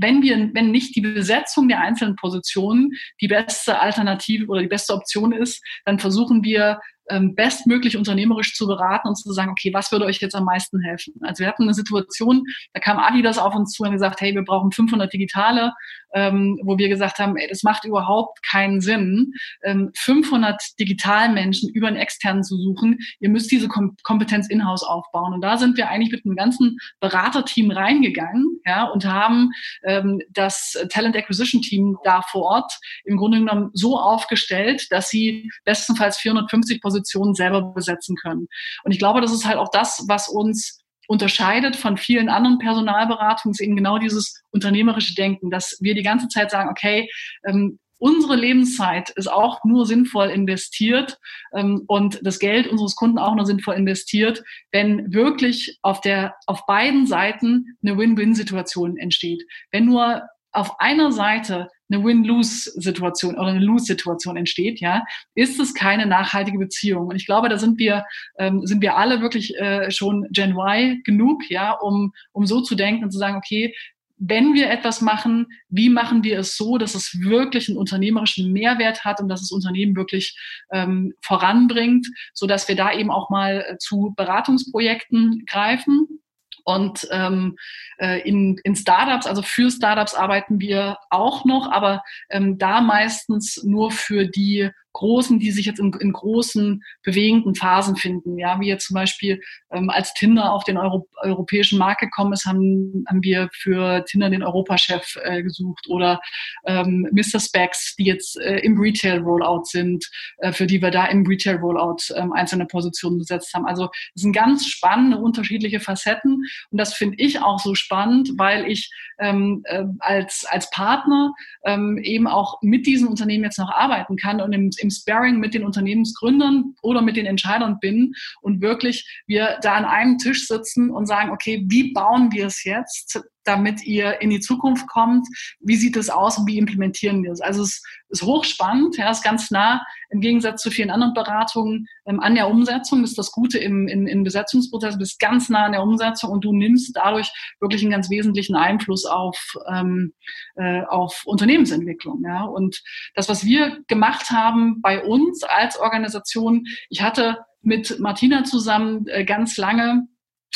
wenn 0.00 0.22
wir, 0.22 0.50
wenn 0.54 0.70
nicht 0.70 0.94
die 0.94 1.00
Besetzung 1.00 1.66
der 1.66 1.80
einzelnen 1.80 2.14
Positionen 2.14 2.92
die 3.20 3.26
beste 3.26 3.80
Alternative 3.80 4.46
oder 4.46 4.62
die 4.62 4.68
beste 4.68 4.94
Option 4.94 5.32
ist, 5.32 5.60
dann 5.84 5.98
versuchen 5.98 6.44
wir 6.44 6.78
bestmöglich 7.10 7.96
unternehmerisch 7.96 8.54
zu 8.54 8.66
beraten 8.66 9.08
und 9.08 9.16
zu 9.16 9.32
sagen, 9.32 9.50
okay, 9.50 9.72
was 9.72 9.90
würde 9.90 10.04
euch 10.04 10.20
jetzt 10.20 10.34
am 10.34 10.44
meisten 10.44 10.80
helfen? 10.82 11.14
Also 11.22 11.40
wir 11.40 11.48
hatten 11.48 11.62
eine 11.62 11.74
Situation, 11.74 12.44
da 12.74 12.80
kam 12.80 12.98
Adidas 12.98 13.38
auf 13.38 13.54
uns 13.54 13.72
zu 13.72 13.82
und 13.82 13.92
gesagt, 13.92 14.20
hey, 14.20 14.34
wir 14.34 14.44
brauchen 14.44 14.72
500 14.72 15.10
Digitale, 15.10 15.72
ähm, 16.14 16.58
wo 16.62 16.78
wir 16.78 16.88
gesagt 16.88 17.18
haben, 17.18 17.36
ey, 17.36 17.48
das 17.48 17.62
macht 17.62 17.84
überhaupt 17.84 18.42
keinen 18.42 18.80
Sinn, 18.80 19.32
ähm, 19.64 19.90
500 19.96 20.60
Digitalmenschen 20.78 21.70
über 21.70 21.88
einen 21.88 21.96
externen 21.96 22.42
zu 22.42 22.56
suchen. 22.56 22.98
Ihr 23.20 23.28
müsst 23.28 23.50
diese 23.50 23.68
Kom 23.68 23.96
Kompetenz 24.02 24.48
in-house 24.48 24.82
aufbauen. 24.82 25.34
Und 25.34 25.40
da 25.42 25.56
sind 25.56 25.76
wir 25.76 25.88
eigentlich 25.88 26.12
mit 26.12 26.24
einem 26.24 26.36
ganzen 26.36 26.78
Beraterteam 27.00 27.70
reingegangen, 27.70 28.60
ja, 28.64 28.84
und 28.84 29.04
haben 29.04 29.50
ähm, 29.84 30.20
das 30.30 30.76
Talent 30.90 31.16
Acquisition 31.16 31.62
Team 31.62 31.96
da 32.04 32.22
vor 32.22 32.42
Ort 32.42 32.72
im 33.04 33.16
Grunde 33.16 33.38
genommen 33.38 33.70
so 33.72 33.98
aufgestellt, 33.98 34.86
dass 34.90 35.08
sie 35.08 35.50
bestenfalls 35.64 36.18
450 36.18 36.80
Positionen 36.80 36.98
Positionen 36.98 37.34
selber 37.34 37.62
besetzen 37.62 38.16
können. 38.16 38.48
Und 38.84 38.92
ich 38.92 38.98
glaube, 38.98 39.20
das 39.20 39.32
ist 39.32 39.46
halt 39.46 39.58
auch 39.58 39.70
das, 39.70 40.04
was 40.08 40.28
uns 40.28 40.84
unterscheidet 41.08 41.74
von 41.74 41.96
vielen 41.96 42.28
anderen 42.28 42.58
Personalberatungen, 42.58 43.52
ist 43.52 43.60
eben 43.60 43.76
genau 43.76 43.98
dieses 43.98 44.42
unternehmerische 44.50 45.14
Denken, 45.14 45.50
dass 45.50 45.78
wir 45.80 45.94
die 45.94 46.02
ganze 46.02 46.28
Zeit 46.28 46.50
sagen, 46.50 46.68
okay, 46.68 47.10
ähm, 47.46 47.78
unsere 47.98 48.36
Lebenszeit 48.36 49.10
ist 49.10 49.26
auch 49.26 49.64
nur 49.64 49.86
sinnvoll 49.86 50.28
investiert 50.28 51.18
ähm, 51.54 51.82
und 51.86 52.20
das 52.22 52.38
Geld 52.38 52.66
unseres 52.68 52.94
Kunden 52.94 53.18
auch 53.18 53.34
nur 53.34 53.46
sinnvoll 53.46 53.74
investiert, 53.74 54.44
wenn 54.70 55.12
wirklich 55.12 55.78
auf 55.82 56.00
der 56.02 56.34
auf 56.46 56.66
beiden 56.66 57.06
Seiten 57.06 57.76
eine 57.82 57.96
Win-Win-Situation 57.96 58.98
entsteht. 58.98 59.42
Wenn 59.72 59.86
nur 59.86 60.22
auf 60.52 60.78
einer 60.78 61.10
Seite 61.10 61.68
eine 61.90 62.04
Win-Lose-Situation 62.04 63.36
oder 63.36 63.48
eine 63.48 63.64
Lose-Situation 63.64 64.36
entsteht, 64.36 64.80
ja, 64.80 65.04
ist 65.34 65.58
es 65.58 65.74
keine 65.74 66.06
nachhaltige 66.06 66.58
Beziehung. 66.58 67.08
Und 67.08 67.16
ich 67.16 67.26
glaube, 67.26 67.48
da 67.48 67.58
sind 67.58 67.78
wir, 67.78 68.04
ähm, 68.38 68.66
sind 68.66 68.82
wir 68.82 68.96
alle 68.96 69.20
wirklich 69.20 69.56
äh, 69.56 69.90
schon 69.90 70.26
Gen 70.30 70.52
Y 70.56 71.02
genug, 71.04 71.42
ja, 71.48 71.72
um, 71.72 72.12
um 72.32 72.46
so 72.46 72.60
zu 72.60 72.74
denken 72.74 73.04
und 73.04 73.10
zu 73.10 73.18
sagen, 73.18 73.36
okay, 73.36 73.74
wenn 74.18 74.54
wir 74.54 74.68
etwas 74.70 75.00
machen, 75.00 75.46
wie 75.68 75.88
machen 75.88 76.24
wir 76.24 76.40
es 76.40 76.56
so, 76.56 76.76
dass 76.76 76.94
es 76.94 77.20
wirklich 77.20 77.68
einen 77.68 77.78
unternehmerischen 77.78 78.52
Mehrwert 78.52 79.04
hat 79.04 79.20
und 79.20 79.28
dass 79.28 79.42
es 79.42 79.52
Unternehmen 79.52 79.96
wirklich 79.96 80.36
ähm, 80.72 81.14
voranbringt, 81.22 82.06
so 82.34 82.46
dass 82.46 82.68
wir 82.68 82.74
da 82.74 82.92
eben 82.92 83.10
auch 83.10 83.30
mal 83.30 83.64
äh, 83.66 83.78
zu 83.78 84.12
Beratungsprojekten 84.16 85.44
greifen. 85.46 86.20
Und 86.68 87.08
ähm, 87.10 87.56
äh, 87.96 88.20
in, 88.28 88.58
in 88.62 88.76
Startups, 88.76 89.26
also 89.26 89.40
für 89.40 89.70
Startups 89.70 90.12
arbeiten 90.14 90.60
wir 90.60 90.98
auch 91.08 91.46
noch, 91.46 91.72
aber 91.72 92.02
ähm, 92.28 92.58
da 92.58 92.82
meistens 92.82 93.64
nur 93.64 93.90
für 93.90 94.26
die 94.26 94.70
großen, 94.92 95.38
die 95.38 95.50
sich 95.50 95.66
jetzt 95.66 95.80
in, 95.80 95.92
in 96.00 96.12
großen 96.12 96.82
bewegenden 97.02 97.54
Phasen 97.54 97.96
finden. 97.96 98.38
Ja, 98.38 98.60
wie 98.60 98.68
jetzt 98.68 98.86
zum 98.86 98.94
Beispiel 98.94 99.40
ähm, 99.70 99.90
als 99.90 100.12
Tinder 100.14 100.52
auf 100.52 100.64
den 100.64 100.76
Euro, 100.76 101.08
europäischen 101.22 101.78
Markt 101.78 102.00
gekommen 102.00 102.32
ist, 102.32 102.46
haben, 102.46 103.04
haben 103.08 103.22
wir 103.22 103.48
für 103.52 104.04
Tinder 104.04 104.30
den 104.30 104.42
Europachef 104.42 105.16
äh, 105.22 105.42
gesucht 105.42 105.86
oder 105.88 106.20
ähm, 106.66 107.06
Mr. 107.12 107.40
Specs, 107.40 107.96
die 107.96 108.04
jetzt 108.04 108.38
äh, 108.40 108.58
im 108.58 108.78
Retail 108.78 109.20
Rollout 109.20 109.64
sind, 109.64 110.04
äh, 110.38 110.52
für 110.52 110.66
die 110.66 110.80
wir 110.80 110.90
da 110.90 111.06
im 111.06 111.26
Retail 111.26 111.56
Rollout 111.56 112.14
ähm, 112.16 112.32
einzelne 112.32 112.66
Positionen 112.66 113.18
besetzt 113.18 113.52
haben. 113.54 113.66
Also 113.66 113.90
es 114.14 114.22
sind 114.22 114.32
ganz 114.32 114.66
spannende 114.66 115.18
unterschiedliche 115.18 115.80
Facetten 115.80 116.42
und 116.70 116.78
das 116.78 116.94
finde 116.94 117.16
ich 117.18 117.40
auch 117.40 117.58
so 117.58 117.74
spannend, 117.74 118.32
weil 118.36 118.66
ich 118.66 118.90
ähm, 119.20 119.62
äh, 119.64 119.84
als 120.00 120.46
als 120.48 120.70
Partner 120.70 121.34
ähm, 121.64 121.98
eben 122.02 122.26
auch 122.26 122.58
mit 122.62 122.86
diesen 122.86 123.08
Unternehmen 123.08 123.44
jetzt 123.44 123.58
noch 123.58 123.70
arbeiten 123.70 124.16
kann 124.16 124.40
und 124.40 124.52
im 124.52 124.70
im 124.78 124.90
Sparring 124.90 125.38
mit 125.38 125.54
den 125.54 125.64
Unternehmensgründern 125.64 126.74
oder 126.82 127.02
mit 127.02 127.16
den 127.16 127.26
Entscheidern 127.26 127.78
bin 127.80 128.14
und 128.40 128.60
wirklich 128.60 129.22
wir 129.26 129.58
da 129.62 129.74
an 129.74 129.84
einem 129.84 130.18
Tisch 130.18 130.46
sitzen 130.46 130.90
und 130.90 131.06
sagen, 131.06 131.30
okay, 131.30 131.64
wie 131.68 131.92
bauen 131.92 132.32
wir 132.32 132.46
es 132.46 132.64
jetzt? 132.64 133.20
Damit 133.48 133.84
ihr 133.84 134.20
in 134.20 134.30
die 134.30 134.40
Zukunft 134.40 134.86
kommt. 134.88 135.26
Wie 135.60 135.76
sieht 135.76 135.96
es 135.96 136.10
aus 136.10 136.38
und 136.38 136.46
wie 136.46 136.58
implementieren 136.58 137.22
wir 137.22 137.32
es? 137.32 137.40
Also 137.40 137.62
es 137.62 137.82
ist 138.10 138.22
hochspannend, 138.22 138.96
ja, 138.96 139.10
ist 139.10 139.24
ganz 139.24 139.50
nah 139.50 139.82
im 140.10 140.20
Gegensatz 140.20 140.62
zu 140.62 140.70
vielen 140.70 140.90
anderen 140.90 141.14
Beratungen 141.14 141.86
ähm, 142.06 142.20
an 142.20 142.34
der 142.34 142.48
Umsetzung. 142.48 143.00
Das 143.00 143.10
ist 143.10 143.18
das 143.18 143.32
Gute 143.32 143.58
im, 143.58 143.88
in, 143.88 144.06
im 144.06 144.22
Besetzungsprozess, 144.24 144.94
du 144.94 145.00
bist 145.00 145.18
ganz 145.18 145.48
nah 145.48 145.64
an 145.64 145.72
der 145.72 145.82
Umsetzung 145.82 146.30
und 146.30 146.44
du 146.44 146.52
nimmst 146.52 146.94
dadurch 146.94 147.32
wirklich 147.60 147.82
einen 147.82 147.90
ganz 147.92 148.10
wesentlichen 148.10 148.56
Einfluss 148.56 149.04
auf, 149.06 149.38
ähm, 149.72 150.12
äh, 150.56 150.82
auf 150.82 151.22
Unternehmensentwicklung. 151.24 152.22
Ja. 152.24 152.44
Und 152.44 152.82
das, 153.14 153.28
was 153.28 153.44
wir 153.44 153.78
gemacht 153.88 154.30
haben 154.30 154.80
bei 154.82 155.02
uns 155.02 155.42
als 155.42 155.78
Organisation, 155.78 156.64
ich 156.90 157.02
hatte 157.02 157.38
mit 157.62 157.98
Martina 157.98 158.44
zusammen 158.44 159.06
äh, 159.08 159.24
ganz 159.24 159.56
lange 159.56 160.06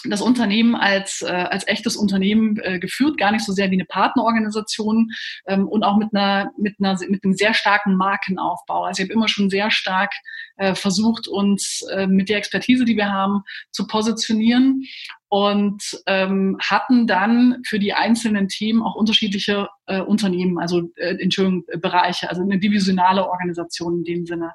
das 0.05 0.21
Unternehmen 0.21 0.75
als, 0.75 1.23
äh, 1.23 1.27
als 1.27 1.67
echtes 1.67 1.97
Unternehmen 1.97 2.59
äh, 2.63 2.79
geführt, 2.79 3.19
gar 3.19 3.33
nicht 3.33 3.45
so 3.45 3.53
sehr 3.53 3.71
wie 3.71 3.77
eine 3.77 3.85
Partnerorganisation 3.85 5.11
ähm, 5.47 5.69
und 5.69 5.85
auch 5.85 5.97
mit 5.97 6.15
einer, 6.15 6.51
mit 6.57 6.77
einer 6.81 6.99
mit 7.09 7.25
einem 7.25 7.35
sehr 7.35 7.55
starken 7.55 7.97
Markenaufbau. 7.97 8.85
Also 8.85 9.03
ich 9.03 9.09
habe 9.09 9.15
immer 9.15 9.29
schon 9.29 9.51
sehr 9.51 9.71
stark 9.71 10.13
äh, 10.57 10.75
versucht, 10.75 11.29
uns 11.29 11.83
äh, 11.93 12.07
mit 12.07 12.29
der 12.29 12.39
Expertise, 12.39 12.85
die 12.85 12.97
wir 12.97 13.13
haben, 13.13 13.43
zu 13.71 13.87
positionieren 13.87 14.83
und 15.33 15.99
ähm, 16.05 16.59
hatten 16.61 17.07
dann 17.07 17.63
für 17.65 17.79
die 17.79 17.95
einzelnen 17.95 18.49
Themen 18.49 18.83
auch 18.83 18.95
unterschiedliche 18.95 19.71
äh, 19.87 20.03
Unternehmen, 20.03 20.59
also 20.59 20.91
äh, 20.97 21.17
Entschuldigung, 21.23 21.65
äh, 21.69 21.79
Bereiche, 21.79 22.29
also 22.29 22.43
eine 22.43 22.59
divisionale 22.59 23.27
Organisation 23.27 24.01
in 24.01 24.05
dem 24.05 24.27
Sinne. 24.27 24.53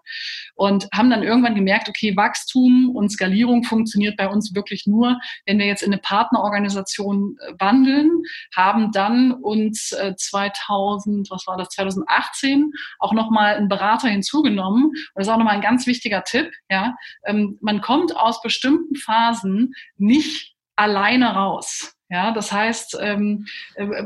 Und 0.54 0.88
haben 0.94 1.10
dann 1.10 1.24
irgendwann 1.24 1.56
gemerkt, 1.56 1.90
okay, 1.90 2.16
Wachstum 2.16 2.92
und 2.96 3.10
Skalierung 3.10 3.64
funktioniert 3.64 4.18
bei 4.18 4.30
uns 4.30 4.54
wirklich 4.54 4.86
nur, 4.86 5.20
wenn 5.48 5.58
wir 5.58 5.66
jetzt 5.66 5.82
in 5.82 5.92
eine 5.92 6.00
Partnerorganisation 6.00 7.38
äh, 7.40 7.54
wandeln, 7.58 8.12
haben 8.56 8.92
dann 8.92 9.32
uns 9.32 9.94
äh, 9.94 10.14
2000, 10.16 11.32
was 11.32 11.48
war 11.48 11.58
das, 11.58 11.70
2018 11.70 12.72
auch 13.00 13.14
nochmal 13.14 13.56
einen 13.56 13.68
Berater 13.68 14.10
hinzugenommen. 14.10 14.86
Und 14.86 15.08
das 15.16 15.26
ist 15.26 15.34
auch 15.34 15.40
nochmal 15.40 15.56
ein 15.56 15.62
ganz 15.62 15.88
wichtiger 15.88 16.24
Tipp, 16.24 16.52
ja. 16.70 16.96
Ähm, 17.26 17.58
man 17.62 17.82
kommt 17.82 18.16
aus 18.16 18.44
bestimmten 18.44 18.96
Phasen 18.96 19.74
nicht 19.98 20.54
alleine 20.78 21.34
raus. 21.34 21.94
Ja, 22.10 22.32
das 22.32 22.52
heißt, 22.54 22.98
ähm, 23.02 23.46
äh, 23.76 23.84
äh, 23.84 24.06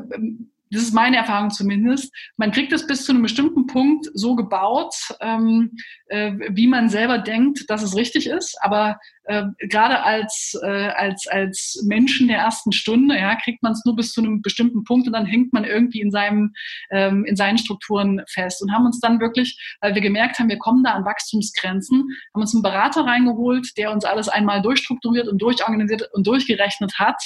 das 0.71 0.83
ist 0.83 0.93
meine 0.93 1.17
Erfahrung 1.17 1.49
zumindest. 1.49 2.13
Man 2.37 2.51
kriegt 2.51 2.71
es 2.71 2.87
bis 2.87 3.05
zu 3.05 3.11
einem 3.11 3.21
bestimmten 3.21 3.67
Punkt 3.67 4.07
so 4.13 4.35
gebaut, 4.35 4.95
ähm, 5.19 5.71
äh, 6.07 6.31
wie 6.51 6.67
man 6.67 6.89
selber 6.89 7.17
denkt, 7.17 7.69
dass 7.69 7.83
es 7.83 7.95
richtig 7.95 8.27
ist. 8.27 8.57
Aber 8.61 8.97
äh, 9.25 9.43
gerade 9.59 10.01
als, 10.03 10.57
äh, 10.63 10.67
als, 10.67 11.27
als 11.27 11.83
Menschen 11.85 12.29
der 12.29 12.37
ersten 12.37 12.71
Stunde, 12.71 13.17
ja, 13.17 13.35
kriegt 13.35 13.61
man 13.61 13.73
es 13.73 13.83
nur 13.85 13.97
bis 13.97 14.13
zu 14.13 14.21
einem 14.21 14.41
bestimmten 14.41 14.85
Punkt 14.85 15.07
und 15.07 15.13
dann 15.13 15.25
hängt 15.25 15.51
man 15.51 15.65
irgendwie 15.65 15.99
in 15.99 16.11
seinem, 16.11 16.53
ähm, 16.89 17.25
in 17.25 17.35
seinen 17.35 17.57
Strukturen 17.57 18.21
fest 18.29 18.61
und 18.61 18.71
haben 18.71 18.85
uns 18.85 18.99
dann 19.01 19.19
wirklich, 19.19 19.77
weil 19.81 19.93
wir 19.93 20.01
gemerkt 20.01 20.39
haben, 20.39 20.49
wir 20.49 20.57
kommen 20.57 20.83
da 20.83 20.91
an 20.91 21.05
Wachstumsgrenzen, 21.05 21.99
haben 22.33 22.41
uns 22.41 22.55
einen 22.55 22.63
Berater 22.63 23.05
reingeholt, 23.05 23.77
der 23.77 23.91
uns 23.91 24.05
alles 24.05 24.29
einmal 24.29 24.61
durchstrukturiert 24.61 25.27
und 25.27 25.41
durchorganisiert 25.41 26.09
und 26.13 26.25
durchgerechnet 26.25 26.97
hat 26.97 27.21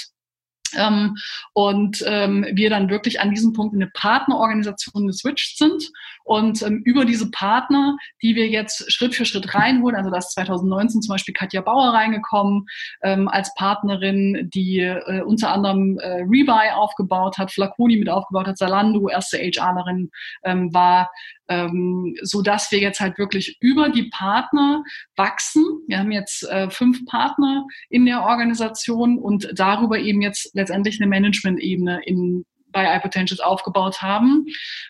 ähm, 0.78 1.16
und 1.54 2.04
ähm, 2.08 2.46
wir 2.54 2.70
dann 2.70 2.90
wirklich 2.90 3.20
an 3.20 3.32
diesem 3.32 3.54
Punkt 3.54 3.74
in 3.74 3.82
eine 3.82 3.92
Partnerorganisation 3.92 5.08
geswitcht 5.08 5.58
sind. 5.58 5.92
Und 6.24 6.62
ähm, 6.64 6.82
über 6.86 7.06
diese 7.06 7.30
Partner, 7.30 7.98
die 8.22 8.36
wir 8.36 8.48
jetzt 8.48 8.92
Schritt 8.92 9.16
für 9.16 9.26
Schritt 9.26 9.54
reinholen, 9.54 9.96
also 9.96 10.10
da 10.10 10.18
ist 10.18 10.32
2019 10.32 11.02
zum 11.02 11.14
Beispiel 11.14 11.34
Katja 11.34 11.62
Bauer 11.62 11.94
reingekommen 11.94 12.66
ähm, 13.04 13.28
als 13.28 13.54
Partnerin, 13.56 14.50
die 14.54 14.80
äh, 14.80 15.22
unter 15.22 15.52
anderem 15.52 16.00
äh, 16.00 16.24
Rebuy 16.24 16.72
aufgebaut 16.74 17.38
hat, 17.38 17.52
Flaconi 17.52 17.98
mit 17.98 18.10
aufgebaut 18.10 18.48
hat, 18.48 18.58
Zalando 18.58 19.08
erste 19.10 19.38
HRlerin 19.38 20.10
ähm, 20.44 20.74
war, 20.74 21.10
ähm, 21.50 22.16
so 22.22 22.42
dass 22.42 22.72
wir 22.72 22.80
jetzt 22.80 23.00
halt 23.00 23.18
wirklich 23.18 23.58
über 23.60 23.90
die 23.90 24.10
Partner 24.10 24.84
wachsen. 25.16 25.64
Wir 25.88 26.00
haben 26.00 26.12
jetzt 26.12 26.44
äh, 26.44 26.70
fünf 26.70 27.06
Partner 27.06 27.66
in 27.90 28.06
der 28.06 28.24
Organisation 28.24 29.20
und 29.20 29.50
darüber 29.54 30.00
eben 30.00 30.22
jetzt 30.22 30.54
letztendlich 30.54 31.00
eine 31.00 31.10
Management-Ebene 31.10 32.02
in 32.06 32.46
bei 32.72 32.94
iPotentials 32.98 33.40
aufgebaut 33.40 34.02
haben, 34.02 34.46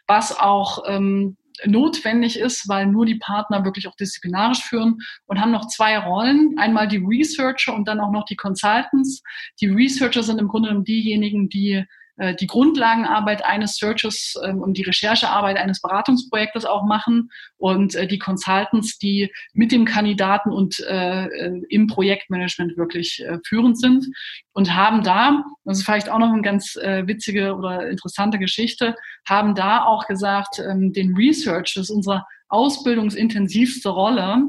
was 0.07 0.37
auch 0.37 0.83
ähm, 0.87 1.37
notwendig 1.65 2.37
ist, 2.37 2.67
weil 2.67 2.87
nur 2.87 3.05
die 3.05 3.15
Partner 3.15 3.63
wirklich 3.63 3.87
auch 3.87 3.95
disziplinarisch 3.95 4.63
führen 4.63 4.97
und 5.27 5.39
haben 5.39 5.51
noch 5.51 5.67
zwei 5.67 5.97
Rollen. 5.97 6.55
Einmal 6.57 6.87
die 6.87 6.97
Researcher 7.05 7.73
und 7.73 7.87
dann 7.87 7.99
auch 7.99 8.11
noch 8.11 8.25
die 8.25 8.35
Consultants. 8.35 9.21
Die 9.61 9.67
Researcher 9.67 10.23
sind 10.23 10.39
im 10.39 10.47
Grunde 10.47 10.69
genommen 10.69 10.85
diejenigen, 10.85 11.47
die 11.47 11.85
äh, 12.18 12.36
die 12.36 12.47
Grundlagenarbeit 12.47 13.43
eines 13.43 13.76
Searches 13.76 14.36
ähm, 14.43 14.61
und 14.61 14.78
die 14.78 14.84
Recherchearbeit 14.84 15.57
eines 15.57 15.82
Beratungsprojektes 15.82 16.66
auch 16.66 16.84
machen. 16.84 17.30
Und 17.57 17.95
äh, 17.95 18.07
die 18.07 18.20
Consultants, 18.20 18.97
die 18.97 19.32
mit 19.53 19.72
dem 19.72 19.86
Kandidaten 19.86 20.51
und 20.51 20.80
äh, 20.80 21.28
im 21.70 21.88
Projektmanagement 21.88 22.78
wirklich 22.78 23.24
führend 23.45 23.80
sind 23.80 24.05
und 24.53 24.74
haben 24.76 25.03
da, 25.03 25.43
das 25.63 25.80
ist 25.80 25.86
vielleicht 25.86 26.09
auch 26.09 26.20
noch 26.20 26.32
eine 26.32 26.41
ganz 26.41 26.76
witzige 26.76 27.55
oder 27.55 27.89
interessante 27.89 28.39
Geschichte, 28.39 28.95
haben 29.28 29.55
da 29.55 29.84
auch 29.84 30.07
gesagt, 30.07 30.59
ähm, 30.59 30.93
den 30.93 31.16
Research, 31.16 31.76
ist 31.78 31.89
unsere 31.89 32.26
ausbildungsintensivste 32.49 33.89
Rolle, 33.89 34.43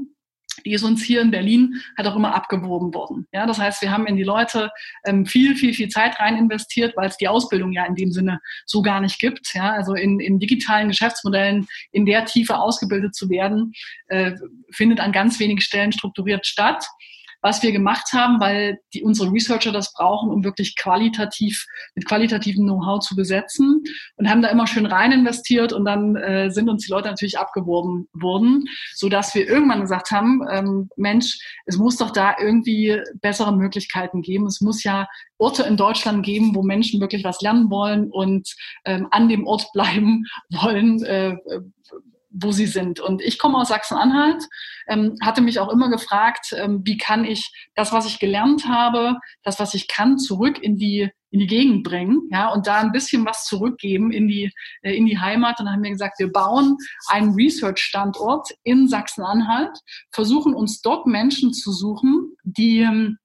die 0.64 0.72
ist 0.72 0.82
uns 0.82 1.02
hier 1.02 1.20
in 1.20 1.30
Berlin 1.30 1.80
halt 1.96 2.08
auch 2.08 2.16
immer 2.16 2.34
abgewogen 2.34 2.94
worden. 2.94 3.26
Ja, 3.32 3.46
das 3.46 3.58
heißt, 3.58 3.82
wir 3.82 3.90
haben 3.90 4.06
in 4.06 4.16
die 4.16 4.22
Leute 4.22 4.70
ähm, 5.04 5.26
viel, 5.26 5.56
viel, 5.56 5.74
viel 5.74 5.88
Zeit 5.88 6.18
rein 6.18 6.36
investiert, 6.36 6.96
weil 6.96 7.08
es 7.08 7.16
die 7.16 7.28
Ausbildung 7.28 7.72
ja 7.72 7.84
in 7.84 7.94
dem 7.94 8.12
Sinne 8.12 8.40
so 8.64 8.82
gar 8.82 9.00
nicht 9.00 9.18
gibt. 9.18 9.54
Ja, 9.54 9.72
also 9.72 9.94
in, 9.94 10.20
in 10.20 10.38
digitalen 10.38 10.88
Geschäftsmodellen 10.88 11.66
in 11.92 12.06
der 12.06 12.24
Tiefe 12.24 12.58
ausgebildet 12.58 13.14
zu 13.14 13.28
werden, 13.28 13.72
äh, 14.08 14.32
findet 14.70 15.00
an 15.00 15.12
ganz 15.12 15.38
wenigen 15.40 15.60
Stellen 15.60 15.92
strukturiert 15.92 16.46
statt 16.46 16.86
was 17.46 17.62
wir 17.62 17.70
gemacht 17.70 18.12
haben, 18.12 18.40
weil 18.40 18.80
die, 18.92 19.04
unsere 19.04 19.30
Researcher 19.30 19.70
das 19.70 19.92
brauchen, 19.92 20.30
um 20.30 20.42
wirklich 20.42 20.74
qualitativ, 20.74 21.64
mit 21.94 22.04
qualitativem 22.04 22.64
Know-how 22.64 22.98
zu 22.98 23.14
besetzen 23.14 23.84
und 24.16 24.28
haben 24.28 24.42
da 24.42 24.48
immer 24.48 24.66
schön 24.66 24.84
rein 24.84 25.12
investiert 25.12 25.72
und 25.72 25.84
dann 25.84 26.16
äh, 26.16 26.50
sind 26.50 26.68
uns 26.68 26.84
die 26.84 26.90
Leute 26.90 27.08
natürlich 27.08 27.38
abgeworben 27.38 28.08
worden, 28.12 28.64
so 28.96 29.08
dass 29.08 29.32
wir 29.36 29.48
irgendwann 29.48 29.82
gesagt 29.82 30.10
haben, 30.10 30.44
ähm, 30.50 30.88
Mensch, 30.96 31.38
es 31.66 31.76
muss 31.76 31.96
doch 31.96 32.10
da 32.10 32.34
irgendwie 32.36 33.00
bessere 33.20 33.56
Möglichkeiten 33.56 34.22
geben. 34.22 34.46
Es 34.46 34.60
muss 34.60 34.82
ja 34.82 35.06
Orte 35.38 35.62
in 35.62 35.76
Deutschland 35.76 36.26
geben, 36.26 36.52
wo 36.52 36.64
Menschen 36.64 37.00
wirklich 37.00 37.22
was 37.22 37.42
lernen 37.42 37.70
wollen 37.70 38.10
und 38.10 38.56
ähm, 38.84 39.06
an 39.12 39.28
dem 39.28 39.46
Ort 39.46 39.70
bleiben 39.72 40.24
wollen, 40.50 41.04
äh, 41.04 41.36
wo 42.38 42.52
sie 42.52 42.66
sind. 42.66 43.00
Und 43.00 43.22
ich 43.22 43.38
komme 43.38 43.58
aus 43.58 43.68
Sachsen-Anhalt, 43.68 44.44
ähm, 44.88 45.16
hatte 45.22 45.40
mich 45.40 45.58
auch 45.58 45.70
immer 45.70 45.88
gefragt, 45.88 46.54
ähm, 46.56 46.82
wie 46.84 46.96
kann 46.96 47.24
ich 47.24 47.52
das, 47.74 47.92
was 47.92 48.06
ich 48.06 48.18
gelernt 48.18 48.68
habe, 48.68 49.18
das, 49.42 49.58
was 49.58 49.74
ich 49.74 49.88
kann, 49.88 50.18
zurück 50.18 50.58
in 50.60 50.76
die 50.76 51.10
in 51.30 51.40
die 51.40 51.48
Gegend 51.48 51.82
bringen, 51.82 52.28
ja, 52.30 52.50
und 52.50 52.66
da 52.66 52.78
ein 52.78 52.92
bisschen 52.92 53.26
was 53.26 53.44
zurückgeben 53.44 54.10
in 54.10 54.28
die 54.28 54.52
äh, 54.82 54.94
in 54.94 55.06
die 55.06 55.18
Heimat. 55.18 55.58
Und 55.58 55.66
dann 55.66 55.74
haben 55.74 55.82
wir 55.82 55.90
gesagt, 55.90 56.18
wir 56.18 56.30
bauen 56.30 56.76
einen 57.08 57.34
Research-Standort 57.34 58.50
in 58.62 58.88
Sachsen-Anhalt, 58.88 59.78
versuchen 60.12 60.54
uns 60.54 60.80
dort 60.80 61.06
Menschen 61.06 61.52
zu 61.52 61.72
suchen, 61.72 62.36
die 62.44 62.78
ähm, 62.78 63.18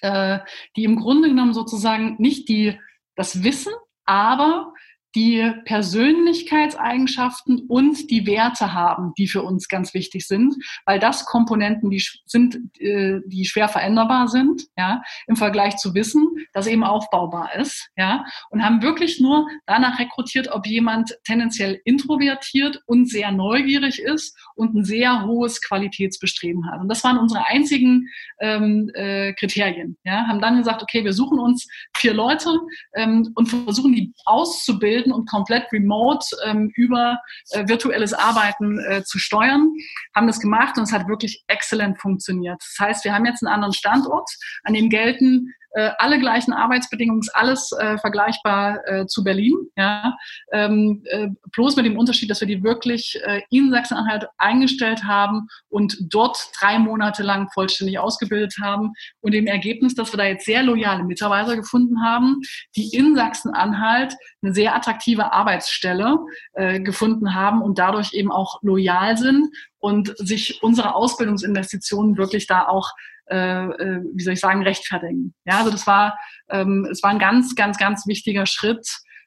äh, 0.00 0.40
die 0.76 0.84
im 0.84 0.96
Grunde 0.96 1.28
genommen 1.28 1.54
sozusagen 1.54 2.16
nicht 2.18 2.48
die 2.48 2.78
das 3.14 3.44
Wissen, 3.44 3.72
aber 4.04 4.73
die 5.14 5.52
Persönlichkeitseigenschaften 5.64 7.66
und 7.68 8.10
die 8.10 8.26
Werte 8.26 8.72
haben, 8.72 9.12
die 9.16 9.28
für 9.28 9.42
uns 9.42 9.68
ganz 9.68 9.94
wichtig 9.94 10.26
sind, 10.26 10.56
weil 10.86 10.98
das 10.98 11.24
Komponenten, 11.24 11.88
die 11.90 12.02
sind, 12.26 12.58
äh, 12.80 13.20
die 13.26 13.44
schwer 13.44 13.68
veränderbar 13.68 14.26
sind, 14.28 14.62
ja, 14.76 15.02
im 15.26 15.36
Vergleich 15.36 15.76
zu 15.76 15.94
Wissen, 15.94 16.26
das 16.52 16.66
eben 16.66 16.82
aufbaubar 16.82 17.54
ist, 17.54 17.90
ja, 17.96 18.24
und 18.50 18.64
haben 18.64 18.82
wirklich 18.82 19.20
nur 19.20 19.46
danach 19.66 20.00
rekrutiert, 20.00 20.48
ob 20.50 20.66
jemand 20.66 21.16
tendenziell 21.24 21.80
introvertiert 21.84 22.82
und 22.86 23.08
sehr 23.08 23.30
neugierig 23.30 24.00
ist 24.00 24.36
und 24.56 24.74
ein 24.74 24.84
sehr 24.84 25.24
hohes 25.24 25.60
Qualitätsbestreben 25.60 26.68
hat. 26.70 26.80
Und 26.80 26.88
das 26.88 27.04
waren 27.04 27.18
unsere 27.18 27.46
einzigen 27.46 28.08
ähm, 28.40 28.90
äh, 28.94 29.32
Kriterien, 29.34 29.96
ja, 30.04 30.26
haben 30.26 30.40
dann 30.40 30.58
gesagt, 30.58 30.82
okay, 30.82 31.04
wir 31.04 31.12
suchen 31.12 31.38
uns 31.38 31.68
vier 31.96 32.14
Leute 32.14 32.58
ähm, 32.94 33.30
und 33.36 33.48
versuchen 33.48 33.92
die 33.92 34.12
auszubilden 34.24 35.03
abbilden 35.04 35.12
und 35.12 35.28
komplett 35.28 35.70
remote 35.72 36.26
ähm, 36.44 36.70
über 36.74 37.20
äh, 37.50 37.66
virtuelles 37.68 38.12
Arbeiten 38.12 38.78
äh, 38.78 39.04
zu 39.04 39.18
steuern. 39.18 39.72
Haben 40.14 40.26
das 40.26 40.40
gemacht 40.40 40.76
und 40.76 40.84
es 40.84 40.92
hat 40.92 41.08
wirklich 41.08 41.44
exzellent 41.48 42.00
funktioniert. 42.00 42.60
Das 42.60 42.86
heißt, 42.86 43.04
wir 43.04 43.14
haben 43.14 43.26
jetzt 43.26 43.42
einen 43.42 43.52
anderen 43.52 43.74
Standort, 43.74 44.28
an 44.64 44.74
dem 44.74 44.88
gelten 44.88 45.54
äh, 45.74 45.90
alle 45.98 46.18
gleichen 46.18 46.52
Arbeitsbedingungen, 46.52 47.22
alles 47.32 47.72
äh, 47.72 47.98
vergleichbar 47.98 48.80
äh, 48.86 49.06
zu 49.06 49.24
Berlin. 49.24 49.54
Ja? 49.76 50.16
Ähm, 50.52 51.02
äh, 51.06 51.28
bloß 51.52 51.76
mit 51.76 51.86
dem 51.86 51.98
Unterschied, 51.98 52.30
dass 52.30 52.40
wir 52.40 52.48
die 52.48 52.62
wirklich 52.62 53.20
äh, 53.24 53.42
in 53.50 53.70
Sachsen-Anhalt 53.70 54.28
eingestellt 54.38 55.04
haben 55.04 55.48
und 55.68 55.96
dort 56.00 56.50
drei 56.58 56.78
Monate 56.78 57.22
lang 57.22 57.50
vollständig 57.52 57.98
ausgebildet 57.98 58.54
haben. 58.60 58.92
Und 59.20 59.32
dem 59.32 59.46
Ergebnis, 59.46 59.94
dass 59.94 60.12
wir 60.12 60.18
da 60.18 60.24
jetzt 60.24 60.46
sehr 60.46 60.62
loyale 60.62 61.04
Mitarbeiter 61.04 61.56
gefunden 61.56 62.02
haben, 62.02 62.40
die 62.76 62.94
in 62.96 63.16
Sachsen-Anhalt 63.16 64.14
eine 64.42 64.54
sehr 64.54 64.74
attraktive 64.76 65.32
Arbeitsstelle 65.32 66.18
äh, 66.52 66.80
gefunden 66.80 67.34
haben 67.34 67.62
und 67.62 67.78
dadurch 67.78 68.12
eben 68.12 68.30
auch 68.30 68.62
loyal 68.62 69.16
sind 69.16 69.48
und 69.78 70.14
sich 70.16 70.62
unsere 70.62 70.94
Ausbildungsinvestitionen 70.94 72.16
wirklich 72.16 72.46
da 72.46 72.66
auch 72.66 72.92
äh, 73.30 73.36
äh, 73.36 74.02
wie 74.14 74.22
soll 74.22 74.34
ich 74.34 74.40
sagen, 74.40 74.62
rechtfertigen. 74.62 75.34
Ja, 75.44 75.58
also 75.58 75.70
das 75.70 75.86
war, 75.86 76.18
ähm, 76.50 76.86
es 76.90 77.02
war 77.02 77.10
ein 77.10 77.18
ganz, 77.18 77.54
ganz, 77.54 77.78
ganz 77.78 78.06
wichtiger 78.06 78.46
Schritt, 78.46 78.86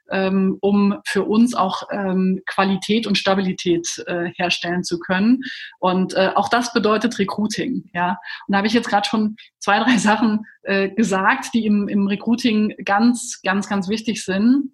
ähm, 0.10 0.58
um 0.62 1.00
für 1.06 1.24
uns 1.24 1.54
auch 1.54 1.84
ähm, 1.92 2.42
Qualität 2.46 3.08
und 3.08 3.18
Stabilität 3.18 3.88
äh, 4.08 4.30
herstellen 4.36 4.84
zu 4.84 5.00
können. 5.00 5.42
Und 5.80 6.14
äh, 6.14 6.32
auch 6.36 6.50
das 6.50 6.74
bedeutet 6.74 7.20
Recruiting. 7.20 7.90
Ja, 7.94 8.18
und 8.48 8.54
da 8.54 8.58
habe 8.58 8.68
ich 8.68 8.74
jetzt 8.74 8.90
gerade 8.90 9.08
schon 9.08 9.36
zwei, 9.60 9.80
drei 9.80 9.98
Sachen 9.98 10.46
äh, 10.64 10.90
gesagt, 10.90 11.54
die 11.54 11.66
im, 11.66 11.88
im 11.88 12.08
Recruiting 12.08 12.76
ganz, 12.86 13.42
ganz, 13.44 13.68
ganz 13.68 13.90
wichtig 13.90 14.24
sind. 14.24 14.72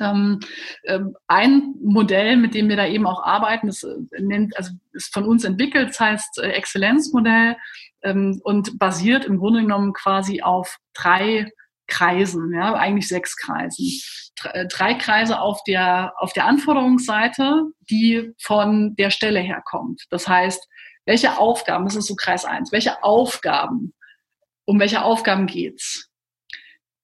Ähm, 0.00 0.40
ähm, 0.86 1.16
ein 1.26 1.74
Modell, 1.82 2.38
mit 2.38 2.54
dem 2.54 2.70
wir 2.70 2.76
da 2.76 2.86
eben 2.86 3.06
auch 3.06 3.22
arbeiten, 3.22 3.66
das 3.66 3.82
äh, 3.82 3.96
nennt, 4.20 4.56
also 4.56 4.72
ist 4.92 5.12
von 5.12 5.24
uns 5.24 5.44
entwickelt, 5.44 5.90
das 5.90 6.00
heißt 6.00 6.38
äh, 6.38 6.52
Exzellenzmodell 6.52 7.56
ähm, 8.02 8.40
und 8.42 8.78
basiert 8.78 9.24
im 9.24 9.38
Grunde 9.38 9.60
genommen 9.60 9.92
quasi 9.92 10.42
auf 10.42 10.78
drei 10.94 11.50
Kreisen, 11.86 12.52
ja, 12.54 12.74
eigentlich 12.74 13.08
sechs 13.08 13.36
Kreisen. 13.36 14.00
Äh, 14.44 14.66
drei 14.66 14.94
Kreise 14.94 15.40
auf 15.40 15.62
der, 15.64 16.14
auf 16.16 16.32
der 16.32 16.46
Anforderungsseite, 16.46 17.64
die 17.90 18.32
von 18.40 18.94
der 18.96 19.10
Stelle 19.10 19.40
herkommt. 19.40 20.04
Das 20.10 20.26
heißt, 20.26 20.66
welche 21.04 21.38
Aufgaben, 21.38 21.84
das 21.84 21.96
ist 21.96 22.06
so 22.06 22.14
Kreis 22.14 22.44
eins 22.44 22.72
welche 22.72 23.02
Aufgaben, 23.02 23.92
um 24.64 24.78
welche 24.78 25.02
Aufgaben 25.02 25.46
geht's? 25.46 26.08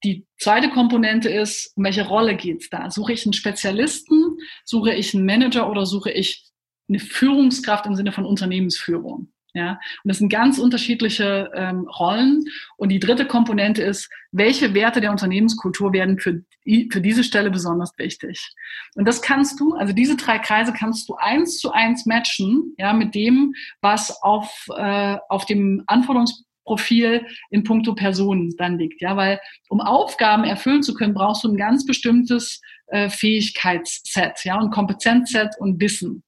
Die 0.04 0.26
zweite 0.38 0.70
Komponente 0.70 1.28
ist, 1.28 1.76
um 1.76 1.84
welche 1.84 2.06
Rolle 2.06 2.36
geht's 2.36 2.70
da? 2.70 2.90
Suche 2.90 3.12
ich 3.12 3.26
einen 3.26 3.32
Spezialisten, 3.32 4.38
suche 4.64 4.94
ich 4.94 5.14
einen 5.14 5.26
Manager 5.26 5.68
oder 5.68 5.86
suche 5.86 6.12
ich 6.12 6.48
eine 6.88 7.00
Führungskraft 7.00 7.84
im 7.86 7.96
Sinne 7.96 8.12
von 8.12 8.24
Unternehmensführung? 8.24 9.32
Ja, 9.54 9.72
und 9.72 10.08
das 10.08 10.18
sind 10.18 10.28
ganz 10.28 10.58
unterschiedliche 10.58 11.50
ähm, 11.54 11.88
Rollen. 11.88 12.44
Und 12.76 12.90
die 12.90 12.98
dritte 12.98 13.26
Komponente 13.26 13.82
ist, 13.82 14.10
welche 14.30 14.74
Werte 14.74 15.00
der 15.00 15.10
Unternehmenskultur 15.10 15.92
werden 15.92 16.18
für, 16.18 16.42
für 16.90 17.00
diese 17.00 17.24
Stelle 17.24 17.50
besonders 17.50 17.92
wichtig? 17.96 18.46
Und 18.94 19.08
das 19.08 19.22
kannst 19.22 19.58
du, 19.58 19.74
also 19.74 19.94
diese 19.94 20.16
drei 20.16 20.38
Kreise 20.38 20.72
kannst 20.72 21.08
du 21.08 21.14
eins 21.14 21.58
zu 21.58 21.72
eins 21.72 22.04
matchen, 22.04 22.74
ja, 22.76 22.92
mit 22.92 23.14
dem, 23.14 23.54
was 23.80 24.22
auf, 24.22 24.66
äh, 24.76 25.16
auf 25.30 25.46
dem 25.46 25.82
Anforderungsprofil 25.86 27.26
in 27.50 27.64
puncto 27.64 27.94
Personen 27.94 28.54
dann 28.58 28.78
liegt. 28.78 29.00
Ja, 29.00 29.16
weil 29.16 29.40
um 29.70 29.80
Aufgaben 29.80 30.44
erfüllen 30.44 30.82
zu 30.82 30.92
können, 30.92 31.14
brauchst 31.14 31.42
du 31.42 31.48
ein 31.48 31.56
ganz 31.56 31.86
bestimmtes 31.86 32.60
äh, 32.88 33.08
Fähigkeitsset, 33.08 34.44
ja, 34.44 34.58
und 34.58 34.70
Kompetenzset 34.70 35.54
und 35.58 35.80
Wissen. 35.80 36.22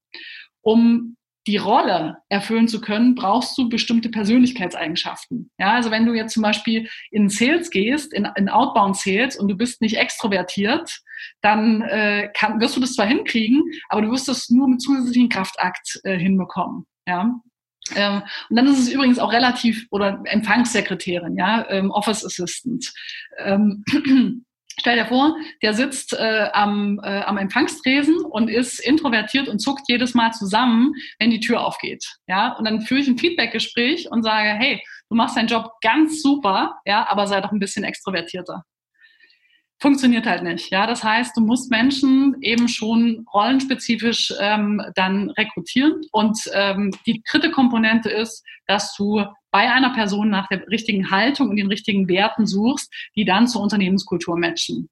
Um 0.63 1.17
die 1.51 1.57
Rolle 1.57 2.19
erfüllen 2.29 2.69
zu 2.69 2.81
können, 2.81 3.17
brauchst 3.17 3.59
du 3.59 3.69
bestimmte 3.69 4.09
Persönlichkeitseigenschaften. 4.09 5.51
Ja, 5.59 5.73
also 5.73 5.91
wenn 5.91 6.07
du 6.07 6.15
jetzt 6.15 6.33
zum 6.33 6.45
Beispiel 6.45 6.89
in 7.11 7.29
Sales 7.29 7.71
gehst, 7.71 8.13
in, 8.13 8.29
in 8.37 8.49
Outbound 8.49 8.97
Sales 8.97 9.37
und 9.37 9.49
du 9.49 9.57
bist 9.57 9.81
nicht 9.81 9.97
extrovertiert, 9.97 11.01
dann 11.41 11.83
äh, 11.83 12.31
kann, 12.35 12.61
wirst 12.61 12.77
du 12.77 12.81
das 12.81 12.95
zwar 12.95 13.07
hinkriegen, 13.07 13.65
aber 13.89 14.03
du 14.03 14.13
wirst 14.13 14.29
das 14.29 14.49
nur 14.49 14.69
mit 14.69 14.81
zusätzlichen 14.81 15.29
Kraftakt 15.29 16.01
äh, 16.05 16.17
hinbekommen. 16.17 16.87
Ja. 17.09 17.41
Ähm, 17.97 18.23
und 18.49 18.57
dann 18.57 18.69
ist 18.69 18.79
es 18.79 18.89
übrigens 18.89 19.19
auch 19.19 19.33
relativ, 19.33 19.89
oder 19.91 20.23
Empfangssekretärin, 20.25 21.37
ja, 21.37 21.69
ähm, 21.69 21.91
Office 21.91 22.25
Assistant. 22.25 22.93
Ähm, 23.39 23.85
Stell 24.81 24.97
dir 24.97 25.05
vor, 25.05 25.37
der 25.61 25.75
sitzt 25.75 26.15
äh, 26.15 26.49
am, 26.55 26.99
äh, 27.05 27.21
am 27.21 27.37
Empfangstresen 27.37 28.17
und 28.25 28.49
ist 28.49 28.81
introvertiert 28.81 29.47
und 29.47 29.59
zuckt 29.59 29.83
jedes 29.89 30.15
Mal 30.15 30.33
zusammen, 30.33 30.95
wenn 31.19 31.31
die 31.31 31.41
Tür 31.41 31.67
aufgeht. 31.67 32.03
Ja, 32.27 32.55
und 32.55 32.65
dann 32.65 32.81
führe 32.81 33.01
ich 33.01 33.07
ein 33.07 33.19
Feedbackgespräch 33.19 34.11
und 34.11 34.23
sage, 34.23 34.49
hey, 34.49 34.83
du 35.11 35.17
machst 35.17 35.37
deinen 35.37 35.49
Job 35.49 35.71
ganz 35.83 36.23
super, 36.23 36.81
ja, 36.87 37.07
aber 37.11 37.27
sei 37.27 37.43
doch 37.43 37.53
ein 37.53 37.59
bisschen 37.59 37.85
extrovertierter 37.85 38.65
funktioniert 39.81 40.27
halt 40.27 40.43
nicht. 40.43 40.71
Ja, 40.71 40.87
das 40.87 41.03
heißt, 41.03 41.37
du 41.37 41.41
musst 41.41 41.71
Menschen 41.71 42.37
eben 42.43 42.69
schon 42.69 43.27
rollenspezifisch 43.33 44.33
ähm, 44.39 44.83
dann 44.95 45.31
rekrutieren. 45.31 46.03
Und 46.13 46.39
ähm, 46.55 46.93
die 47.07 47.23
dritte 47.31 47.51
Komponente 47.51 48.11
ist, 48.11 48.45
dass 48.67 48.95
du 48.95 49.25
bei 49.51 49.71
einer 49.71 49.91
Person 49.95 50.31
nach 50.31 50.47
der 50.49 50.67
richtigen 50.69 51.11
Haltung 51.11 51.49
und 51.49 51.57
den 51.57 51.67
richtigen 51.67 52.09
Werten 52.09 52.47
suchst, 52.47 52.93
die 53.17 53.25
dann 53.25 53.49
zur 53.49 53.63
Unternehmenskultur 53.63 54.37
matchen. 54.39 54.89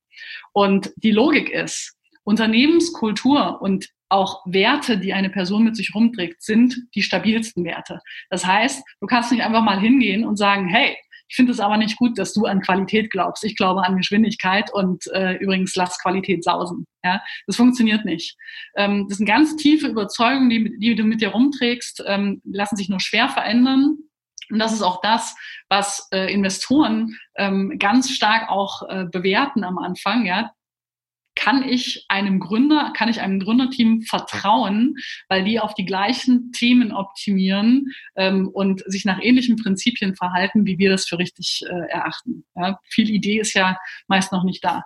Und 0.53 0.91
die 0.97 1.13
Logik 1.13 1.51
ist, 1.51 1.95
Unternehmenskultur 2.25 3.61
und 3.63 3.89
auch 4.09 4.43
Werte, 4.47 4.99
die 4.99 5.13
eine 5.13 5.31
Person 5.31 5.65
mit 5.65 5.77
sich 5.77 5.95
rumträgt, 5.95 6.43
sind 6.43 6.77
die 6.95 7.03
stabilsten 7.03 7.65
Werte. 7.65 8.01
Das 8.31 8.47
heißt, 8.47 8.83
du 9.01 9.07
kannst 9.07 9.31
nicht 9.31 9.43
einfach 9.43 9.63
mal 9.63 9.79
hingehen 9.79 10.25
und 10.25 10.37
sagen, 10.37 10.67
hey, 10.67 10.97
ich 11.29 11.37
finde 11.37 11.53
es 11.53 11.61
aber 11.61 11.77
nicht 11.77 11.97
gut, 11.97 12.19
dass 12.19 12.33
du 12.33 12.47
an 12.47 12.61
Qualität 12.63 13.11
glaubst. 13.11 13.45
Ich 13.45 13.57
glaube 13.57 13.85
an 13.85 13.97
Geschwindigkeit 13.97 14.73
und 14.73 15.07
äh, 15.13 15.35
übrigens 15.35 15.77
lass 15.77 15.99
Qualität 16.01 16.43
sausen. 16.43 16.87
Ja, 17.05 17.23
das 17.47 17.57
funktioniert 17.57 18.05
nicht. 18.05 18.37
Ähm, 18.77 19.07
das 19.09 19.19
sind 19.19 19.27
ganz 19.27 19.57
tiefe 19.57 19.89
Überzeugungen, 19.89 20.51
die, 20.51 20.79
die 20.79 20.95
du 20.95 21.05
mit 21.05 21.21
dir 21.21 21.29
rumträgst, 21.29 22.03
ähm, 22.07 22.41
lassen 22.45 22.77
sich 22.77 22.89
nur 22.89 23.01
schwer 23.01 23.29
verändern. 23.29 23.99
Und 24.51 24.59
das 24.59 24.73
ist 24.73 24.83
auch 24.83 25.01
das, 25.03 25.37
was 25.69 26.09
äh, 26.11 26.33
Investoren 26.33 27.17
ähm, 27.37 27.79
ganz 27.79 28.11
stark 28.11 28.49
auch 28.49 28.83
äh, 28.89 29.05
bewerten 29.05 29.65
am 29.65 29.79
Anfang. 29.79 30.25
Ja, 30.25 30.53
kann 31.39 31.63
ich 31.63 32.05
einem 32.09 32.41
Gründer, 32.41 32.93
kann 32.97 33.09
ich 33.09 33.21
einem 33.21 33.39
Gründerteam 33.39 34.03
vertrauen, 34.03 34.97
weil 35.29 35.45
die 35.45 35.61
auf 35.61 35.73
die 35.73 35.85
gleichen 35.85 36.51
Themen 36.51 36.93
optimieren 36.93 37.93
ähm, 38.17 38.49
und 38.49 38.83
sich 38.87 39.05
nach 39.05 39.21
ähnlichen 39.23 39.55
Prinzipien 39.55 40.17
verhalten, 40.17 40.67
wie 40.67 40.79
wir 40.79 40.91
das 40.91 41.07
für 41.07 41.19
richtig 41.19 41.63
äh, 41.71 41.91
erachten. 41.91 42.45
Ja, 42.57 42.81
viel 42.89 43.09
Idee 43.09 43.39
ist 43.39 43.55
ja 43.55 43.79
meist 44.09 44.33
noch 44.33 44.43
nicht 44.43 44.65
da. 44.65 44.83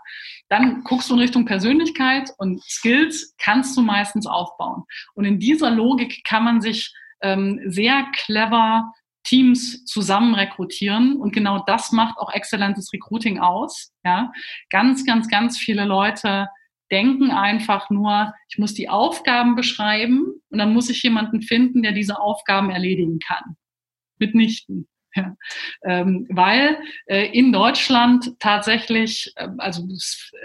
Dann 0.51 0.85
guckst 0.85 1.09
du 1.09 1.15
in 1.15 1.21
Richtung 1.21 1.47
Persönlichkeit 1.47 2.31
und 2.37 2.63
Skills 2.63 3.35
kannst 3.39 3.75
du 3.79 3.81
meistens 3.81 4.27
aufbauen. 4.27 4.83
Und 5.15 5.25
in 5.25 5.39
dieser 5.39 5.71
Logik 5.71 6.23
kann 6.23 6.45
man 6.45 6.61
sich 6.61 6.95
ähm, 7.23 7.61
sehr 7.65 8.07
clever 8.13 8.93
Teams 9.25 9.85
zusammen 9.85 10.35
rekrutieren. 10.35 11.17
Und 11.17 11.33
genau 11.33 11.63
das 11.67 11.93
macht 11.93 12.19
auch 12.19 12.33
exzellentes 12.33 12.93
Recruiting 12.93 13.39
aus. 13.39 13.93
Ja, 14.05 14.33
ganz, 14.71 15.05
ganz, 15.05 15.29
ganz 15.29 15.59
viele 15.59 15.85
Leute 15.85 16.49
denken 16.91 17.31
einfach 17.31 17.89
nur, 17.89 18.35
ich 18.49 18.59
muss 18.59 18.75
die 18.75 18.91
Aufgaben 18.91 19.57
beschreiben 19.57 20.27
und 20.51 20.59
dann 20.59 20.75
muss 20.75 20.91
ich 20.91 21.03
jemanden 21.03 21.41
finden, 21.41 21.83
der 21.83 21.93
diese 21.93 22.21
Aufgaben 22.21 22.71
erledigen 22.71 23.19
kann. 23.19 23.57
Mitnichten. 24.19 24.89
Ja. 25.15 25.37
Ähm, 25.85 26.27
weil 26.31 26.79
äh, 27.07 27.27
in 27.37 27.53
Deutschland 27.53 28.33
tatsächlich, 28.39 29.33
äh, 29.37 29.49
also 29.59 29.87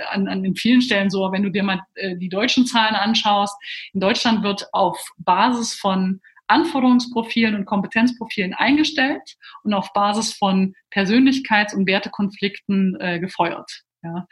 an, 0.09 0.27
an 0.27 0.55
vielen 0.55 0.81
Stellen 0.81 1.09
so, 1.09 1.31
wenn 1.31 1.43
du 1.43 1.49
dir 1.49 1.63
mal 1.63 1.81
äh, 1.95 2.17
die 2.17 2.27
deutschen 2.27 2.65
Zahlen 2.65 2.95
anschaust, 2.95 3.55
in 3.93 4.01
Deutschland 4.01 4.43
wird 4.43 4.67
auf 4.73 4.99
Basis 5.17 5.73
von 5.73 6.21
Anforderungsprofilen 6.47 7.55
und 7.55 7.65
Kompetenzprofilen 7.65 8.53
eingestellt 8.53 9.35
und 9.63 9.73
auf 9.73 9.93
Basis 9.93 10.33
von 10.33 10.73
Persönlichkeits- 10.93 11.75
und 11.75 11.87
Wertekonflikten 11.87 12.97
äh, 12.99 13.19
gefeuert. 13.19 13.83
Ja. 14.03 14.27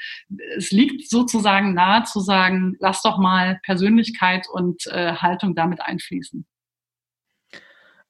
Es 0.58 0.72
liegt 0.72 1.10
sozusagen 1.10 1.74
nahe 1.74 2.04
zu 2.04 2.20
sagen, 2.20 2.76
lass 2.80 3.02
doch 3.02 3.18
mal 3.18 3.60
Persönlichkeit 3.64 4.48
und 4.52 4.86
äh, 4.88 5.14
Haltung 5.14 5.56
damit 5.56 5.82
einfließen. 5.82 6.46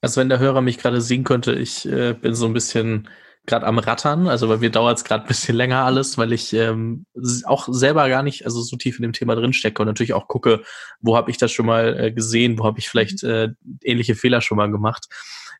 Also 0.01 0.21
wenn 0.21 0.29
der 0.29 0.39
Hörer 0.39 0.61
mich 0.61 0.77
gerade 0.77 1.01
sehen 1.01 1.23
könnte, 1.23 1.53
ich 1.53 1.85
äh, 1.87 2.13
bin 2.13 2.35
so 2.35 2.45
ein 2.45 2.53
bisschen 2.53 3.09
gerade 3.45 3.65
am 3.65 3.79
Rattern, 3.79 4.27
also 4.27 4.47
bei 4.47 4.57
mir 4.57 4.69
dauert 4.69 4.97
es 4.97 5.03
gerade 5.03 5.23
ein 5.23 5.27
bisschen 5.27 5.55
länger 5.55 5.83
alles, 5.83 6.17
weil 6.17 6.33
ich 6.33 6.53
ähm, 6.53 7.05
auch 7.45 7.67
selber 7.71 8.09
gar 8.09 8.23
nicht 8.23 8.45
also 8.45 8.61
so 8.61 8.75
tief 8.75 8.97
in 8.97 9.03
dem 9.03 9.13
Thema 9.13 9.35
drinstecke 9.35 9.81
und 9.81 9.87
natürlich 9.87 10.13
auch 10.13 10.27
gucke, 10.27 10.63
wo 10.99 11.15
habe 11.15 11.31
ich 11.31 11.37
das 11.37 11.51
schon 11.51 11.65
mal 11.65 11.99
äh, 11.99 12.11
gesehen, 12.11 12.57
wo 12.57 12.65
habe 12.65 12.79
ich 12.79 12.89
vielleicht 12.89 13.23
mhm. 13.23 13.29
äh, 13.29 13.49
ähnliche 13.83 14.15
Fehler 14.15 14.41
schon 14.41 14.57
mal 14.57 14.71
gemacht. 14.71 15.07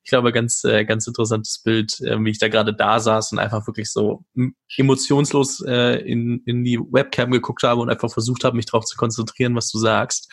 Ich 0.04 0.10
glaube, 0.10 0.32
ganz, 0.32 0.64
äh, 0.64 0.86
ganz 0.86 1.08
interessantes 1.08 1.60
Bild, 1.60 2.00
äh, 2.02 2.24
wie 2.24 2.30
ich 2.30 2.40
da 2.40 2.48
gerade 2.48 2.76
da 2.76 3.00
saß 3.00 3.32
und 3.32 3.40
einfach 3.40 3.66
wirklich 3.66 3.92
so 3.92 4.24
emotionslos 4.78 5.64
äh, 5.66 5.98
in, 6.00 6.44
in 6.46 6.64
die 6.64 6.80
Webcam 6.80 7.32
geguckt 7.32 7.64
habe 7.64 7.82
und 7.82 7.90
einfach 7.90 8.12
versucht 8.12 8.44
habe, 8.44 8.56
mich 8.56 8.68
darauf 8.68 8.86
zu 8.86 8.98
konzentrieren, 8.98 9.56
was 9.56 9.70
du 9.70 9.80
sagst. 9.80 10.32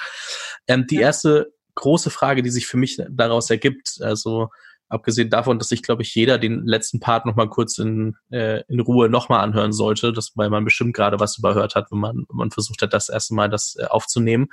Ähm, 0.69 0.87
die 0.87 0.97
erste 0.97 1.53
große 1.75 2.11
Frage, 2.11 2.43
die 2.43 2.51
sich 2.51 2.67
für 2.67 2.77
mich 2.77 3.01
daraus 3.09 3.49
ergibt, 3.51 3.99
also 4.01 4.51
Abgesehen 4.93 5.31
davon, 5.31 5.59
dass 5.59 5.69
sich, 5.69 5.83
glaube 5.83 6.03
ich, 6.03 6.15
jeder 6.15 6.37
den 6.37 6.67
letzten 6.67 7.01
Part 7.01 7.25
nochmal 7.25 7.49
kurz 7.49 7.79
in, 7.79 8.15
äh, 8.31 8.63
in 8.69 8.79
Ruhe 8.79 9.09
nochmal 9.09 9.41
anhören 9.41 9.73
sollte, 9.73 10.13
das, 10.13 10.33
weil 10.35 10.51
man 10.51 10.67
bestimmt 10.67 10.95
gerade 10.95 11.19
was 11.19 11.39
überhört 11.39 11.75
hat, 11.75 11.91
wenn 11.91 11.99
man, 11.99 12.17
wenn 12.29 12.37
man 12.37 12.51
versucht 12.51 12.83
hat, 12.83 12.93
das 12.93 13.09
erste 13.09 13.35
Mal 13.35 13.49
das 13.49 13.75
äh, 13.79 13.87
aufzunehmen. 13.87 14.49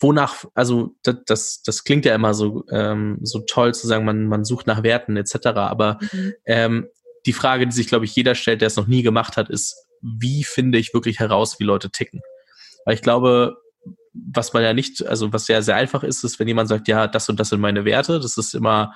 Wonach, 0.00 0.46
also 0.54 0.94
das, 1.02 1.16
das, 1.26 1.62
das 1.62 1.84
klingt 1.84 2.06
ja 2.06 2.14
immer 2.14 2.32
so, 2.32 2.64
ähm, 2.70 3.18
so 3.20 3.40
toll 3.40 3.74
zu 3.74 3.86
sagen, 3.86 4.06
man, 4.06 4.26
man 4.26 4.46
sucht 4.46 4.66
nach 4.66 4.82
Werten 4.82 5.18
etc. 5.18 5.48
Aber 5.48 5.98
mhm. 6.10 6.32
ähm, 6.46 6.86
die 7.26 7.34
Frage, 7.34 7.66
die 7.66 7.74
sich, 7.74 7.88
glaube 7.88 8.06
ich, 8.06 8.16
jeder 8.16 8.34
stellt, 8.34 8.62
der 8.62 8.68
es 8.68 8.76
noch 8.76 8.86
nie 8.86 9.02
gemacht 9.02 9.36
hat, 9.36 9.50
ist, 9.50 9.76
wie 10.00 10.44
finde 10.44 10.78
ich 10.78 10.94
wirklich 10.94 11.18
heraus, 11.18 11.60
wie 11.60 11.64
Leute 11.64 11.90
ticken? 11.90 12.22
Weil 12.86 12.94
ich 12.94 13.02
glaube, 13.02 13.58
was 14.14 14.52
man 14.52 14.62
ja 14.62 14.72
nicht, 14.72 15.04
also 15.06 15.32
was 15.32 15.48
ja 15.48 15.60
sehr 15.60 15.76
einfach 15.76 16.04
ist, 16.04 16.24
ist, 16.24 16.38
wenn 16.38 16.48
jemand 16.48 16.68
sagt, 16.68 16.88
ja, 16.88 17.06
das 17.06 17.28
und 17.28 17.38
das 17.40 17.48
sind 17.48 17.60
meine 17.60 17.84
Werte, 17.84 18.20
das 18.20 18.36
ist 18.38 18.54
immer 18.54 18.94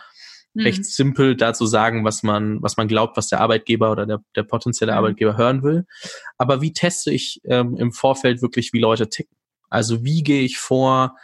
mhm. 0.54 0.62
recht 0.62 0.84
simpel, 0.84 1.36
da 1.36 1.52
zu 1.52 1.66
sagen, 1.66 2.04
was 2.04 2.22
man, 2.22 2.62
was 2.62 2.76
man 2.76 2.88
glaubt, 2.88 3.16
was 3.16 3.28
der 3.28 3.40
Arbeitgeber 3.40 3.90
oder 3.90 4.06
der, 4.06 4.22
der 4.36 4.44
potenzielle 4.44 4.92
mhm. 4.92 4.98
Arbeitgeber 4.98 5.36
hören 5.36 5.62
will. 5.62 5.86
Aber 6.38 6.62
wie 6.62 6.72
teste 6.72 7.12
ich 7.12 7.40
ähm, 7.44 7.76
im 7.76 7.92
Vorfeld 7.92 8.42
wirklich, 8.42 8.72
wie 8.72 8.80
Leute 8.80 9.08
ticken? 9.08 9.36
Also 9.68 10.04
wie 10.04 10.22
gehe 10.22 10.42
ich 10.42 10.58
vor, 10.58 11.16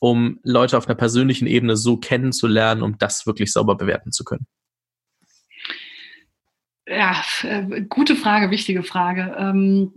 um 0.00 0.40
Leute 0.42 0.76
auf 0.76 0.88
einer 0.88 0.96
persönlichen 0.96 1.46
Ebene 1.46 1.76
so 1.76 1.96
kennenzulernen, 1.96 2.82
um 2.82 2.98
das 2.98 3.26
wirklich 3.26 3.52
sauber 3.52 3.76
bewerten 3.76 4.10
zu 4.10 4.24
können? 4.24 4.46
Ja, 6.86 7.22
äh, 7.42 7.82
gute 7.82 8.16
Frage, 8.16 8.50
wichtige 8.50 8.82
Frage. 8.82 9.34
Ähm, 9.38 9.92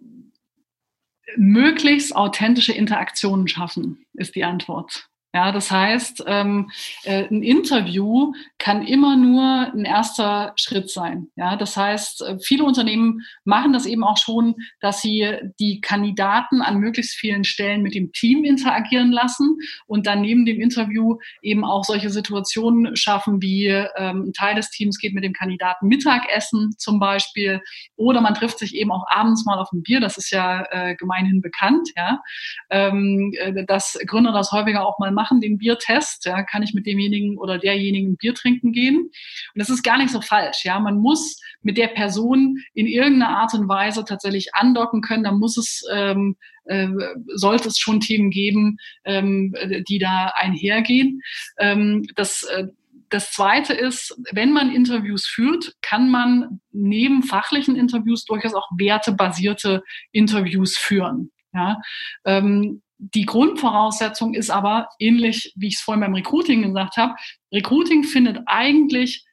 möglichst 1.35 2.15
authentische 2.15 2.73
Interaktionen 2.73 3.47
schaffen, 3.47 4.05
ist 4.13 4.35
die 4.35 4.43
Antwort. 4.43 5.09
Ja, 5.33 5.51
das 5.51 5.69
heißt, 5.69 6.23
ähm, 6.25 6.71
äh, 7.03 7.25
ein 7.29 7.43
Interview 7.43 8.31
kann 8.59 8.81
immer 8.81 9.17
nur 9.17 9.43
ein 9.73 9.83
erster 9.83 10.53
Schritt 10.55 10.89
sein. 10.89 11.27
Ja, 11.35 11.57
das 11.57 11.75
heißt, 11.75 12.21
äh, 12.21 12.37
viele 12.41 12.63
Unternehmen 12.63 13.19
machen 13.43 13.73
das 13.73 13.85
eben 13.85 14.05
auch 14.05 14.17
schon, 14.17 14.55
dass 14.79 15.01
sie 15.01 15.29
die 15.59 15.81
Kandidaten 15.81 16.61
an 16.61 16.77
möglichst 16.77 17.15
vielen 17.15 17.43
Stellen 17.43 17.81
mit 17.81 17.93
dem 17.93 18.13
Team 18.13 18.45
interagieren 18.45 19.11
lassen 19.11 19.57
und 19.85 20.07
dann 20.07 20.21
neben 20.21 20.45
dem 20.45 20.61
Interview 20.61 21.17
eben 21.41 21.65
auch 21.65 21.83
solche 21.83 22.09
Situationen 22.09 22.95
schaffen, 22.95 23.41
wie 23.41 23.65
ähm, 23.67 24.27
ein 24.29 24.33
Teil 24.33 24.55
des 24.55 24.71
Teams 24.71 24.97
geht 24.97 25.13
mit 25.13 25.25
dem 25.25 25.33
Kandidaten 25.33 25.87
Mittagessen 25.87 26.73
zum 26.77 26.99
Beispiel 26.99 27.61
oder 27.97 28.21
man 28.21 28.33
trifft 28.33 28.59
sich 28.59 28.73
eben 28.75 28.91
auch 28.91 29.05
abends 29.09 29.45
mal 29.45 29.59
auf 29.59 29.73
ein 29.73 29.83
Bier. 29.83 29.99
Das 29.99 30.17
ist 30.17 30.31
ja 30.31 30.65
äh, 30.71 30.95
gemeinhin 30.95 31.41
bekannt. 31.41 31.89
Ja, 31.97 32.21
ähm, 32.69 33.33
äh, 33.37 33.65
dass 33.65 33.99
Gründer 34.07 34.31
das 34.31 34.53
häufiger 34.53 34.87
auch 34.87 34.97
mal 34.99 35.11
machen, 35.17 35.41
den 35.41 35.57
Biertest, 35.57 36.25
ja, 36.25 36.43
kann 36.43 36.61
ich 36.61 36.73
mit 36.73 36.85
demjenigen 36.85 37.37
oder 37.37 37.57
derjenigen 37.57 38.15
Bier 38.17 38.35
trinken 38.35 38.71
gehen. 38.71 38.97
Und 38.97 39.11
das 39.55 39.69
ist 39.69 39.83
gar 39.83 39.97
nicht 39.97 40.11
so 40.11 40.21
falsch, 40.21 40.63
ja. 40.63 40.79
Man 40.79 40.99
muss 40.99 41.41
mit 41.61 41.77
der 41.77 41.87
Person 41.87 42.57
in 42.73 42.85
irgendeiner 42.85 43.35
Art 43.37 43.53
und 43.55 43.67
Weise 43.67 44.05
tatsächlich 44.05 44.53
andocken 44.53 45.01
können. 45.01 45.23
Da 45.23 45.31
muss 45.31 45.57
es, 45.57 45.83
ähm, 45.91 46.37
äh, 46.65 46.87
sollte 47.35 47.69
es 47.69 47.79
schon 47.79 47.99
Themen 47.99 48.29
geben, 48.29 48.77
ähm, 49.03 49.55
die 49.89 49.97
da 49.97 50.31
einhergehen. 50.35 51.21
Ähm, 51.57 52.05
das, 52.15 52.43
äh, 52.43 52.67
das 53.09 53.31
zweite 53.31 53.73
ist, 53.73 54.15
wenn 54.31 54.51
man 54.51 54.71
Interviews 54.71 55.25
führt, 55.25 55.73
kann 55.81 56.09
man 56.09 56.59
neben 56.71 57.23
fachlichen 57.23 57.75
Interviews 57.75 58.25
durchaus 58.25 58.53
auch 58.53 58.67
wertebasierte 58.77 59.81
Interviews 60.11 60.77
führen. 60.77 61.31
Ja, 61.53 61.81
ähm, 62.25 62.81
die 62.99 63.25
Grundvoraussetzung 63.25 64.33
ist 64.33 64.49
aber 64.49 64.89
ähnlich, 64.99 65.53
wie 65.55 65.67
ich 65.67 65.75
es 65.75 65.81
vorhin 65.81 66.01
beim 66.01 66.15
Recruiting 66.15 66.63
gesagt 66.63 66.97
habe. 66.97 67.15
Recruiting 67.53 68.03
findet 68.03 68.39
eigentlich 68.47 69.25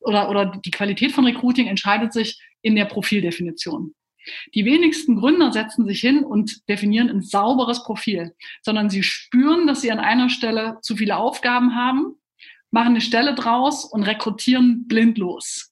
oder, 0.00 0.28
oder 0.28 0.46
die 0.46 0.70
Qualität 0.70 1.12
von 1.12 1.24
Recruiting 1.24 1.66
entscheidet 1.66 2.12
sich 2.12 2.40
in 2.62 2.76
der 2.76 2.86
Profildefinition. 2.86 3.94
Die 4.54 4.64
wenigsten 4.64 5.16
Gründer 5.16 5.52
setzen 5.52 5.86
sich 5.86 6.00
hin 6.00 6.24
und 6.24 6.68
definieren 6.68 7.08
ein 7.08 7.22
sauberes 7.22 7.84
Profil, 7.84 8.34
sondern 8.62 8.90
sie 8.90 9.02
spüren, 9.02 9.66
dass 9.66 9.80
sie 9.80 9.90
an 9.90 9.98
einer 9.98 10.28
Stelle 10.28 10.78
zu 10.82 10.96
viele 10.96 11.16
Aufgaben 11.16 11.74
haben, 11.74 12.16
machen 12.70 12.88
eine 12.88 13.00
Stelle 13.00 13.34
draus 13.34 13.84
und 13.84 14.02
rekrutieren 14.02 14.86
blindlos. 14.86 15.69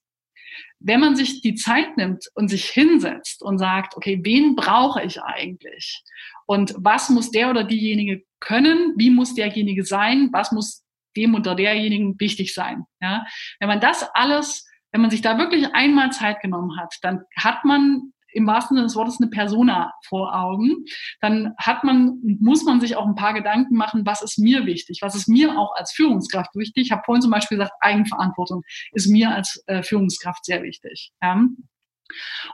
Wenn 0.81 1.01
man 1.01 1.16
sich 1.16 1.43
die 1.43 1.55
Zeit 1.55 1.97
nimmt 1.97 2.26
und 2.35 2.49
sich 2.49 2.66
hinsetzt 2.66 3.43
und 3.43 3.59
sagt, 3.59 3.97
okay, 3.97 4.20
wen 4.22 4.55
brauche 4.55 5.03
ich 5.03 5.20
eigentlich? 5.22 6.03
Und 6.47 6.74
was 6.79 7.11
muss 7.11 7.31
der 7.31 7.51
oder 7.51 7.64
diejenige 7.64 8.24
können? 8.41 8.95
Wie 8.97 9.11
muss 9.11 9.35
derjenige 9.35 9.85
sein? 9.85 10.31
Was 10.33 10.53
muss 10.53 10.85
dem 11.16 11.35
oder 11.35 11.55
derjenigen 11.55 12.18
wichtig 12.20 12.55
sein? 12.55 12.85
Ja? 13.01 13.26
Wenn 13.59 13.68
man 13.68 13.81
das 13.81 14.09
alles, 14.14 14.66
wenn 14.93 15.01
man 15.01 15.11
sich 15.11 15.20
da 15.20 15.37
wirklich 15.37 15.74
einmal 15.74 16.12
Zeit 16.12 16.41
genommen 16.41 16.79
hat, 16.81 16.95
dann 17.03 17.22
hat 17.37 17.64
man 17.64 18.12
im 18.33 18.47
wahrsten 18.47 18.76
Sinne 18.76 18.87
des 18.87 18.97
Wortes 18.97 19.18
eine 19.20 19.31
Persona 19.31 19.93
vor 20.07 20.35
Augen, 20.35 20.85
dann 21.20 21.55
hat 21.59 21.85
man, 21.85 22.18
muss 22.41 22.64
man 22.64 22.81
sich 22.81 22.97
auch 22.97 23.07
ein 23.07 23.14
paar 23.14 23.35
Gedanken 23.35 23.74
machen, 23.74 24.07
was 24.07 24.22
ist 24.22 24.39
mir 24.39 24.66
wichtig, 24.66 25.01
was 25.03 25.14
ist 25.14 25.29
mir 25.29 25.59
auch 25.59 25.74
als 25.74 25.93
Führungskraft 25.93 26.55
wichtig. 26.55 26.87
Ich 26.87 26.93
habe 26.93 27.03
vorhin 27.05 27.22
zum 27.22 27.31
Beispiel 27.31 27.59
gesagt, 27.59 27.74
Eigenverantwortung 27.81 28.62
ist 28.93 29.09
mir 29.09 29.35
als 29.35 29.62
äh, 29.66 29.83
Führungskraft 29.83 30.45
sehr 30.45 30.62
wichtig. 30.62 31.12
Ja? 31.22 31.43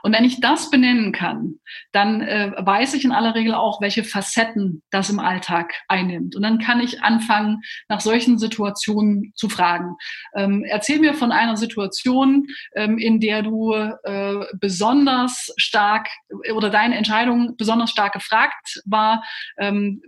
Und 0.01 0.13
wenn 0.13 0.25
ich 0.25 0.41
das 0.41 0.69
benennen 0.69 1.11
kann, 1.11 1.55
dann 1.91 2.21
äh, 2.21 2.51
weiß 2.57 2.93
ich 2.93 3.05
in 3.05 3.11
aller 3.11 3.35
Regel 3.35 3.53
auch, 3.53 3.81
welche 3.81 4.03
Facetten 4.03 4.83
das 4.91 5.09
im 5.09 5.19
Alltag 5.19 5.73
einnimmt. 5.87 6.35
Und 6.35 6.41
dann 6.41 6.59
kann 6.59 6.79
ich 6.79 7.03
anfangen, 7.03 7.61
nach 7.89 8.01
solchen 8.01 8.37
Situationen 8.37 9.31
zu 9.35 9.49
fragen. 9.49 9.95
Ähm, 10.35 10.63
erzähl 10.67 10.99
mir 10.99 11.13
von 11.13 11.31
einer 11.31 11.57
Situation, 11.57 12.47
ähm, 12.75 12.97
in 12.97 13.19
der 13.19 13.43
du 13.43 13.73
äh, 13.73 14.45
besonders 14.59 15.53
stark 15.57 16.07
oder 16.53 16.69
deine 16.69 16.95
Entscheidung 16.95 17.55
besonders 17.57 17.91
stark 17.91 18.13
gefragt 18.13 18.81
war. 18.85 19.23
Ähm, 19.57 20.01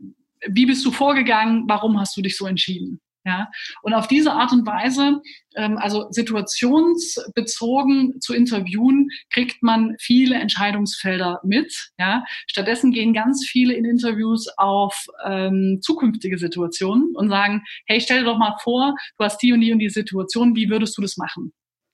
wie 0.47 0.65
bist 0.65 0.85
du 0.85 0.91
vorgegangen? 0.91 1.63
Warum 1.67 1.99
hast 1.99 2.15
du 2.15 2.21
dich 2.21 2.37
so 2.37 2.45
entschieden? 2.45 3.01
Ja, 3.27 3.49
und 3.81 3.93
auf 3.93 4.07
diese 4.07 4.31
Art 4.31 4.53
und 4.53 4.65
Weise, 4.65 5.21
ähm, 5.57 5.77
also 5.77 6.07
situationsbezogen 6.11 8.21
zu 8.21 8.33
interviewen, 8.33 9.09
kriegt 9.29 9.61
man 9.61 9.97
viele 9.99 10.35
Entscheidungsfelder 10.35 11.41
mit. 11.43 11.89
Ja, 11.99 12.23
stattdessen 12.49 12.91
gehen 12.91 13.13
ganz 13.13 13.45
viele 13.45 13.73
in 13.73 13.83
Interviews 13.83 14.47
auf 14.55 15.07
ähm, 15.25 15.79
zukünftige 15.81 16.37
Situationen 16.37 17.17
und 17.17 17.27
sagen, 17.27 17.63
hey, 17.85 17.99
stell 17.99 18.19
dir 18.19 18.27
doch 18.27 18.37
mal 18.37 18.55
vor, 18.63 18.95
du 19.17 19.25
hast 19.25 19.39
die 19.39 19.51
und 19.51 19.59
die 19.59 19.73
und 19.73 19.79
die 19.79 19.89
Situation, 19.89 20.55
wie 20.55 20.69
würdest 20.69 20.97
du 20.97 21.01
das 21.01 21.17
machen? 21.17 21.51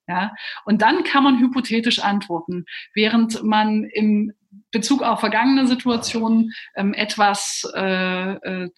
Ja, 0.07 0.33
und 0.65 0.81
dann 0.81 1.03
kann 1.03 1.23
man 1.23 1.39
hypothetisch 1.39 1.99
antworten, 1.99 2.65
während 2.93 3.41
man 3.43 3.85
im 3.85 4.33
Bezug 4.71 5.01
auf 5.01 5.19
vergangene 5.19 5.67
Situationen 5.67 6.51
ähm, 6.75 6.93
etwas 6.93 7.65
äh, 7.75 8.33
äh, 8.33 8.69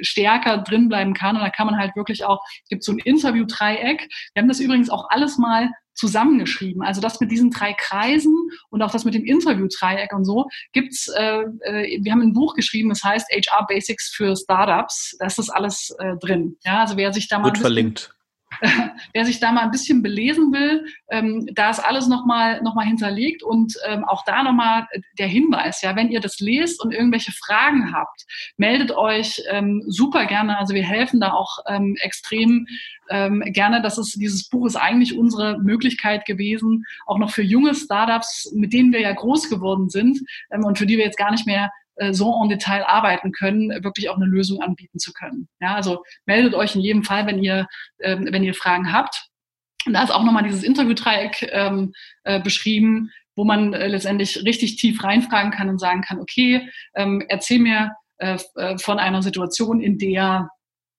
stärker 0.00 0.58
drin 0.58 0.88
bleiben 0.88 1.14
kann. 1.14 1.36
Und 1.36 1.42
da 1.42 1.50
kann 1.50 1.66
man 1.66 1.78
halt 1.78 1.94
wirklich 1.94 2.24
auch, 2.24 2.42
gibt 2.68 2.82
so 2.82 2.92
ein 2.92 2.98
Interview-Dreieck. 2.98 4.08
Wir 4.34 4.40
haben 4.40 4.48
das 4.48 4.60
übrigens 4.60 4.90
auch 4.90 5.06
alles 5.10 5.38
mal 5.38 5.70
zusammengeschrieben. 5.94 6.82
Also 6.82 7.00
das 7.00 7.20
mit 7.20 7.30
diesen 7.30 7.50
drei 7.50 7.74
Kreisen 7.74 8.34
und 8.70 8.82
auch 8.82 8.90
das 8.90 9.04
mit 9.04 9.14
dem 9.14 9.24
Interview-Dreieck 9.24 10.12
und 10.12 10.24
so 10.24 10.48
gibt's. 10.72 11.08
Äh, 11.08 11.42
äh, 11.60 12.00
wir 12.02 12.12
haben 12.12 12.22
ein 12.22 12.32
Buch 12.32 12.54
geschrieben, 12.54 12.88
das 12.88 13.04
heißt 13.04 13.28
HR 13.30 13.66
Basics 13.66 14.08
für 14.08 14.34
Startups. 14.36 15.16
Da 15.18 15.26
ist 15.26 15.38
das 15.38 15.50
alles 15.50 15.94
äh, 15.98 16.16
drin. 16.16 16.56
Ja, 16.64 16.80
also 16.80 16.96
wer 16.96 17.12
sich 17.12 17.28
da 17.28 17.38
mal 17.38 17.46
Wird 17.46 17.58
verlinkt. 17.58 18.14
wer 19.12 19.24
sich 19.24 19.40
da 19.40 19.52
mal 19.52 19.62
ein 19.62 19.70
bisschen 19.70 20.02
belesen 20.02 20.52
will, 20.52 20.86
ähm, 21.10 21.48
da 21.52 21.70
ist 21.70 21.80
alles 21.80 22.06
nochmal 22.06 22.62
noch 22.62 22.74
mal 22.74 22.86
hinterlegt 22.86 23.42
und 23.42 23.74
ähm, 23.86 24.04
auch 24.04 24.24
da 24.24 24.42
nochmal 24.42 24.86
der 25.18 25.26
Hinweis, 25.26 25.82
ja, 25.82 25.96
wenn 25.96 26.10
ihr 26.10 26.20
das 26.20 26.38
lest 26.40 26.82
und 26.82 26.92
irgendwelche 26.92 27.32
Fragen 27.32 27.92
habt, 27.92 28.24
meldet 28.56 28.92
euch 28.92 29.42
ähm, 29.50 29.82
super 29.86 30.26
gerne. 30.26 30.58
Also 30.58 30.74
wir 30.74 30.84
helfen 30.84 31.20
da 31.20 31.32
auch 31.32 31.58
ähm, 31.66 31.96
extrem 32.00 32.66
ähm, 33.10 33.42
gerne. 33.46 33.82
Das 33.82 33.98
ist, 33.98 34.14
dieses 34.20 34.48
Buch 34.48 34.66
ist 34.66 34.76
eigentlich 34.76 35.18
unsere 35.18 35.58
Möglichkeit 35.58 36.24
gewesen, 36.24 36.84
auch 37.06 37.18
noch 37.18 37.30
für 37.30 37.42
junge 37.42 37.74
Startups, 37.74 38.52
mit 38.54 38.72
denen 38.72 38.92
wir 38.92 39.00
ja 39.00 39.12
groß 39.12 39.50
geworden 39.50 39.88
sind 39.88 40.20
ähm, 40.50 40.64
und 40.64 40.78
für 40.78 40.86
die 40.86 40.98
wir 40.98 41.04
jetzt 41.04 41.18
gar 41.18 41.30
nicht 41.30 41.46
mehr 41.46 41.70
so 42.10 42.42
en 42.42 42.48
Detail 42.48 42.84
arbeiten 42.84 43.32
können, 43.32 43.68
wirklich 43.84 44.08
auch 44.08 44.16
eine 44.16 44.26
Lösung 44.26 44.62
anbieten 44.62 44.98
zu 44.98 45.12
können. 45.12 45.48
Ja, 45.60 45.74
also 45.74 46.02
meldet 46.26 46.54
euch 46.54 46.74
in 46.74 46.80
jedem 46.80 47.04
Fall, 47.04 47.26
wenn 47.26 47.42
ihr, 47.42 47.66
ähm, 48.00 48.28
wenn 48.30 48.44
ihr 48.44 48.54
Fragen 48.54 48.92
habt. 48.92 49.28
Und 49.86 49.94
da 49.94 50.02
ist 50.02 50.10
auch 50.10 50.24
nochmal 50.24 50.44
dieses 50.44 50.62
Interviewdreieck 50.62 51.48
ähm, 51.52 51.92
äh, 52.24 52.40
beschrieben, 52.40 53.10
wo 53.34 53.44
man 53.44 53.72
äh, 53.74 53.88
letztendlich 53.88 54.44
richtig 54.44 54.76
tief 54.76 55.02
reinfragen 55.02 55.50
kann 55.50 55.68
und 55.68 55.78
sagen 55.78 56.02
kann, 56.02 56.20
okay, 56.20 56.68
ähm, 56.94 57.24
erzähl 57.28 57.58
mir 57.58 57.92
äh, 58.18 58.38
äh 58.56 58.78
von 58.78 58.98
einer 58.98 59.22
Situation, 59.22 59.80
in 59.80 59.98
der 59.98 60.50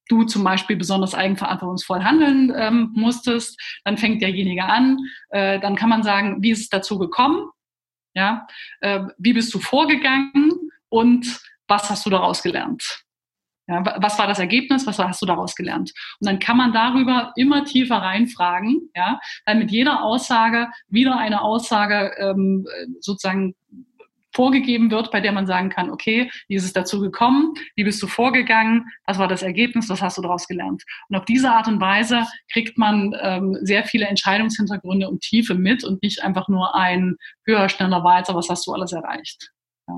du 0.10 0.24
zum 0.24 0.44
Beispiel 0.44 0.76
besonders 0.76 1.16
eigenverantwortungsvoll 1.16 2.04
handeln 2.04 2.54
ähm, 2.56 2.92
musstest, 2.94 3.60
dann 3.86 3.98
fängt 3.98 4.22
derjenige 4.22 4.66
an, 4.66 4.98
äh, 5.30 5.60
dann 5.60 5.76
kann 5.76 5.90
man 5.90 6.04
sagen, 6.04 6.44
wie 6.44 6.52
ist 6.52 6.62
es 6.62 6.70
dazu 6.70 7.00
gekommen? 7.00 7.48
Ja, 8.14 8.46
äh, 8.82 9.02
wie 9.18 9.34
bist 9.34 9.54
du 9.54 9.60
vorgegangen? 9.60 10.52
Und 10.94 11.42
was 11.68 11.90
hast 11.90 12.06
du 12.06 12.12
daraus 12.12 12.44
gelernt? 12.44 13.04
Ja, 13.68 13.84
was 14.00 14.20
war 14.20 14.28
das 14.28 14.40
Ergebnis? 14.40 14.86
Was 14.86 15.00
hast 15.00 15.22
du 15.22 15.26
daraus 15.26 15.56
gelernt? 15.56 15.92
Und 16.20 16.28
dann 16.28 16.38
kann 16.38 16.58
man 16.58 16.72
darüber 16.72 17.32
immer 17.36 17.66
tiefer 17.66 17.96
reinfragen, 17.96 18.92
ja, 18.94 19.20
weil 19.46 19.56
mit 19.56 19.72
jeder 19.72 20.04
Aussage 20.04 20.68
wieder 20.90 21.18
eine 21.18 21.42
Aussage 21.42 22.12
ähm, 22.20 22.68
sozusagen 23.00 23.56
vorgegeben 24.36 24.92
wird, 24.92 25.12
bei 25.12 25.22
der 25.22 25.32
man 25.32 25.48
sagen 25.48 25.70
kann, 25.70 25.90
okay, 25.90 26.30
wie 26.48 26.56
ist 26.56 26.66
es 26.66 26.74
dazu 26.74 27.00
gekommen? 27.00 27.54
Wie 27.76 27.84
bist 27.84 28.02
du 28.04 28.08
vorgegangen? 28.08 28.86
Was 29.06 29.18
war 29.18 29.28
das 29.28 29.44
Ergebnis? 29.44 29.90
Was 29.90 30.02
hast 30.02 30.18
du 30.18 30.22
daraus 30.22 30.48
gelernt? 30.48 30.84
Und 31.10 31.16
auf 31.16 31.26
diese 31.26 31.50
Art 31.50 31.68
und 31.68 31.80
Weise 31.80 32.26
kriegt 32.52 32.78
man 32.78 33.16
ähm, 33.22 33.58
sehr 33.62 33.84
viele 33.86 34.08
Entscheidungshintergründe 34.08 35.10
und 35.10 35.22
Tiefe 35.22 35.56
mit 35.56 35.84
und 35.84 36.04
nicht 36.04 36.24
einfach 36.24 36.50
nur 36.50 36.76
ein 36.76 37.16
höher, 37.46 37.70
schneller, 37.70 38.04
weiter, 38.04 38.36
was 38.36 38.50
hast 38.50 38.68
du 38.68 38.74
alles 38.74 38.92
erreicht? 38.92 39.52
Ja. 39.88 39.96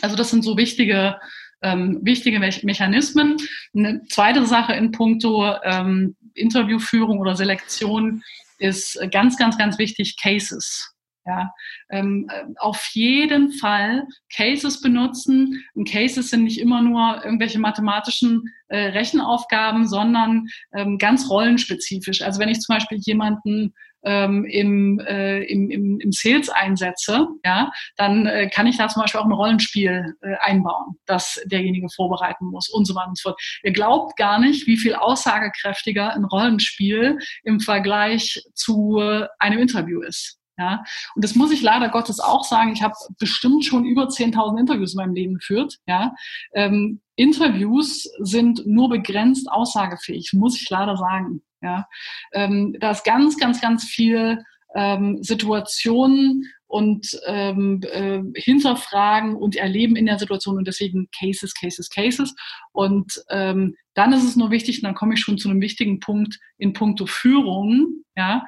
Also 0.00 0.16
das 0.16 0.30
sind 0.30 0.42
so 0.42 0.56
wichtige 0.56 1.16
ähm, 1.62 2.00
wichtige 2.02 2.38
Me 2.38 2.50
Mechanismen. 2.62 3.36
Eine 3.74 4.02
zweite 4.08 4.46
Sache 4.46 4.74
in 4.74 4.92
puncto 4.92 5.54
ähm, 5.64 6.16
Interviewführung 6.34 7.18
oder 7.20 7.36
Selektion 7.36 8.22
ist 8.58 8.98
ganz, 9.10 9.36
ganz, 9.36 9.58
ganz 9.58 9.78
wichtig, 9.78 10.16
Cases. 10.20 10.88
Ja, 11.24 11.52
ähm, 11.90 12.28
auf 12.58 12.84
jeden 12.94 13.52
Fall 13.52 14.02
Cases 14.34 14.80
benutzen. 14.80 15.64
Und 15.74 15.88
Cases 15.88 16.30
sind 16.30 16.42
nicht 16.42 16.58
immer 16.58 16.82
nur 16.82 17.24
irgendwelche 17.24 17.60
mathematischen 17.60 18.42
äh, 18.66 18.88
Rechenaufgaben, 18.88 19.86
sondern 19.86 20.48
ähm, 20.74 20.98
ganz 20.98 21.30
rollenspezifisch. 21.30 22.22
Also 22.22 22.40
wenn 22.40 22.48
ich 22.48 22.58
zum 22.60 22.74
Beispiel 22.74 22.98
jemanden 23.02 23.72
ähm, 24.04 24.44
im, 24.44 25.00
äh, 25.00 25.42
im, 25.44 25.70
im, 25.70 26.00
im 26.00 26.12
Sales 26.12 26.48
einsetze, 26.48 27.28
ja, 27.44 27.70
dann 27.96 28.26
äh, 28.26 28.48
kann 28.48 28.66
ich 28.66 28.78
da 28.78 28.88
zum 28.88 29.02
Beispiel 29.02 29.20
auch 29.20 29.26
ein 29.26 29.32
Rollenspiel 29.32 30.14
äh, 30.20 30.34
einbauen, 30.40 30.96
das 31.06 31.40
derjenige 31.46 31.88
vorbereiten 31.88 32.46
muss 32.46 32.68
und 32.68 32.86
so 32.86 32.94
weiter 32.94 33.08
und 33.08 33.18
so 33.18 33.30
fort. 33.30 33.40
Ihr 33.62 33.72
glaubt 33.72 34.16
gar 34.16 34.38
nicht, 34.38 34.66
wie 34.66 34.76
viel 34.76 34.94
aussagekräftiger 34.94 36.14
ein 36.14 36.24
Rollenspiel 36.24 37.18
im 37.44 37.60
Vergleich 37.60 38.42
zu 38.54 39.00
einem 39.38 39.58
Interview 39.58 40.00
ist. 40.02 40.38
Ja, 40.58 40.84
und 41.14 41.24
das 41.24 41.34
muss 41.34 41.50
ich 41.50 41.62
leider 41.62 41.88
Gottes 41.88 42.20
auch 42.20 42.44
sagen. 42.44 42.72
Ich 42.72 42.82
habe 42.82 42.94
bestimmt 43.18 43.64
schon 43.64 43.84
über 43.84 44.04
10.000 44.08 44.60
Interviews 44.60 44.92
in 44.92 44.98
meinem 44.98 45.14
Leben 45.14 45.34
geführt. 45.34 45.78
Ja, 45.86 46.14
ähm, 46.52 47.00
Interviews 47.16 48.08
sind 48.18 48.66
nur 48.66 48.90
begrenzt 48.90 49.50
aussagefähig, 49.50 50.32
muss 50.34 50.60
ich 50.60 50.68
leider 50.68 50.96
sagen. 50.96 51.42
Ja, 51.62 51.86
ähm, 52.32 52.76
da 52.80 52.90
ist 52.90 53.04
ganz, 53.04 53.38
ganz, 53.38 53.60
ganz 53.60 53.84
viel 53.84 54.44
ähm, 54.74 55.22
Situationen 55.22 56.50
und 56.66 57.20
ähm, 57.26 57.80
äh, 57.82 58.22
hinterfragen 58.34 59.36
und 59.36 59.56
erleben 59.56 59.94
in 59.94 60.06
der 60.06 60.18
Situation 60.18 60.56
und 60.56 60.66
deswegen 60.66 61.08
Cases, 61.10 61.52
Cases, 61.54 61.90
Cases. 61.90 62.34
Und 62.72 63.22
ähm, 63.28 63.76
dann 63.94 64.14
ist 64.14 64.24
es 64.24 64.36
nur 64.36 64.50
wichtig, 64.50 64.78
und 64.78 64.84
dann 64.84 64.94
komme 64.94 65.14
ich 65.14 65.20
schon 65.20 65.36
zu 65.36 65.50
einem 65.50 65.60
wichtigen 65.60 66.00
Punkt 66.00 66.38
in 66.56 66.72
puncto 66.72 67.04
Führung. 67.04 68.04
Ja, 68.16 68.46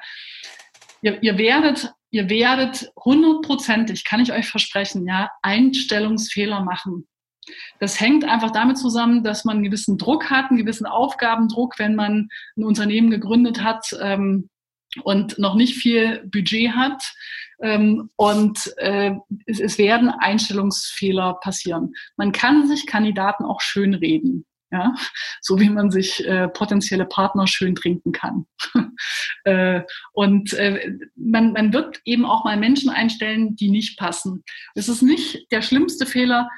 ihr, 1.03 1.21
ihr 1.21 1.37
werdet, 1.37 1.93
ihr 2.09 2.27
werdet 2.29 2.91
hundertprozentig, 3.03 4.03
kann 4.05 4.21
ich 4.21 4.33
euch 4.33 4.47
versprechen, 4.47 5.07
ja, 5.07 5.29
Einstellungsfehler 5.43 6.63
machen. 6.63 7.07
Das 7.79 7.99
hängt 7.99 8.23
einfach 8.23 8.51
damit 8.51 8.77
zusammen, 8.77 9.23
dass 9.23 9.45
man 9.45 9.57
einen 9.57 9.65
gewissen 9.65 9.97
Druck 9.97 10.29
hat, 10.29 10.49
einen 10.49 10.59
gewissen 10.59 10.85
Aufgabendruck, 10.85 11.77
wenn 11.79 11.95
man 11.95 12.29
ein 12.57 12.63
Unternehmen 12.63 13.09
gegründet 13.09 13.63
hat 13.63 13.95
ähm, 14.01 14.49
und 15.03 15.37
noch 15.37 15.55
nicht 15.55 15.75
viel 15.75 16.23
Budget 16.31 16.71
hat. 16.71 17.03
Ähm, 17.61 18.09
und 18.15 18.73
äh, 18.77 19.13
es, 19.45 19.59
es 19.59 19.77
werden 19.77 20.09
Einstellungsfehler 20.09 21.35
passieren. 21.41 21.93
Man 22.17 22.31
kann 22.31 22.67
sich 22.67 22.85
Kandidaten 22.85 23.45
auch 23.45 23.61
schönreden 23.61 24.45
ja, 24.75 24.93
so 25.41 25.59
wie 25.59 25.69
man 25.69 25.91
sich 25.91 26.25
äh, 26.25 26.47
potenzielle 26.47 27.05
Partner 27.05 27.47
schön 27.47 27.75
trinken 27.75 28.11
kann. 28.11 28.45
äh, 29.43 29.81
und 30.11 30.53
äh, 30.53 30.97
man, 31.15 31.53
man 31.53 31.71
wird 31.71 32.01
eben 32.03 32.25
auch 32.25 32.43
mal 32.43 32.57
Menschen 32.57 32.89
einstellen, 32.89 33.55
die 33.55 33.69
nicht 33.69 33.97
passen. 33.97 34.43
Es 34.73 34.89
ist 34.89 35.01
nicht 35.01 35.51
der 35.51 35.61
schlimmste 35.61 36.05
Fehler, 36.05 36.49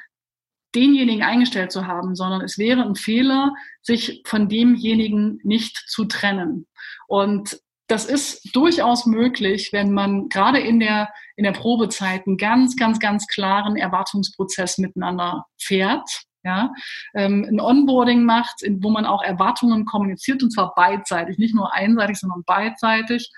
denjenigen 0.76 1.24
eingestellt 1.24 1.72
zu 1.72 1.88
haben, 1.88 2.15
sondern 2.15 2.41
es 2.41 2.57
wäre 2.57 2.84
ein 2.84 2.95
Fehler, 2.95 3.53
sich 3.82 4.22
von 4.26 4.49
demjenigen 4.49 5.39
nicht 5.43 5.78
zu 5.88 6.05
trennen. 6.05 6.68
Und 7.07 7.59
das 7.88 8.05
ist 8.05 8.53
durchaus 8.53 9.05
möglich, 9.05 9.70
wenn 9.72 9.93
man 9.93 10.28
gerade 10.28 10.59
in 10.59 10.80
der, 10.80 11.09
in 11.38 11.45
der 11.45 11.53
Probezeit 11.53 12.28
einen 12.28 12.38
ganz, 12.38 12.76
ganz, 12.76 12.99
ganz 12.99 13.28
klaren 13.28 13.78
Erwartungsprozess 13.78 14.78
miteinander 14.78 15.45
fährt 15.57 16.28
ja, 16.47 16.74
ähm, 17.13 17.45
ein 17.49 17.59
Onboarding 17.59 18.24
macht, 18.24 18.61
wo 18.80 18.89
man 18.89 19.05
auch 19.05 19.22
Erwartungen 19.22 19.86
kommuniziert 19.86 20.41
und 20.41 20.51
zwar 20.51 20.74
beidseitig, 20.76 21.38
nicht 21.38 21.53
nur 21.53 21.74
einseitig, 21.74 22.20
sondern 22.20 22.43
beidseitig 22.45 23.30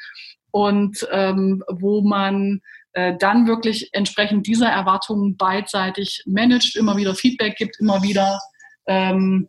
und 0.52 1.08
ähm, 1.12 1.64
wo 1.68 2.02
man 2.02 2.62
äh, 2.94 3.16
dann 3.18 3.48
wirklich 3.48 3.90
entsprechend 3.94 4.48
dieser 4.48 4.70
Erwartungen 4.70 5.38
beidseitig 5.38 6.24
managt, 6.26 6.76
immer 6.76 6.98
wieder 6.98 7.16
Feedback 7.16 7.56
gibt, 7.56 7.80
immer 7.80 8.02
wieder 8.04 8.40
ähm, 8.88 9.48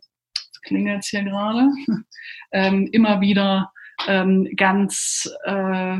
klingelt 0.63 1.03
hier 1.05 1.23
gerade, 1.23 1.69
ähm, 2.51 2.89
immer 2.91 3.21
wieder 3.21 3.71
ähm, 4.07 4.47
ganz 4.55 5.29
äh, 5.45 5.99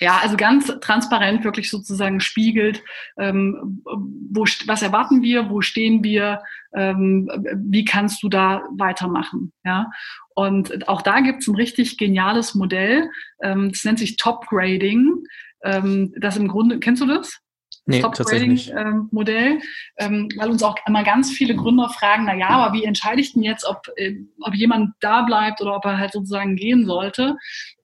ja, 0.00 0.18
also 0.18 0.36
ganz 0.36 0.66
transparent 0.80 1.44
wirklich 1.44 1.70
sozusagen 1.70 2.20
spiegelt, 2.20 2.82
ähm, 3.18 3.82
wo, 3.84 4.44
was 4.66 4.82
erwarten 4.82 5.22
wir, 5.22 5.48
wo 5.50 5.60
stehen 5.60 6.02
wir, 6.02 6.42
ähm, 6.74 7.30
wie 7.54 7.84
kannst 7.84 8.22
du 8.22 8.28
da 8.28 8.62
weitermachen. 8.76 9.52
Ja? 9.64 9.90
Und 10.34 10.88
auch 10.88 11.02
da 11.02 11.20
gibt 11.20 11.42
es 11.42 11.48
ein 11.48 11.54
richtig 11.54 11.98
geniales 11.98 12.54
Modell, 12.54 13.10
ähm, 13.42 13.70
das 13.70 13.84
nennt 13.84 13.98
sich 13.98 14.16
Top 14.16 14.46
Grading. 14.48 15.24
Ähm, 15.62 16.14
das 16.18 16.36
im 16.36 16.48
Grunde, 16.48 16.78
kennst 16.80 17.02
du 17.02 17.06
das? 17.06 17.40
Nee, 17.86 18.00
Top-Grading-Modell, 18.00 19.60
ähm, 19.98 20.28
weil 20.36 20.50
uns 20.50 20.62
auch 20.62 20.76
immer 20.86 21.02
ganz 21.02 21.32
viele 21.32 21.56
Gründer 21.56 21.88
fragen, 21.88 22.24
na 22.26 22.36
ja, 22.36 22.48
aber 22.48 22.74
wie 22.74 22.84
entscheide 22.84 23.20
ich 23.20 23.32
denn 23.32 23.42
jetzt, 23.42 23.64
ob, 23.64 23.82
äh, 23.96 24.16
ob 24.42 24.54
jemand 24.54 24.92
da 25.00 25.22
bleibt 25.22 25.60
oder 25.60 25.76
ob 25.76 25.84
er 25.84 25.98
halt 25.98 26.12
sozusagen 26.12 26.56
gehen 26.56 26.86
sollte? 26.86 27.36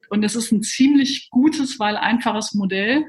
Und 0.08 0.22
es 0.22 0.36
ist 0.36 0.52
ein 0.52 0.62
ziemlich 0.62 1.28
gutes, 1.30 1.80
weil 1.80 1.96
einfaches 1.96 2.54
Modell, 2.54 3.06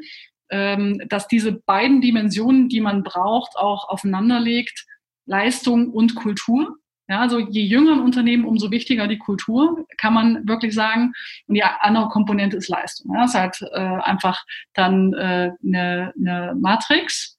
ähm, 0.49 1.01
dass 1.09 1.27
diese 1.27 1.51
beiden 1.51 2.01
Dimensionen, 2.01 2.69
die 2.69 2.81
man 2.81 3.03
braucht, 3.03 3.57
auch 3.57 3.89
aufeinanderlegt, 3.89 4.85
Leistung 5.25 5.91
und 5.91 6.15
Kultur. 6.15 6.77
Ja, 7.09 7.21
also 7.21 7.39
je 7.39 7.63
jünger 7.63 7.93
ein 7.93 8.01
Unternehmen, 8.01 8.45
umso 8.45 8.69
wichtiger 8.69 9.07
die 9.07 9.17
Kultur, 9.17 9.85
kann 9.97 10.13
man 10.13 10.47
wirklich 10.47 10.73
sagen. 10.73 11.13
Und 11.47 11.55
die 11.55 11.63
andere 11.63 12.09
Komponente 12.09 12.57
ist 12.57 12.67
Leistung. 12.67 13.13
Ja, 13.13 13.21
das 13.21 13.33
ist 13.33 13.39
halt 13.39 13.61
äh, 13.71 14.01
einfach 14.03 14.43
dann 14.73 15.13
äh, 15.13 15.51
eine, 15.65 16.13
eine 16.17 16.55
Matrix, 16.59 17.37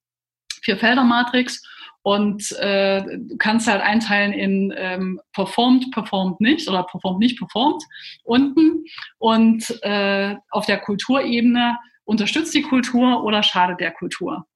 Vier-Felder-Matrix. 0.62 1.62
Und 2.02 2.52
äh, 2.52 3.02
du 3.02 3.36
kannst 3.36 3.68
halt 3.68 3.82
einteilen 3.82 4.32
in 4.32 4.72
ähm, 4.74 5.20
performed, 5.34 5.90
performed 5.90 6.40
nicht 6.40 6.66
oder 6.66 6.84
performed 6.84 7.18
nicht, 7.18 7.38
performed 7.38 7.82
unten. 8.24 8.84
Und 9.18 9.78
äh, 9.82 10.36
auf 10.50 10.64
der 10.64 10.78
Kulturebene 10.78 11.76
unterstützt 12.08 12.54
die 12.54 12.62
Kultur 12.62 13.22
oder 13.22 13.42
schadet 13.42 13.80
der 13.80 13.90
Kultur. 13.90 14.46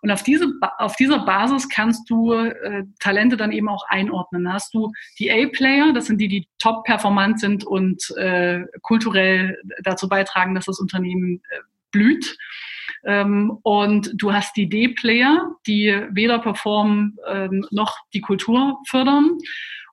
Und 0.00 0.10
auf, 0.10 0.22
diese, 0.22 0.50
auf 0.78 0.96
dieser 0.96 1.18
Basis 1.20 1.68
kannst 1.68 2.08
du 2.08 2.32
äh, 2.32 2.84
Talente 3.00 3.36
dann 3.36 3.52
eben 3.52 3.68
auch 3.68 3.84
einordnen. 3.88 4.44
Da 4.44 4.54
hast 4.54 4.72
du 4.72 4.90
die 5.18 5.30
A-Player, 5.30 5.92
das 5.92 6.06
sind 6.06 6.18
die, 6.18 6.28
die 6.28 6.48
top 6.58 6.84
performant 6.84 7.38
sind 7.38 7.64
und 7.64 8.10
äh, 8.16 8.60
kulturell 8.80 9.58
dazu 9.82 10.08
beitragen, 10.08 10.54
dass 10.54 10.64
das 10.64 10.80
Unternehmen 10.80 11.42
äh, 11.50 11.58
blüht. 11.90 12.38
Ähm, 13.04 13.58
und 13.62 14.12
du 14.14 14.32
hast 14.32 14.56
die 14.56 14.70
D-Player, 14.70 15.50
die 15.66 15.94
weder 16.12 16.38
performen 16.38 17.18
ähm, 17.28 17.66
noch 17.70 17.94
die 18.14 18.22
Kultur 18.22 18.78
fördern. 18.88 19.36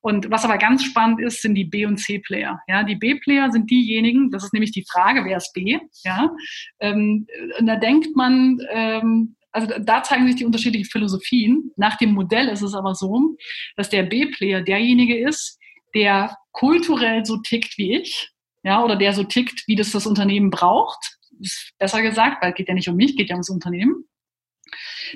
Und 0.02 0.32
was 0.32 0.46
aber 0.46 0.58
ganz 0.58 0.84
spannend 0.84 1.20
ist, 1.20 1.42
sind 1.42 1.56
die 1.56 1.66
B- 1.66 1.86
und 1.86 1.98
C-Player. 1.98 2.60
Ja, 2.68 2.84
die 2.84 2.96
B-Player 2.96 3.52
sind 3.52 3.70
diejenigen, 3.70 4.32
das 4.32 4.44
ist 4.44 4.54
nämlich 4.54 4.72
die 4.72 4.86
Frage, 4.90 5.26
wer 5.26 5.38
ist 5.38 5.54
B? 5.54 5.78
Ja, 6.04 6.32
ähm, 6.80 7.28
und 7.60 7.66
da 7.66 7.76
denkt 7.76 8.16
man, 8.16 8.60
ähm, 8.72 9.36
also 9.52 9.68
da 9.80 10.04
zeigen 10.04 10.28
sich 10.28 10.36
die 10.38 10.46
unterschiedlichen 10.46 10.90
Philosophien. 10.90 11.72
Nach 11.76 11.98
dem 11.98 12.14
Modell 12.14 12.48
ist 12.50 12.62
es 12.62 12.76
aber 12.76 12.96
so, 12.96 13.36
dass 13.76 13.90
der 13.90 14.04
B-Player 14.04 14.62
derjenige 14.62 15.18
ist, 15.18 15.60
der 15.94 16.38
kulturell 16.52 17.26
so 17.26 17.38
tickt 17.38 17.78
wie 17.78 17.98
ich, 17.98 18.30
ja, 18.64 18.84
oder 18.84 18.96
der 18.96 19.14
so 19.14 19.24
tickt, 19.24 19.64
wie 19.68 19.76
das 19.76 19.92
das 19.92 20.06
Unternehmen 20.06 20.50
braucht 20.50 21.20
ist 21.40 21.72
besser 21.78 22.02
gesagt, 22.02 22.42
weil 22.42 22.52
es 22.52 22.58
geht 22.58 22.68
ja 22.68 22.74
nicht 22.74 22.90
um 22.90 22.96
mich, 22.96 23.16
geht 23.16 23.30
ja 23.30 23.36
ums 23.36 23.50
Unternehmen, 23.50 24.06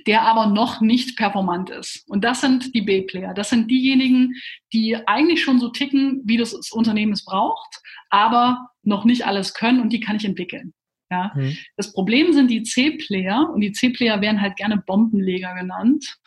der 0.07 0.23
aber 0.23 0.47
noch 0.47 0.81
nicht 0.81 1.17
performant 1.17 1.69
ist. 1.69 2.03
Und 2.09 2.23
das 2.23 2.41
sind 2.41 2.73
die 2.73 2.81
B-Player. 2.81 3.33
Das 3.33 3.49
sind 3.49 3.69
diejenigen, 3.69 4.33
die 4.71 4.95
eigentlich 5.07 5.43
schon 5.43 5.59
so 5.59 5.69
ticken, 5.69 6.21
wie 6.25 6.37
das, 6.37 6.51
das 6.51 6.71
Unternehmen 6.71 7.13
es 7.13 7.25
braucht, 7.25 7.81
aber 8.09 8.69
noch 8.83 9.05
nicht 9.05 9.25
alles 9.25 9.53
können 9.53 9.79
und 9.79 9.91
die 9.93 9.99
kann 9.99 10.15
ich 10.15 10.25
entwickeln. 10.25 10.73
Ja. 11.09 11.31
Mhm. 11.35 11.57
Das 11.77 11.93
Problem 11.93 12.33
sind 12.33 12.49
die 12.49 12.63
C-Player 12.63 13.49
und 13.53 13.61
die 13.61 13.71
C-Player 13.71 14.21
werden 14.21 14.41
halt 14.41 14.55
gerne 14.55 14.77
Bombenleger 14.77 15.53
genannt. 15.53 16.17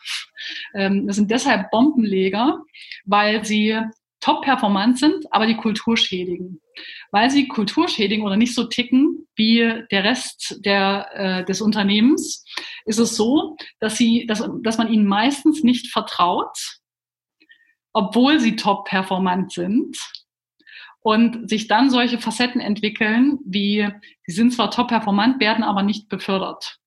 Ähm, 0.73 1.07
das 1.07 1.17
sind 1.17 1.29
deshalb 1.29 1.69
Bombenleger, 1.71 2.59
weil 3.05 3.43
sie 3.43 3.77
top 4.27 4.43
performant 4.43 4.99
sind, 4.99 5.25
aber 5.31 5.47
die 5.47 5.55
Kultur 5.55 5.95
schädigen. 5.95 6.59
Weil 7.11 7.29
sie 7.31 7.47
Kultur 7.47 7.87
schädigen 7.87 8.25
oder 8.25 8.35
nicht 8.35 8.53
so 8.53 8.65
ticken 8.65 9.25
wie 9.35 9.83
der 9.89 10.03
Rest 10.03 10.59
der, 10.65 11.07
äh, 11.13 11.45
des 11.45 11.61
Unternehmens, 11.61 12.43
ist 12.85 12.99
es 12.99 13.15
so, 13.15 13.55
dass, 13.79 13.95
sie, 13.95 14.25
dass, 14.27 14.47
dass 14.63 14.77
man 14.77 14.91
ihnen 14.91 15.05
meistens 15.05 15.63
nicht 15.63 15.87
vertraut, 15.87 16.57
obwohl 17.93 18.41
sie 18.41 18.57
top 18.57 18.85
performant 18.85 19.53
sind 19.53 19.97
und 20.99 21.49
sich 21.49 21.67
dann 21.67 21.89
solche 21.89 22.19
Facetten 22.19 22.59
entwickeln, 22.59 23.39
wie 23.45 23.87
sie 24.25 24.35
sind 24.35 24.51
zwar 24.51 24.71
top 24.71 24.89
performant, 24.89 25.39
werden 25.39 25.63
aber 25.63 25.83
nicht 25.83 26.09
befördert. 26.09 26.79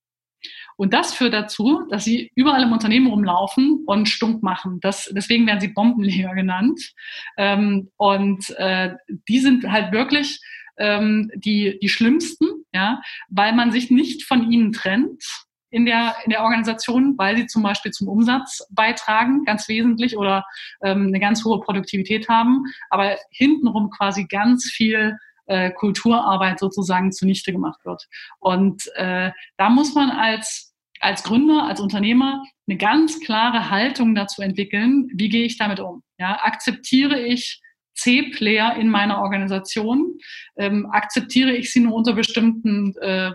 Und 0.81 0.95
das 0.95 1.13
führt 1.13 1.35
dazu, 1.35 1.83
dass 1.91 2.05
sie 2.05 2.33
überall 2.35 2.63
im 2.63 2.73
Unternehmen 2.73 3.09
rumlaufen 3.09 3.85
und 3.85 4.09
stunk 4.09 4.43
machen. 4.43 4.79
Das, 4.81 5.13
deswegen 5.15 5.47
werden 5.47 5.61
sie 5.61 5.69
Bombenleger 5.69 6.35
genannt. 6.35 6.95
Ähm, 7.37 7.91
und 7.99 8.49
äh, 8.57 8.95
die 9.29 9.41
sind 9.41 9.71
halt 9.71 9.93
wirklich 9.93 10.41
ähm, 10.79 11.31
die, 11.35 11.79
die 11.83 11.91
schlimmsten, 11.91 12.65
ja, 12.73 13.03
weil 13.29 13.55
man 13.55 13.73
sich 13.73 13.91
nicht 13.91 14.25
von 14.25 14.51
ihnen 14.51 14.73
trennt 14.73 15.23
in 15.69 15.85
der, 15.85 16.15
in 16.25 16.31
der 16.31 16.45
Organisation, 16.45 17.13
weil 17.19 17.37
sie 17.37 17.47
zum 17.47 17.63
Beispiel 17.63 17.93
zum 17.93 18.09
Umsatz 18.09 18.67
beitragen, 18.71 19.45
ganz 19.45 19.69
wesentlich, 19.69 20.17
oder 20.17 20.47
ähm, 20.83 21.09
eine 21.09 21.21
ganz 21.21 21.45
hohe 21.45 21.61
Produktivität 21.61 22.31
haben, 22.31 22.65
aber 22.89 23.19
hintenrum 23.31 23.91
quasi 23.91 24.25
ganz 24.25 24.65
viel 24.65 25.19
äh, 25.45 25.73
Kulturarbeit 25.73 26.59
sozusagen 26.59 27.13
zunichte 27.13 27.53
gemacht 27.53 27.85
wird. 27.85 28.09
Und 28.39 28.91
äh, 28.95 29.31
da 29.59 29.69
muss 29.69 29.95
man 29.95 30.11
als 30.11 30.70
als 31.01 31.23
Gründer, 31.25 31.67
als 31.67 31.81
Unternehmer 31.81 32.45
eine 32.69 32.79
ganz 32.79 33.21
klare 33.21 33.71
Haltung 33.71 34.15
dazu 34.15 34.43
entwickeln, 34.43 35.09
wie 35.15 35.29
gehe 35.29 35.45
ich 35.45 35.59
damit 35.59 35.81
um? 35.81 36.03
Ja, 36.19 36.41
akzeptiere 36.43 37.21
ich 37.21 37.61
C-Player 37.95 38.77
in 38.77 38.89
meiner 38.89 39.21
Organisation? 39.21 40.19
Ähm, 40.57 40.87
akzeptiere 40.91 41.53
ich 41.53 41.73
sie 41.73 41.81
nur 41.81 41.95
unter 41.95 42.15
bestimmten 42.15 42.95
äh, 43.01 43.33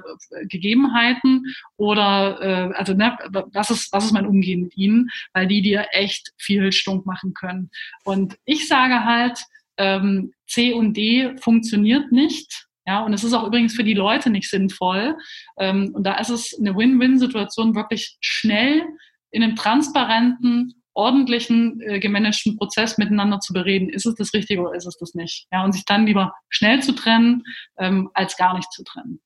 Gegebenheiten? 0.48 1.44
Oder 1.78 2.42
äh, 2.42 2.76
also 2.76 2.94
ne, 2.94 3.18
was, 3.30 3.70
ist, 3.70 3.92
was 3.92 4.06
ist 4.06 4.12
mein 4.12 4.26
Umgehen 4.26 4.62
mit 4.62 4.78
ihnen? 4.78 5.10
Weil 5.34 5.48
die 5.48 5.62
dir 5.62 5.88
echt 5.92 6.32
viel 6.38 6.72
stunk 6.72 7.06
machen 7.06 7.34
können. 7.34 7.70
Und 8.04 8.38
ich 8.46 8.68
sage 8.68 9.04
halt, 9.04 9.40
ähm, 9.78 10.34
C 10.48 10.74
und 10.74 10.96
D 10.96 11.36
funktioniert 11.42 12.12
nicht. 12.12 12.68
Ja, 12.88 13.04
und 13.04 13.14
es 13.14 13.24
ist 13.24 13.34
auch 13.34 13.48
übrigens 13.48 13.74
für 13.74 13.84
die 13.84 13.94
Leute 13.94 14.30
nicht 14.30 14.50
sinnvoll. 14.50 15.18
Ähm, 15.58 15.92
und 15.94 16.04
da 16.06 16.18
ist 16.20 16.30
es 16.30 16.56
eine 16.60 16.76
Win-Win-Situation, 16.76 17.76
wirklich 17.76 18.18
schnell 18.22 18.84
in 19.32 19.44
einem 19.44 19.56
transparenten, 19.56 20.82
ordentlichen, 20.94 21.82
äh, 21.82 22.00
gemanagten 22.00 22.58
Prozess 22.58 22.98
miteinander 22.98 23.40
zu 23.40 23.54
bereden. 23.54 23.90
Ist 23.90 24.06
es 24.06 24.16
das 24.16 24.34
Richtige 24.34 24.62
oder 24.62 24.76
ist 24.76 24.86
es 24.86 24.98
das 24.98 25.14
nicht? 25.14 25.48
Ja, 25.52 25.64
und 25.64 25.74
sich 25.74 25.86
dann 25.86 26.06
lieber 26.06 26.34
schnell 26.50 26.82
zu 26.82 26.94
trennen, 26.94 27.44
ähm, 27.78 28.10
als 28.14 28.38
gar 28.38 28.56
nicht 28.56 28.72
zu 28.72 28.84
trennen. 28.84 29.20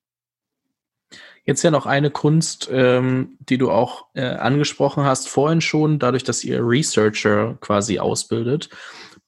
Jetzt 1.44 1.62
ja 1.62 1.70
noch 1.70 1.86
eine 1.86 2.10
Kunst, 2.10 2.68
ähm, 2.72 3.36
die 3.40 3.58
du 3.58 3.70
auch 3.70 4.06
äh, 4.14 4.22
angesprochen 4.22 5.04
hast 5.04 5.28
vorhin 5.28 5.60
schon, 5.60 5.98
dadurch, 5.98 6.22
dass 6.24 6.44
ihr 6.44 6.60
Researcher 6.60 7.56
quasi 7.60 7.98
ausbildet 7.98 8.68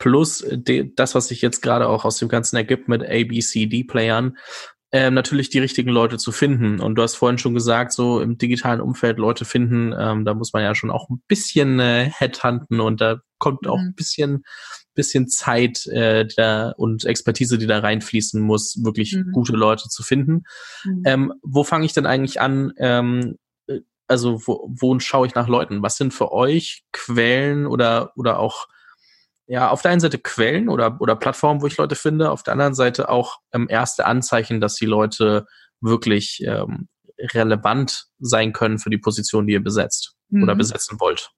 plus 0.02 0.44
de, 0.50 0.92
das, 0.96 1.14
was 1.14 1.28
sich 1.28 1.42
jetzt 1.42 1.62
gerade 1.62 1.88
auch 1.88 2.04
aus 2.04 2.18
dem 2.18 2.28
Ganzen 2.28 2.56
ergibt 2.56 2.88
mit 2.88 3.04
A, 3.04 3.22
B, 3.22 3.38
C, 3.38 3.66
D-Playern, 3.66 4.36
ähm, 4.90 5.14
natürlich 5.14 5.48
die 5.48 5.60
richtigen 5.60 5.90
Leute 5.90 6.18
zu 6.18 6.32
finden. 6.32 6.80
Und 6.80 6.96
du 6.96 7.02
hast 7.02 7.14
vorhin 7.14 7.38
schon 7.38 7.54
gesagt, 7.54 7.92
so 7.92 8.20
im 8.20 8.36
digitalen 8.36 8.80
Umfeld 8.80 9.18
Leute 9.18 9.44
finden, 9.44 9.94
ähm, 9.96 10.24
da 10.24 10.34
muss 10.34 10.52
man 10.52 10.64
ja 10.64 10.74
schon 10.74 10.90
auch 10.90 11.08
ein 11.08 11.22
bisschen 11.28 11.78
äh, 11.78 12.10
headhunten 12.12 12.80
und 12.80 13.00
da 13.00 13.20
kommt 13.38 13.68
auch 13.68 13.78
mhm. 13.78 13.90
ein 13.90 13.94
bisschen, 13.94 14.42
bisschen 14.94 15.28
Zeit 15.28 15.86
äh, 15.86 16.26
da 16.36 16.72
und 16.76 17.04
Expertise, 17.04 17.56
die 17.56 17.68
da 17.68 17.78
reinfließen 17.78 18.42
muss, 18.42 18.82
wirklich 18.82 19.14
mhm. 19.14 19.30
gute 19.30 19.52
Leute 19.52 19.88
zu 19.88 20.02
finden. 20.02 20.42
Mhm. 20.84 21.02
Ähm, 21.06 21.32
wo 21.44 21.62
fange 21.62 21.86
ich 21.86 21.92
denn 21.92 22.06
eigentlich 22.06 22.40
an? 22.40 22.72
Ähm, 22.76 23.36
äh, 23.68 23.82
also 24.08 24.42
wo, 24.48 24.68
wo 24.68 24.98
schaue 24.98 25.28
ich 25.28 25.36
nach 25.36 25.46
Leuten? 25.46 25.80
Was 25.80 25.96
sind 25.96 26.12
für 26.12 26.32
euch 26.32 26.82
Quellen 26.90 27.66
oder, 27.66 28.10
oder 28.16 28.40
auch 28.40 28.66
ja, 29.46 29.70
auf 29.70 29.82
der 29.82 29.90
einen 29.90 30.00
Seite 30.00 30.18
Quellen 30.18 30.68
oder, 30.68 31.00
oder 31.00 31.16
Plattformen, 31.16 31.62
wo 31.62 31.66
ich 31.66 31.76
Leute 31.76 31.94
finde, 31.94 32.30
auf 32.30 32.42
der 32.42 32.52
anderen 32.52 32.74
Seite 32.74 33.08
auch 33.08 33.38
ähm, 33.52 33.66
erste 33.68 34.06
Anzeichen, 34.06 34.60
dass 34.60 34.76
die 34.76 34.86
Leute 34.86 35.46
wirklich 35.80 36.42
ähm, 36.46 36.88
relevant 37.18 38.06
sein 38.18 38.52
können 38.52 38.78
für 38.78 38.90
die 38.90 38.98
Position, 38.98 39.46
die 39.46 39.54
ihr 39.54 39.62
besetzt 39.62 40.14
mhm. 40.30 40.44
oder 40.44 40.54
besetzen 40.54 40.98
wollt. 41.00 41.30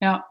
Ja. 0.00 0.26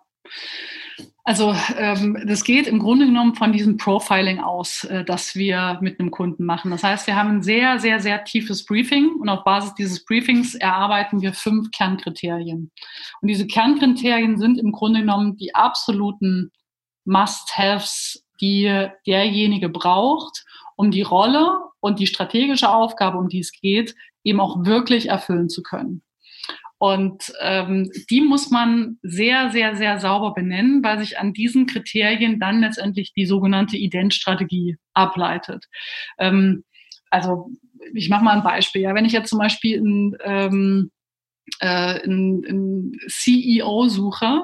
Also 1.23 1.55
ähm, 1.77 2.23
das 2.25 2.43
geht 2.43 2.65
im 2.65 2.79
Grunde 2.79 3.05
genommen 3.05 3.35
von 3.35 3.51
diesem 3.51 3.77
Profiling 3.77 4.39
aus, 4.39 4.83
äh, 4.85 5.05
das 5.05 5.35
wir 5.35 5.77
mit 5.79 5.99
einem 5.99 6.09
Kunden 6.09 6.43
machen. 6.43 6.71
Das 6.71 6.83
heißt, 6.83 7.05
wir 7.05 7.15
haben 7.15 7.29
ein 7.29 7.43
sehr, 7.43 7.77
sehr, 7.77 7.99
sehr 7.99 8.23
tiefes 8.23 8.65
Briefing 8.65 9.11
und 9.19 9.29
auf 9.29 9.43
Basis 9.43 9.75
dieses 9.75 10.03
Briefings 10.05 10.55
erarbeiten 10.55 11.21
wir 11.21 11.33
fünf 11.33 11.69
Kernkriterien. 11.69 12.71
Und 13.21 13.27
diese 13.27 13.45
Kernkriterien 13.45 14.39
sind 14.39 14.57
im 14.57 14.71
Grunde 14.71 15.01
genommen 15.01 15.37
die 15.37 15.53
absoluten 15.53 16.51
Must-Haves, 17.09 18.25
die 18.39 18.87
derjenige 19.05 19.69
braucht, 19.69 20.45
um 20.75 20.91
die 20.91 21.01
Rolle 21.01 21.59
und 21.81 21.99
die 21.99 22.07
strategische 22.07 22.69
Aufgabe, 22.69 23.17
um 23.17 23.27
die 23.27 23.39
es 23.39 23.51
geht, 23.51 23.95
eben 24.23 24.39
auch 24.39 24.65
wirklich 24.65 25.09
erfüllen 25.09 25.49
zu 25.49 25.63
können. 25.63 26.03
Und 26.77 27.33
ähm, 27.41 27.91
die 28.09 28.21
muss 28.21 28.51
man 28.51 28.99
sehr, 29.01 29.51
sehr, 29.51 29.75
sehr 29.75 29.99
sauber 29.99 30.33
benennen, 30.33 30.81
weil 30.81 30.99
sich 30.99 31.19
an 31.19 31.33
diesen 31.33 31.65
Kriterien 31.65 32.39
dann 32.39 32.61
letztendlich 32.61 33.13
die 33.13 33.25
sogenannte 33.25 33.75
Identstrategie 33.75 34.77
ableitet. 34.93 35.65
Ähm, 36.17 36.63
also 37.09 37.49
ich 37.93 38.09
mache 38.09 38.23
mal 38.23 38.37
ein 38.37 38.43
Beispiel. 38.43 38.83
Ja, 38.83 38.95
wenn 38.95 39.03
ich 39.03 39.11
jetzt 39.11 39.29
zum 39.29 39.39
Beispiel 39.39 39.81
ein, 39.81 40.17
ähm, 40.23 40.91
äh, 41.59 42.01
einen, 42.03 42.45
einen 42.45 42.91
CEO 43.07 43.87
suche, 43.87 44.43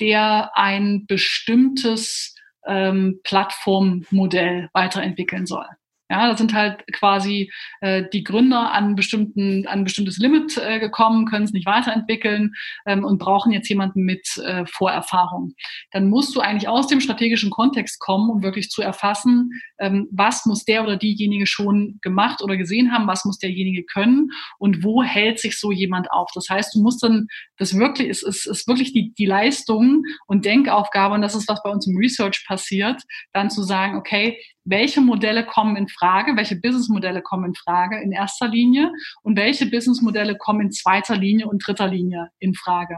der 0.00 0.56
ein 0.56 1.06
bestimmtes 1.06 2.34
ähm, 2.66 3.20
Plattformmodell 3.24 4.68
weiterentwickeln 4.72 5.46
soll. 5.46 5.66
Ja, 6.10 6.28
da 6.28 6.36
sind 6.36 6.52
halt 6.52 6.84
quasi 6.92 7.50
äh, 7.80 8.04
die 8.12 8.24
Gründer 8.24 8.72
an, 8.72 8.94
bestimmten, 8.94 9.66
an 9.66 9.80
ein 9.80 9.84
bestimmtes 9.84 10.18
Limit 10.18 10.58
äh, 10.58 10.78
gekommen, 10.78 11.24
können 11.24 11.46
es 11.46 11.52
nicht 11.52 11.64
weiterentwickeln 11.64 12.52
ähm, 12.84 13.04
und 13.04 13.18
brauchen 13.18 13.52
jetzt 13.52 13.70
jemanden 13.70 14.02
mit 14.02 14.36
äh, 14.44 14.66
Vorerfahrung. 14.66 15.54
Dann 15.92 16.10
musst 16.10 16.36
du 16.36 16.40
eigentlich 16.40 16.68
aus 16.68 16.88
dem 16.88 17.00
strategischen 17.00 17.48
Kontext 17.48 18.00
kommen, 18.00 18.28
um 18.28 18.42
wirklich 18.42 18.68
zu 18.68 18.82
erfassen, 18.82 19.50
ähm, 19.78 20.06
was 20.12 20.44
muss 20.44 20.66
der 20.66 20.82
oder 20.82 20.98
diejenige 20.98 21.46
schon 21.46 21.98
gemacht 22.02 22.42
oder 22.42 22.58
gesehen 22.58 22.92
haben, 22.92 23.06
was 23.06 23.24
muss 23.24 23.38
derjenige 23.38 23.84
können 23.84 24.28
und 24.58 24.84
wo 24.84 25.02
hält 25.02 25.38
sich 25.38 25.58
so 25.58 25.72
jemand 25.72 26.10
auf. 26.10 26.28
Das 26.34 26.50
heißt, 26.50 26.74
du 26.74 26.82
musst 26.82 27.02
dann, 27.02 27.28
das 27.56 27.78
wirklich, 27.78 28.10
es 28.10 28.22
ist, 28.22 28.46
ist 28.46 28.68
wirklich 28.68 28.92
die, 28.92 29.14
die 29.14 29.26
Leistung 29.26 30.02
und 30.26 30.44
Denkaufgabe, 30.44 31.14
und 31.14 31.22
das 31.22 31.34
ist, 31.34 31.48
was 31.48 31.62
bei 31.62 31.70
uns 31.70 31.86
im 31.86 31.96
Research 31.96 32.44
passiert, 32.46 33.00
dann 33.32 33.48
zu 33.48 33.62
sagen, 33.62 33.96
okay, 33.96 34.38
welche 34.64 35.00
Modelle 35.00 35.44
kommen 35.44 35.76
in 35.76 35.88
Frage, 35.88 36.36
welche 36.36 36.56
Businessmodelle 36.56 37.22
kommen 37.22 37.46
in 37.46 37.54
Frage 37.54 38.00
in 38.00 38.12
erster 38.12 38.48
Linie 38.48 38.90
und 39.22 39.36
welche 39.36 39.66
Businessmodelle 39.66 40.36
kommen 40.36 40.62
in 40.62 40.72
zweiter 40.72 41.16
Linie 41.16 41.46
und 41.46 41.66
dritter 41.66 41.88
Linie 41.88 42.30
in 42.38 42.54
Frage. 42.54 42.96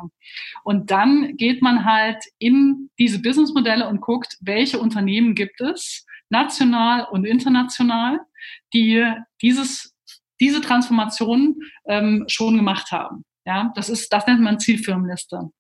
Und 0.65 0.91
dann 0.91 1.37
geht 1.37 1.63
man 1.63 1.85
halt 1.85 2.23
in 2.39 2.91
diese 2.99 3.21
Businessmodelle 3.21 3.89
und 3.89 4.01
guckt, 4.01 4.37
welche 4.41 4.79
Unternehmen 4.79 5.35
gibt 5.35 5.61
es, 5.61 6.07
national 6.29 7.07
und 7.11 7.25
international, 7.25 8.21
die 8.73 9.05
dieses, 9.43 9.95
diese 10.41 10.61
Transformation 10.61 11.57
ähm, 11.87 12.25
schon 12.29 12.57
gemacht 12.57 12.91
haben. 12.93 13.25
Ja, 13.45 13.73
das 13.77 13.89
ist, 13.89 14.13
das 14.13 14.27
nennt 14.27 14.41
man 14.41 14.59
Zielfirmenliste. 14.59 15.51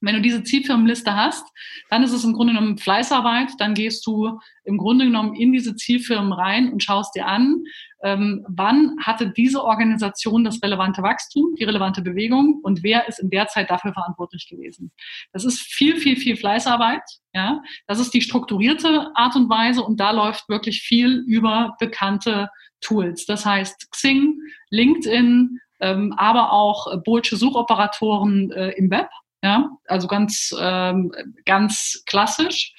Wenn 0.00 0.14
du 0.14 0.22
diese 0.22 0.42
Zielfirmenliste 0.42 1.14
hast, 1.14 1.46
dann 1.90 2.02
ist 2.02 2.12
es 2.12 2.24
im 2.24 2.32
Grunde 2.32 2.54
genommen 2.54 2.78
Fleißarbeit. 2.78 3.50
Dann 3.58 3.74
gehst 3.74 4.06
du 4.06 4.40
im 4.64 4.78
Grunde 4.78 5.04
genommen 5.04 5.34
in 5.34 5.52
diese 5.52 5.76
Zielfirmen 5.76 6.32
rein 6.32 6.72
und 6.72 6.82
schaust 6.82 7.14
dir 7.14 7.26
an, 7.26 7.64
ähm, 8.02 8.44
wann 8.48 8.96
hatte 9.02 9.30
diese 9.30 9.62
Organisation 9.62 10.44
das 10.44 10.62
relevante 10.62 11.02
Wachstum, 11.02 11.54
die 11.58 11.64
relevante 11.64 12.00
Bewegung 12.00 12.60
und 12.62 12.82
wer 12.82 13.08
ist 13.08 13.18
in 13.18 13.28
der 13.28 13.48
Zeit 13.48 13.70
dafür 13.70 13.92
verantwortlich 13.92 14.48
gewesen. 14.48 14.90
Das 15.32 15.44
ist 15.44 15.60
viel, 15.60 15.96
viel, 15.96 16.16
viel 16.16 16.36
Fleißarbeit. 16.36 17.02
Ja, 17.34 17.62
das 17.86 18.00
ist 18.00 18.14
die 18.14 18.22
strukturierte 18.22 19.10
Art 19.14 19.36
und 19.36 19.50
Weise 19.50 19.82
und 19.82 20.00
da 20.00 20.12
läuft 20.12 20.48
wirklich 20.48 20.80
viel 20.80 21.22
über 21.26 21.76
bekannte 21.78 22.48
Tools. 22.80 23.26
Das 23.26 23.44
heißt 23.44 23.90
Xing, 23.90 24.40
LinkedIn, 24.70 25.58
ähm, 25.80 26.14
aber 26.16 26.52
auch 26.52 27.02
Bolsche 27.04 27.36
Suchoperatoren 27.36 28.50
äh, 28.52 28.70
im 28.70 28.90
Web 28.90 29.08
ja, 29.42 29.70
also 29.86 30.06
ganz, 30.08 30.54
ähm, 30.58 31.12
ganz 31.44 32.02
klassisch. 32.06 32.72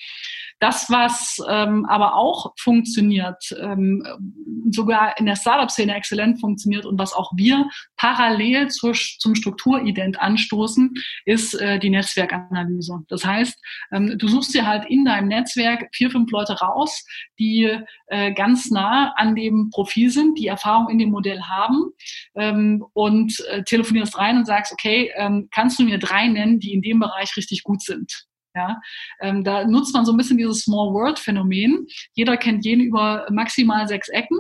Das, 0.62 0.92
was 0.92 1.42
ähm, 1.50 1.88
aber 1.88 2.14
auch 2.14 2.54
funktioniert, 2.56 3.44
ähm, 3.60 4.06
sogar 4.70 5.18
in 5.18 5.26
der 5.26 5.36
Startup-Szene 5.36 5.96
exzellent 5.96 6.40
funktioniert 6.40 6.86
und 6.86 7.00
was 7.00 7.14
auch 7.14 7.32
wir 7.36 7.68
parallel 7.98 8.68
zur, 8.68 8.94
zum 8.94 9.34
Strukturident 9.34 10.22
anstoßen, 10.22 10.94
ist 11.26 11.56
äh, 11.56 11.80
die 11.80 11.90
Netzwerkanalyse. 11.90 13.00
Das 13.08 13.26
heißt, 13.26 13.60
ähm, 13.92 14.20
du 14.20 14.28
suchst 14.28 14.54
dir 14.54 14.68
halt 14.68 14.86
in 14.88 15.04
deinem 15.04 15.30
Netzwerk 15.30 15.90
vier, 15.94 16.12
fünf 16.12 16.30
Leute 16.30 16.54
raus, 16.60 17.08
die 17.40 17.76
äh, 18.06 18.32
ganz 18.32 18.70
nah 18.70 19.14
an 19.16 19.34
dem 19.34 19.72
Profil 19.72 20.12
sind, 20.12 20.38
die 20.38 20.46
Erfahrung 20.46 20.90
in 20.90 21.00
dem 21.00 21.10
Modell 21.10 21.42
haben 21.42 21.90
ähm, 22.36 22.86
und 22.94 23.44
äh, 23.50 23.64
telefonierst 23.64 24.16
rein 24.16 24.38
und 24.38 24.46
sagst, 24.46 24.72
okay, 24.72 25.12
ähm, 25.16 25.48
kannst 25.52 25.80
du 25.80 25.84
mir 25.84 25.98
drei 25.98 26.28
nennen, 26.28 26.60
die 26.60 26.74
in 26.74 26.84
dem 26.84 27.00
Bereich 27.00 27.36
richtig 27.36 27.64
gut 27.64 27.82
sind? 27.82 28.28
Ja, 28.54 28.82
ähm, 29.22 29.44
da 29.44 29.66
nutzt 29.66 29.94
man 29.94 30.06
so 30.06 30.12
ein 30.12 30.18
bisschen 30.18 30.38
dieses 30.38 30.64
Small 30.64 30.94
World 30.94 31.20
Phänomen. 31.20 31.88
Jeder 32.14 32.36
kennt 32.36 32.66
jeden 32.66 32.82
über 32.82 33.26
maximal 33.32 33.88
sechs 33.88 34.10
Ecken 34.10 34.40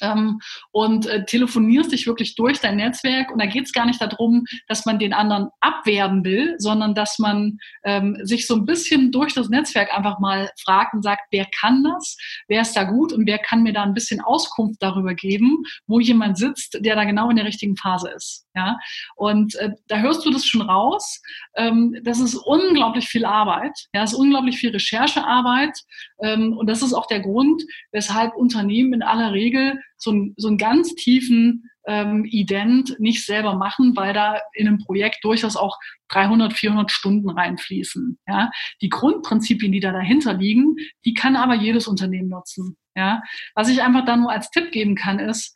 ähm, 0.00 0.40
und 0.72 1.06
äh, 1.06 1.24
telefonierst 1.24 1.92
dich 1.92 2.06
wirklich 2.06 2.34
durch 2.34 2.60
dein 2.60 2.76
Netzwerk. 2.76 3.30
Und 3.30 3.40
da 3.40 3.46
geht 3.46 3.64
es 3.64 3.72
gar 3.72 3.86
nicht 3.86 4.00
darum, 4.00 4.44
dass 4.68 4.86
man 4.86 4.98
den 4.98 5.12
anderen 5.12 5.48
abwerben 5.60 6.24
will, 6.24 6.54
sondern 6.58 6.94
dass 6.94 7.18
man 7.18 7.58
ähm, 7.84 8.16
sich 8.22 8.46
so 8.46 8.56
ein 8.56 8.64
bisschen 8.64 9.12
durch 9.12 9.34
das 9.34 9.48
Netzwerk 9.48 9.96
einfach 9.96 10.18
mal 10.18 10.50
fragt 10.62 10.94
und 10.94 11.02
sagt, 11.02 11.22
wer 11.30 11.46
kann 11.60 11.84
das, 11.84 12.16
wer 12.48 12.62
ist 12.62 12.76
da 12.76 12.84
gut 12.84 13.12
und 13.12 13.26
wer 13.26 13.38
kann 13.38 13.62
mir 13.62 13.72
da 13.72 13.82
ein 13.82 13.94
bisschen 13.94 14.20
Auskunft 14.20 14.82
darüber 14.82 15.14
geben, 15.14 15.62
wo 15.86 16.00
jemand 16.00 16.38
sitzt, 16.38 16.78
der 16.80 16.96
da 16.96 17.04
genau 17.04 17.30
in 17.30 17.36
der 17.36 17.44
richtigen 17.46 17.76
Phase 17.76 18.10
ist. 18.10 18.46
Ja, 18.54 18.78
und 19.14 19.54
äh, 19.56 19.70
da 19.86 19.98
hörst 19.98 20.26
du 20.26 20.30
das 20.30 20.44
schon 20.44 20.62
raus. 20.62 21.22
Ähm, 21.54 21.96
das 22.02 22.18
ist 22.18 22.34
unglaublich 22.34 23.08
viel 23.08 23.24
Arbeit. 23.24 23.86
Ja, 23.94 24.02
es 24.02 24.12
ist 24.12 24.18
unglaublich 24.18 24.58
viel 24.58 24.70
Recherchearbeit. 24.70 25.78
Ähm, 26.20 26.56
und 26.56 26.68
das 26.68 26.82
ist 26.82 26.92
auch 26.92 27.06
der 27.06 27.20
Grund, 27.20 27.62
weshalb 27.92 28.34
Unternehmen 28.34 28.92
in 28.92 29.02
aller 29.02 29.32
Regel 29.32 29.80
so, 30.02 30.12
ein, 30.12 30.34
so 30.36 30.48
einen 30.48 30.58
ganz 30.58 30.94
tiefen 30.94 31.70
ähm, 31.86 32.24
Ident 32.24 32.98
nicht 32.98 33.24
selber 33.24 33.54
machen, 33.54 33.96
weil 33.96 34.12
da 34.12 34.40
in 34.54 34.66
einem 34.66 34.78
Projekt 34.78 35.18
durchaus 35.22 35.56
auch 35.56 35.78
300, 36.08 36.52
400 36.52 36.90
Stunden 36.90 37.30
reinfließen. 37.30 38.18
Ja? 38.26 38.50
Die 38.80 38.88
Grundprinzipien, 38.88 39.72
die 39.72 39.80
da 39.80 39.92
dahinter 39.92 40.34
liegen, 40.34 40.76
die 41.04 41.14
kann 41.14 41.36
aber 41.36 41.54
jedes 41.54 41.86
Unternehmen 41.86 42.28
nutzen. 42.28 42.76
Ja? 42.94 43.22
Was 43.54 43.68
ich 43.68 43.82
einfach 43.82 44.04
da 44.04 44.16
nur 44.16 44.30
als 44.30 44.50
Tipp 44.50 44.72
geben 44.72 44.94
kann, 44.94 45.18
ist, 45.18 45.54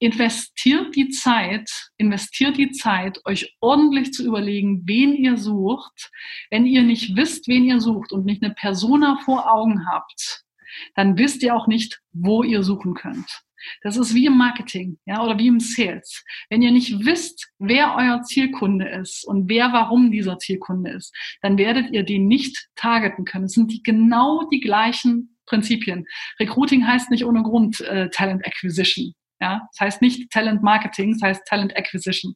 investiert 0.00 0.96
die 0.96 1.10
Zeit, 1.10 1.90
investiert 1.98 2.56
die 2.56 2.70
Zeit, 2.70 3.20
euch 3.26 3.54
ordentlich 3.60 4.12
zu 4.12 4.24
überlegen, 4.24 4.82
wen 4.86 5.14
ihr 5.14 5.36
sucht. 5.36 6.10
Wenn 6.50 6.64
ihr 6.64 6.82
nicht 6.82 7.16
wisst, 7.16 7.48
wen 7.48 7.64
ihr 7.64 7.80
sucht 7.80 8.10
und 8.12 8.24
nicht 8.24 8.42
eine 8.42 8.54
Persona 8.54 9.18
vor 9.24 9.52
Augen 9.52 9.86
habt, 9.86 10.44
dann 10.94 11.18
wisst 11.18 11.42
ihr 11.42 11.54
auch 11.54 11.66
nicht, 11.66 12.00
wo 12.12 12.42
ihr 12.42 12.62
suchen 12.62 12.94
könnt. 12.94 13.42
Das 13.82 13.96
ist 13.96 14.14
wie 14.14 14.26
im 14.26 14.36
Marketing, 14.36 14.98
ja, 15.06 15.22
oder 15.22 15.38
wie 15.38 15.46
im 15.46 15.60
Sales. 15.60 16.24
Wenn 16.48 16.62
ihr 16.62 16.70
nicht 16.70 17.04
wisst, 17.04 17.50
wer 17.58 17.94
euer 17.96 18.22
Zielkunde 18.22 18.88
ist 18.88 19.24
und 19.26 19.48
wer 19.48 19.72
warum 19.72 20.10
dieser 20.10 20.38
Zielkunde 20.38 20.90
ist, 20.92 21.14
dann 21.42 21.58
werdet 21.58 21.90
ihr 21.92 22.04
den 22.04 22.26
nicht 22.26 22.68
targeten 22.76 23.24
können. 23.24 23.44
Es 23.44 23.52
sind 23.52 23.72
die 23.72 23.82
genau 23.82 24.48
die 24.50 24.60
gleichen 24.60 25.36
Prinzipien. 25.46 26.06
Recruiting 26.38 26.86
heißt 26.86 27.10
nicht 27.10 27.24
ohne 27.24 27.42
Grund 27.42 27.80
äh, 27.80 28.08
Talent 28.10 28.46
Acquisition. 28.46 29.14
Ja, 29.40 29.62
das 29.72 29.80
heißt 29.80 30.02
nicht 30.02 30.30
Talent 30.30 30.62
Marketing, 30.62 31.12
das 31.12 31.22
heißt 31.22 31.46
Talent 31.46 31.76
Acquisition. 31.76 32.34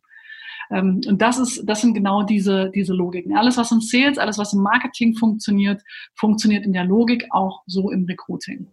Ähm, 0.70 1.01
und 1.07 1.20
das 1.20 1.39
ist, 1.39 1.64
das 1.66 1.81
sind 1.81 1.95
genau 1.95 2.22
diese, 2.22 2.70
diese 2.75 2.95
Logiken. 2.95 3.37
Alles, 3.37 3.57
was 3.57 3.72
im 3.72 3.81
Sales, 3.81 4.18
alles, 4.18 4.39
was 4.39 4.53
im 4.53 4.62
Marketing 4.62 5.14
funktioniert, 5.14 5.83
funktioniert 6.14 6.64
in 6.64 6.72
der 6.72 6.85
Logik 6.85 7.27
auch 7.31 7.62
so 7.66 7.91
im 7.91 8.05
Recruiting. 8.07 8.66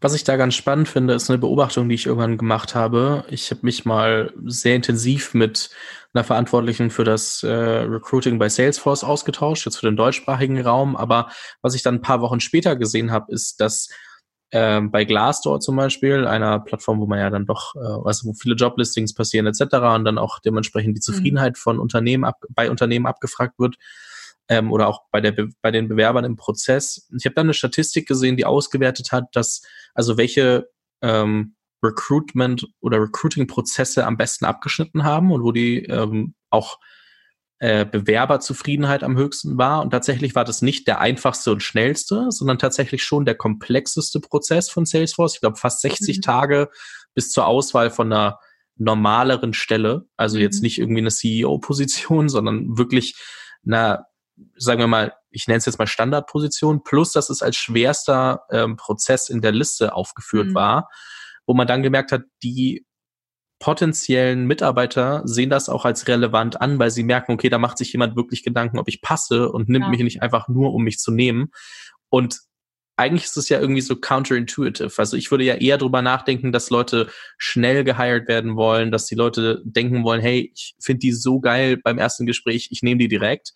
Was 0.00 0.14
ich 0.14 0.24
da 0.24 0.36
ganz 0.36 0.54
spannend 0.54 0.88
finde, 0.88 1.14
ist 1.14 1.30
eine 1.30 1.38
Beobachtung, 1.38 1.88
die 1.88 1.94
ich 1.94 2.06
irgendwann 2.06 2.38
gemacht 2.38 2.74
habe. 2.74 3.24
Ich 3.28 3.50
habe 3.50 3.60
mich 3.62 3.84
mal 3.84 4.32
sehr 4.44 4.76
intensiv 4.76 5.34
mit 5.34 5.70
einer 6.12 6.24
Verantwortlichen 6.24 6.90
für 6.90 7.04
das 7.04 7.42
äh, 7.42 7.48
Recruiting 7.48 8.38
bei 8.38 8.48
Salesforce 8.48 9.04
ausgetauscht, 9.04 9.66
jetzt 9.66 9.76
für 9.76 9.86
den 9.86 9.96
deutschsprachigen 9.96 10.60
Raum. 10.60 10.96
Aber 10.96 11.30
was 11.62 11.74
ich 11.74 11.82
dann 11.82 11.96
ein 11.96 12.02
paar 12.02 12.20
Wochen 12.20 12.40
später 12.40 12.76
gesehen 12.76 13.12
habe, 13.12 13.32
ist, 13.32 13.60
dass 13.60 13.88
ähm, 14.52 14.90
bei 14.90 15.04
Glassdoor 15.04 15.60
zum 15.60 15.76
Beispiel, 15.76 16.26
einer 16.26 16.58
Plattform, 16.58 17.00
wo 17.00 17.06
man 17.06 17.20
ja 17.20 17.30
dann 17.30 17.46
doch, 17.46 17.76
äh, 17.76 18.04
also 18.04 18.28
wo 18.28 18.34
viele 18.34 18.56
Joblistings 18.56 19.14
passieren 19.14 19.46
etc. 19.46 19.62
und 19.94 20.04
dann 20.04 20.18
auch 20.18 20.40
dementsprechend 20.40 20.96
die 20.96 21.00
mhm. 21.00 21.14
Zufriedenheit 21.14 21.58
von 21.58 21.78
Unternehmen 21.78 22.24
ab, 22.24 22.42
bei 22.48 22.70
Unternehmen 22.70 23.06
abgefragt 23.06 23.58
wird, 23.58 23.76
ähm, 24.50 24.72
oder 24.72 24.88
auch 24.88 25.02
bei, 25.12 25.20
der, 25.20 25.34
bei 25.62 25.70
den 25.70 25.88
Bewerbern 25.88 26.24
im 26.24 26.36
Prozess. 26.36 27.08
Ich 27.16 27.24
habe 27.24 27.34
dann 27.34 27.46
eine 27.46 27.54
Statistik 27.54 28.06
gesehen, 28.06 28.36
die 28.36 28.44
ausgewertet 28.44 29.12
hat, 29.12 29.28
dass 29.32 29.62
also 29.94 30.18
welche 30.18 30.68
ähm, 31.02 31.54
Recruitment 31.82 32.66
oder 32.80 33.00
Recruiting-Prozesse 33.00 34.04
am 34.04 34.16
besten 34.18 34.44
abgeschnitten 34.44 35.04
haben 35.04 35.30
und 35.30 35.44
wo 35.44 35.52
die 35.52 35.84
ähm, 35.84 36.34
auch 36.50 36.78
äh, 37.60 37.86
Bewerberzufriedenheit 37.86 39.04
am 39.04 39.16
höchsten 39.16 39.56
war. 39.56 39.82
Und 39.82 39.90
tatsächlich 39.90 40.34
war 40.34 40.44
das 40.44 40.62
nicht 40.62 40.88
der 40.88 41.00
einfachste 41.00 41.52
und 41.52 41.62
schnellste, 41.62 42.26
sondern 42.30 42.58
tatsächlich 42.58 43.04
schon 43.04 43.24
der 43.24 43.36
komplexeste 43.36 44.18
Prozess 44.18 44.68
von 44.68 44.84
Salesforce. 44.84 45.34
Ich 45.34 45.40
glaube, 45.40 45.56
fast 45.58 45.80
60 45.82 46.18
mhm. 46.18 46.22
Tage 46.22 46.70
bis 47.14 47.30
zur 47.30 47.46
Auswahl 47.46 47.90
von 47.90 48.12
einer 48.12 48.40
normaleren 48.76 49.52
Stelle. 49.52 50.06
Also 50.16 50.38
mhm. 50.38 50.42
jetzt 50.42 50.60
nicht 50.62 50.78
irgendwie 50.78 51.02
eine 51.02 51.10
CEO-Position, 51.10 52.28
sondern 52.28 52.76
wirklich 52.76 53.14
einer 53.64 54.06
sagen 54.56 54.80
wir 54.80 54.86
mal, 54.86 55.14
ich 55.30 55.46
nenne 55.46 55.58
es 55.58 55.66
jetzt 55.66 55.78
mal 55.78 55.86
Standardposition, 55.86 56.82
plus 56.82 57.12
dass 57.12 57.30
es 57.30 57.42
als 57.42 57.56
schwerster 57.56 58.42
ähm, 58.50 58.76
Prozess 58.76 59.28
in 59.28 59.40
der 59.40 59.52
Liste 59.52 59.94
aufgeführt 59.94 60.48
mhm. 60.48 60.54
war, 60.54 60.88
wo 61.46 61.54
man 61.54 61.66
dann 61.66 61.82
gemerkt 61.82 62.12
hat, 62.12 62.22
die 62.42 62.86
potenziellen 63.58 64.46
Mitarbeiter 64.46 65.22
sehen 65.24 65.50
das 65.50 65.68
auch 65.68 65.84
als 65.84 66.08
relevant 66.08 66.60
an, 66.60 66.78
weil 66.78 66.90
sie 66.90 67.02
merken, 67.02 67.32
okay, 67.32 67.50
da 67.50 67.58
macht 67.58 67.78
sich 67.78 67.92
jemand 67.92 68.16
wirklich 68.16 68.42
Gedanken, 68.42 68.78
ob 68.78 68.88
ich 68.88 69.02
passe 69.02 69.50
und 69.50 69.68
nimmt 69.68 69.84
ja. 69.84 69.90
mich 69.90 70.00
nicht 70.00 70.22
einfach 70.22 70.48
nur, 70.48 70.72
um 70.72 70.82
mich 70.82 70.98
zu 70.98 71.12
nehmen. 71.12 71.50
Und 72.08 72.40
eigentlich 73.00 73.24
ist 73.24 73.36
es 73.36 73.48
ja 73.48 73.58
irgendwie 73.60 73.80
so 73.80 73.96
counterintuitive. 73.96 74.92
Also 74.96 75.16
ich 75.16 75.30
würde 75.30 75.44
ja 75.44 75.54
eher 75.54 75.78
drüber 75.78 76.02
nachdenken, 76.02 76.52
dass 76.52 76.70
Leute 76.70 77.08
schnell 77.38 77.82
gehired 77.82 78.28
werden 78.28 78.56
wollen, 78.56 78.90
dass 78.90 79.06
die 79.06 79.14
Leute 79.14 79.62
denken 79.64 80.04
wollen, 80.04 80.20
hey, 80.20 80.52
ich 80.54 80.74
finde 80.80 81.00
die 81.00 81.12
so 81.12 81.40
geil 81.40 81.78
beim 81.78 81.98
ersten 81.98 82.26
Gespräch, 82.26 82.68
ich 82.70 82.82
nehme 82.82 82.98
die 82.98 83.08
direkt. 83.08 83.52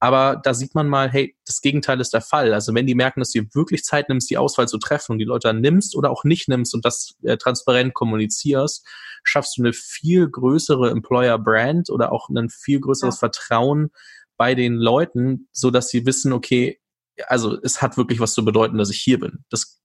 Aber 0.00 0.40
da 0.42 0.54
sieht 0.54 0.74
man 0.74 0.88
mal, 0.88 1.10
hey, 1.10 1.36
das 1.44 1.60
Gegenteil 1.60 2.00
ist 2.00 2.12
der 2.12 2.20
Fall. 2.20 2.54
Also 2.54 2.72
wenn 2.74 2.86
die 2.86 2.94
merken, 2.94 3.20
dass 3.20 3.32
du 3.32 3.42
wirklich 3.52 3.82
Zeit 3.82 4.08
nimmst, 4.08 4.30
die 4.30 4.38
Auswahl 4.38 4.68
zu 4.68 4.78
treffen 4.78 5.12
und 5.12 5.18
die 5.18 5.24
Leute 5.24 5.48
dann 5.48 5.60
nimmst 5.60 5.96
oder 5.96 6.10
auch 6.10 6.24
nicht 6.24 6.48
nimmst 6.48 6.74
und 6.74 6.84
das 6.84 7.16
äh, 7.22 7.36
transparent 7.36 7.94
kommunizierst, 7.94 8.86
schaffst 9.24 9.58
du 9.58 9.62
eine 9.62 9.72
viel 9.72 10.28
größere 10.28 10.90
Employer 10.90 11.38
Brand 11.38 11.90
oder 11.90 12.12
auch 12.12 12.28
ein 12.28 12.48
viel 12.48 12.80
größeres 12.80 13.16
ja. 13.16 13.18
Vertrauen 13.18 13.90
bei 14.36 14.54
den 14.54 14.74
Leuten, 14.74 15.48
so 15.52 15.70
dass 15.70 15.88
sie 15.88 16.06
wissen, 16.06 16.32
okay, 16.32 16.80
also 17.26 17.58
es 17.62 17.82
hat 17.82 17.96
wirklich 17.96 18.20
was 18.20 18.34
zu 18.34 18.44
bedeuten, 18.44 18.78
dass 18.78 18.90
ich 18.90 19.00
hier 19.00 19.18
bin. 19.18 19.44
Das 19.50 19.82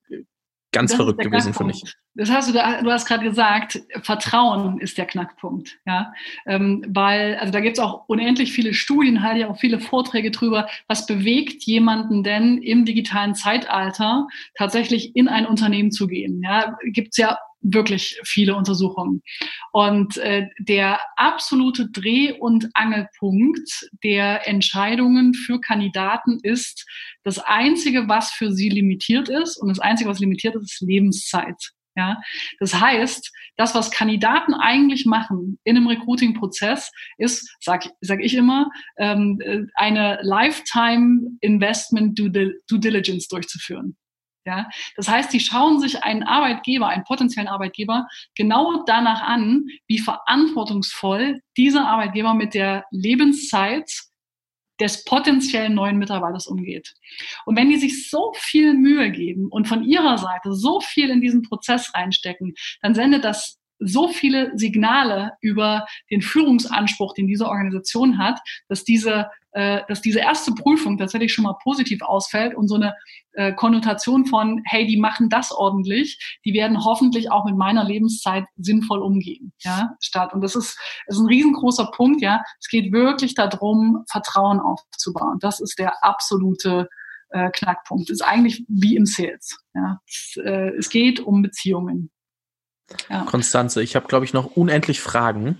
ganz 0.73 0.91
das 0.91 0.97
verrückt 0.97 1.21
gewesen 1.21 1.53
für 1.53 1.63
mich. 1.63 1.81
Das 2.15 2.29
hast 2.29 2.49
du, 2.49 2.53
du 2.53 2.91
hast 2.91 3.07
gerade 3.07 3.23
gesagt, 3.23 3.81
Vertrauen 4.01 4.79
ist 4.79 4.97
der 4.97 5.05
Knackpunkt, 5.05 5.79
ja, 5.85 6.13
ähm, 6.45 6.85
weil 6.89 7.37
also 7.37 7.53
da 7.53 7.59
gibt 7.59 7.77
es 7.77 7.83
auch 7.83 8.03
unendlich 8.07 8.51
viele 8.51 8.73
Studien, 8.73 9.23
halte 9.23 9.39
ich 9.39 9.45
auch 9.45 9.57
viele 9.57 9.79
Vorträge 9.79 10.31
drüber. 10.31 10.67
Was 10.87 11.05
bewegt 11.05 11.63
jemanden 11.63 12.23
denn 12.23 12.57
im 12.57 12.85
digitalen 12.85 13.35
Zeitalter 13.35 14.27
tatsächlich 14.55 15.15
in 15.15 15.27
ein 15.27 15.45
Unternehmen 15.45 15.91
zu 15.91 16.07
gehen? 16.07 16.41
Ja, 16.43 16.77
gibt 16.83 17.09
es 17.11 17.17
ja 17.17 17.37
wirklich 17.63 18.19
viele 18.23 18.55
Untersuchungen. 18.55 19.23
Und 19.71 20.17
äh, 20.17 20.47
der 20.59 20.99
absolute 21.15 21.89
Dreh- 21.89 22.33
und 22.33 22.69
Angelpunkt 22.73 23.89
der 24.03 24.47
Entscheidungen 24.47 25.33
für 25.33 25.59
Kandidaten 25.59 26.39
ist 26.43 26.85
das 27.23 27.39
Einzige, 27.39 28.07
was 28.07 28.31
für 28.31 28.51
sie 28.51 28.69
limitiert 28.69 29.29
ist. 29.29 29.57
Und 29.57 29.69
das 29.69 29.79
Einzige, 29.79 30.09
was 30.09 30.19
limitiert 30.19 30.55
ist, 30.55 30.73
ist 30.73 30.81
Lebenszeit. 30.81 31.71
Ja, 31.95 32.19
das 32.59 32.73
heißt, 32.73 33.31
das, 33.55 33.75
was 33.75 33.91
Kandidaten 33.91 34.55
eigentlich 34.55 35.05
machen 35.05 35.59
in 35.63 35.77
einem 35.77 35.87
Recruiting-Prozess, 35.87 36.91
ist, 37.19 37.55
sag, 37.59 37.87
sag 38.01 38.19
ich 38.23 38.33
immer, 38.33 38.71
ähm, 38.97 39.39
äh, 39.41 39.61
eine 39.75 40.19
Lifetime 40.23 41.37
Investment 41.41 42.17
Due, 42.17 42.31
Due 42.31 42.79
Diligence 42.79 43.27
durchzuführen. 43.27 43.95
Ja, 44.45 44.67
das 44.97 45.07
heißt, 45.07 45.31
die 45.31 45.39
schauen 45.39 45.79
sich 45.79 46.03
einen 46.03 46.23
Arbeitgeber, 46.23 46.89
einen 46.89 47.05
potenziellen 47.05 47.47
Arbeitgeber 47.47 48.07
genau 48.35 48.83
danach 48.85 49.21
an, 49.21 49.67
wie 49.87 49.99
verantwortungsvoll 49.99 51.39
dieser 51.55 51.87
Arbeitgeber 51.87 52.33
mit 52.33 52.53
der 52.53 52.83
Lebenszeit 52.91 53.89
des 54.81 55.05
potenziellen 55.05 55.75
neuen 55.75 55.97
Mitarbeiters 55.97 56.47
umgeht. 56.47 56.93
Und 57.45 57.55
wenn 57.55 57.69
die 57.69 57.77
sich 57.77 58.09
so 58.09 58.33
viel 58.35 58.73
Mühe 58.73 59.11
geben 59.11 59.47
und 59.49 59.67
von 59.67 59.83
ihrer 59.83 60.17
Seite 60.17 60.53
so 60.53 60.81
viel 60.81 61.09
in 61.09 61.21
diesen 61.21 61.43
Prozess 61.43 61.93
reinstecken, 61.93 62.53
dann 62.81 62.95
sendet 62.95 63.23
das 63.23 63.59
so 63.85 64.07
viele 64.07 64.57
Signale 64.57 65.33
über 65.41 65.85
den 66.09 66.21
Führungsanspruch, 66.21 67.13
den 67.13 67.27
diese 67.27 67.47
Organisation 67.47 68.17
hat, 68.17 68.39
dass 68.67 68.83
diese, 68.83 69.29
äh, 69.51 69.81
dass 69.87 70.01
diese 70.01 70.19
erste 70.19 70.53
Prüfung 70.53 70.97
tatsächlich 70.97 71.33
schon 71.33 71.43
mal 71.43 71.57
positiv 71.63 72.01
ausfällt 72.01 72.55
und 72.55 72.67
so 72.67 72.75
eine 72.75 72.95
äh, 73.33 73.53
Konnotation 73.53 74.25
von, 74.25 74.61
hey, 74.65 74.85
die 74.85 74.97
machen 74.97 75.29
das 75.29 75.51
ordentlich, 75.51 76.37
die 76.45 76.53
werden 76.53 76.83
hoffentlich 76.83 77.31
auch 77.31 77.45
mit 77.45 77.55
meiner 77.55 77.83
Lebenszeit 77.83 78.45
sinnvoll 78.57 79.01
umgehen, 79.01 79.53
ja, 79.59 79.95
statt. 80.01 80.33
Und 80.33 80.41
das 80.41 80.55
ist, 80.55 80.77
ist 81.07 81.19
ein 81.19 81.27
riesengroßer 81.27 81.91
Punkt, 81.91 82.21
ja. 82.21 82.43
Es 82.59 82.67
geht 82.67 82.91
wirklich 82.91 83.35
darum, 83.35 84.03
Vertrauen 84.09 84.59
aufzubauen. 84.59 85.37
Das 85.39 85.59
ist 85.59 85.79
der 85.79 86.03
absolute 86.03 86.87
äh, 87.33 87.49
Knackpunkt. 87.51 88.09
Ist 88.09 88.23
eigentlich 88.23 88.63
wie 88.67 88.95
im 88.95 89.05
Sales. 89.05 89.57
Ja. 89.73 89.99
Es, 90.07 90.37
äh, 90.37 90.71
es 90.77 90.89
geht 90.89 91.19
um 91.19 91.41
Beziehungen. 91.41 92.11
Ja. 93.09 93.23
Konstanze, 93.25 93.81
ich 93.81 93.95
habe, 93.95 94.07
glaube 94.07 94.25
ich, 94.25 94.33
noch 94.33 94.45
unendlich 94.45 95.01
Fragen. 95.01 95.59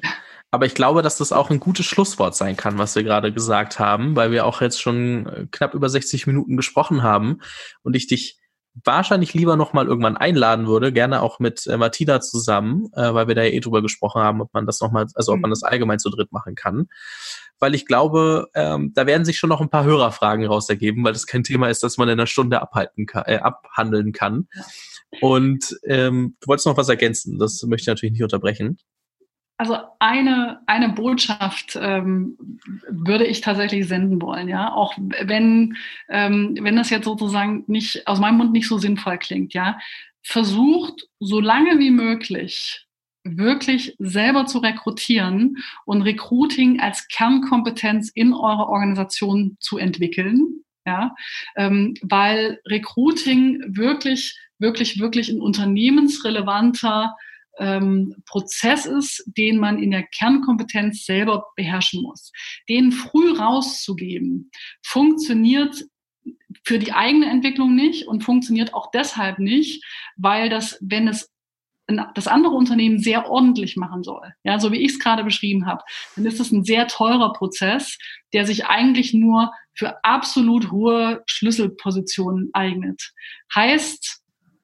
Aber 0.51 0.67
ich 0.67 0.75
glaube, 0.75 1.01
dass 1.01 1.17
das 1.17 1.31
auch 1.31 1.49
ein 1.49 1.59
gutes 1.59 1.87
Schlusswort 1.87 2.35
sein 2.35 2.55
kann, 2.55 2.77
was 2.77 2.95
wir 2.95 3.03
gerade 3.03 3.33
gesagt 3.33 3.79
haben, 3.79 4.15
weil 4.15 4.31
wir 4.31 4.45
auch 4.45 4.61
jetzt 4.61 4.79
schon 4.79 5.25
äh, 5.25 5.47
knapp 5.49 5.73
über 5.73 5.89
60 5.89 6.27
Minuten 6.27 6.57
gesprochen 6.57 7.01
haben 7.01 7.39
und 7.81 7.95
ich 7.95 8.05
dich 8.05 8.39
wahrscheinlich 8.83 9.33
lieber 9.33 9.55
noch 9.55 9.73
mal 9.73 9.87
irgendwann 9.87 10.17
einladen 10.17 10.67
würde, 10.67 10.91
gerne 10.91 11.21
auch 11.21 11.39
mit 11.39 11.65
äh, 11.67 11.77
Martina 11.77 12.21
zusammen, 12.21 12.89
äh, 12.93 13.13
weil 13.13 13.27
wir 13.27 13.35
da 13.35 13.43
ja 13.43 13.49
eh 13.49 13.59
drüber 13.59 13.81
gesprochen 13.81 14.21
haben, 14.21 14.41
ob 14.41 14.53
man 14.53 14.65
das 14.65 14.79
noch 14.79 14.91
mal, 14.91 15.05
also 15.15 15.33
ob 15.33 15.39
man 15.39 15.49
mhm. 15.49 15.53
das 15.53 15.63
allgemein 15.63 15.99
zu 15.99 16.09
dritt 16.09 16.31
machen 16.31 16.55
kann, 16.55 16.87
weil 17.59 17.75
ich 17.75 17.85
glaube, 17.85 18.47
ähm, 18.55 18.91
da 18.93 19.05
werden 19.05 19.25
sich 19.25 19.37
schon 19.37 19.49
noch 19.49 19.61
ein 19.61 19.69
paar 19.69 19.85
Hörerfragen 19.85 20.45
raus 20.45 20.69
ergeben, 20.69 21.03
weil 21.03 21.13
das 21.13 21.27
kein 21.27 21.43
Thema 21.43 21.69
ist, 21.69 21.83
das 21.83 21.97
man 21.97 22.09
in 22.09 22.13
einer 22.13 22.27
Stunde 22.27 22.61
abhalten 22.61 23.05
kann, 23.05 23.23
äh, 23.25 23.37
abhandeln 23.37 24.11
kann. 24.11 24.47
Ja. 24.53 24.63
Und 25.21 25.77
ähm, 25.85 26.35
du 26.41 26.47
wolltest 26.47 26.67
noch 26.67 26.77
was 26.77 26.89
ergänzen, 26.89 27.39
das 27.39 27.63
möchte 27.63 27.83
ich 27.83 27.87
natürlich 27.87 28.13
nicht 28.13 28.23
unterbrechen. 28.23 28.77
Also 29.57 29.77
eine, 29.99 30.61
eine 30.65 30.89
Botschaft 30.89 31.77
ähm, 31.79 32.59
würde 32.89 33.25
ich 33.25 33.41
tatsächlich 33.41 33.87
senden 33.87 34.21
wollen, 34.21 34.49
ja, 34.49 34.73
auch 34.73 34.97
wenn, 34.97 35.77
ähm, 36.09 36.57
wenn 36.59 36.75
das 36.75 36.89
jetzt 36.89 37.05
sozusagen 37.05 37.63
nicht 37.67 38.07
aus 38.07 38.19
meinem 38.19 38.37
Mund 38.37 38.51
nicht 38.51 38.67
so 38.67 38.77
sinnvoll 38.77 39.17
klingt, 39.19 39.53
ja. 39.53 39.77
Versucht 40.23 41.07
so 41.19 41.39
lange 41.39 41.79
wie 41.79 41.91
möglich 41.91 42.87
wirklich 43.23 43.95
selber 43.99 44.45
zu 44.45 44.59
rekrutieren 44.59 45.57
und 45.85 46.01
Recruiting 46.01 46.79
als 46.79 47.07
Kernkompetenz 47.07 48.09
in 48.13 48.33
eurer 48.33 48.67
Organisation 48.69 49.57
zu 49.59 49.77
entwickeln, 49.77 50.63
ja, 50.85 51.15
ähm, 51.55 51.93
weil 52.01 52.59
Recruiting 52.67 53.63
wirklich, 53.67 54.37
wirklich, 54.63 54.99
wirklich 54.99 55.29
ein 55.29 55.41
unternehmensrelevanter 55.41 57.15
ähm, 57.59 58.15
Prozess 58.25 58.87
ist, 58.87 59.23
den 59.37 59.59
man 59.59 59.77
in 59.77 59.91
der 59.91 60.03
Kernkompetenz 60.03 61.05
selber 61.05 61.45
beherrschen 61.55 62.01
muss. 62.01 62.31
Den 62.67 62.91
früh 62.91 63.33
rauszugeben, 63.37 64.49
funktioniert 64.81 65.85
für 66.63 66.79
die 66.79 66.93
eigene 66.93 67.29
Entwicklung 67.29 67.75
nicht 67.75 68.07
und 68.07 68.23
funktioniert 68.23 68.73
auch 68.73 68.89
deshalb 68.91 69.37
nicht, 69.39 69.83
weil 70.15 70.49
das, 70.49 70.77
wenn 70.81 71.07
es 71.07 71.29
das 72.15 72.27
andere 72.27 72.53
Unternehmen 72.53 72.99
sehr 72.99 73.29
ordentlich 73.29 73.75
machen 73.75 74.03
soll, 74.03 74.33
ja, 74.43 74.57
so 74.57 74.71
wie 74.71 74.77
ich 74.77 74.93
es 74.93 74.99
gerade 74.99 75.23
beschrieben 75.25 75.65
habe, 75.65 75.83
dann 76.15 76.25
ist 76.25 76.39
es 76.39 76.51
ein 76.51 76.63
sehr 76.63 76.87
teurer 76.87 77.33
Prozess, 77.33 77.97
der 78.31 78.45
sich 78.45 78.67
eigentlich 78.67 79.13
nur 79.13 79.51
für 79.73 80.03
absolut 80.03 80.71
hohe 80.71 81.23
Schlüsselpositionen 81.25 82.51
eignet. 82.53 83.11
Heißt, 83.53 84.22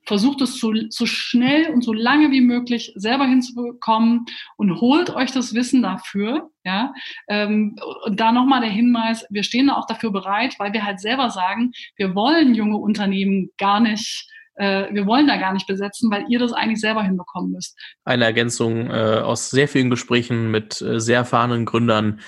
versucht 0.10 0.42
es 0.42 0.60
so, 0.60 0.74
so 0.90 1.06
schnell 1.06 1.70
und 1.70 1.84
so 1.84 1.94
lange 1.94 2.32
wie 2.32 2.42
möglich 2.42 2.94
selber 2.96 3.28
hinzubekommen 3.28 4.26
und 4.58 4.82
holt 4.82 5.12
euch 5.12 5.32
das 5.32 5.54
Wissen 5.54 5.84
dafür. 5.84 6.50
Ja, 6.66 6.94
ähm, 7.28 7.76
und 8.06 8.20
da 8.20 8.32
nochmal 8.32 8.62
der 8.62 8.72
Hinweis, 8.72 9.24
wir 9.30 9.44
stehen 9.44 9.68
da 9.68 9.76
auch 9.76 9.86
dafür 9.86 10.12
bereit, 10.12 10.56
weil 10.58 10.74
wir 10.74 10.84
halt 10.84 11.00
selber 11.00 11.30
sagen, 11.30 11.74
wir 11.96 12.16
wollen 12.16 12.56
junge 12.56 12.78
Unternehmen 12.78 13.52
gar 13.60 13.80
nicht 13.80 14.28
äh, 14.56 14.88
wir 14.92 15.06
wollen 15.06 15.28
da 15.28 15.38
gar 15.38 15.54
nicht 15.54 15.68
besetzen, 15.68 16.10
weil 16.12 16.26
ihr 16.28 16.40
das 16.40 16.54
eigentlich 16.54 16.82
selber 16.82 17.04
hinbekommen 17.04 17.52
müsst. 17.52 17.78
Eine 18.04 18.26
Ergänzung 18.26 18.90
äh, 18.90 19.22
aus 19.24 19.52
sehr 19.52 19.68
vielen 19.68 19.92
Gesprächen 19.92 20.50
mit 20.50 20.82
äh, 20.82 21.00
sehr 21.00 21.18
erfahrenen 21.18 21.66
Gründern 21.66 22.20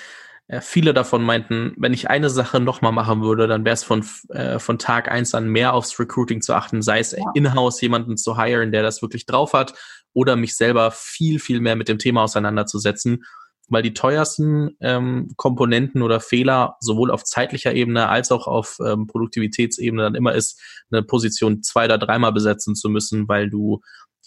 äh, 0.51 0.59
viele 0.59 0.93
davon 0.93 1.23
meinten, 1.23 1.73
wenn 1.77 1.93
ich 1.93 2.09
eine 2.09 2.29
Sache 2.29 2.59
nochmal 2.59 2.91
machen 2.91 3.21
würde, 3.21 3.47
dann 3.47 3.63
wäre 3.63 3.73
es 3.73 3.85
von, 3.85 4.05
äh, 4.29 4.59
von 4.59 4.77
Tag 4.77 5.09
eins 5.09 5.33
an 5.33 5.47
mehr 5.47 5.73
aufs 5.73 5.97
Recruiting 5.97 6.41
zu 6.41 6.53
achten, 6.53 6.81
sei 6.81 6.99
es 6.99 7.13
ja. 7.13 7.23
in-house 7.35 7.79
jemanden 7.79 8.17
zu 8.17 8.37
hiren, 8.37 8.73
der 8.73 8.83
das 8.83 9.01
wirklich 9.01 9.25
drauf 9.25 9.53
hat, 9.53 9.73
oder 10.13 10.35
mich 10.35 10.57
selber 10.57 10.91
viel, 10.91 11.39
viel 11.39 11.61
mehr 11.61 11.77
mit 11.77 11.87
dem 11.87 11.99
Thema 11.99 12.23
auseinanderzusetzen, 12.23 13.23
weil 13.69 13.81
die 13.81 13.93
teuersten 13.93 14.75
ähm, 14.81 15.31
Komponenten 15.37 16.01
oder 16.01 16.19
Fehler 16.19 16.75
sowohl 16.81 17.11
auf 17.11 17.23
zeitlicher 17.23 17.73
Ebene 17.73 18.09
als 18.09 18.29
auch 18.33 18.45
auf 18.45 18.77
ähm, 18.85 19.07
Produktivitätsebene 19.07 20.03
dann 20.03 20.15
immer 20.15 20.33
ist, 20.33 20.59
eine 20.91 21.01
Position 21.01 21.63
zwei 21.63 21.85
oder 21.85 21.97
dreimal 21.97 22.33
besetzen 22.33 22.75
zu 22.75 22.89
müssen, 22.89 23.29
weil 23.29 23.49
du 23.49 23.79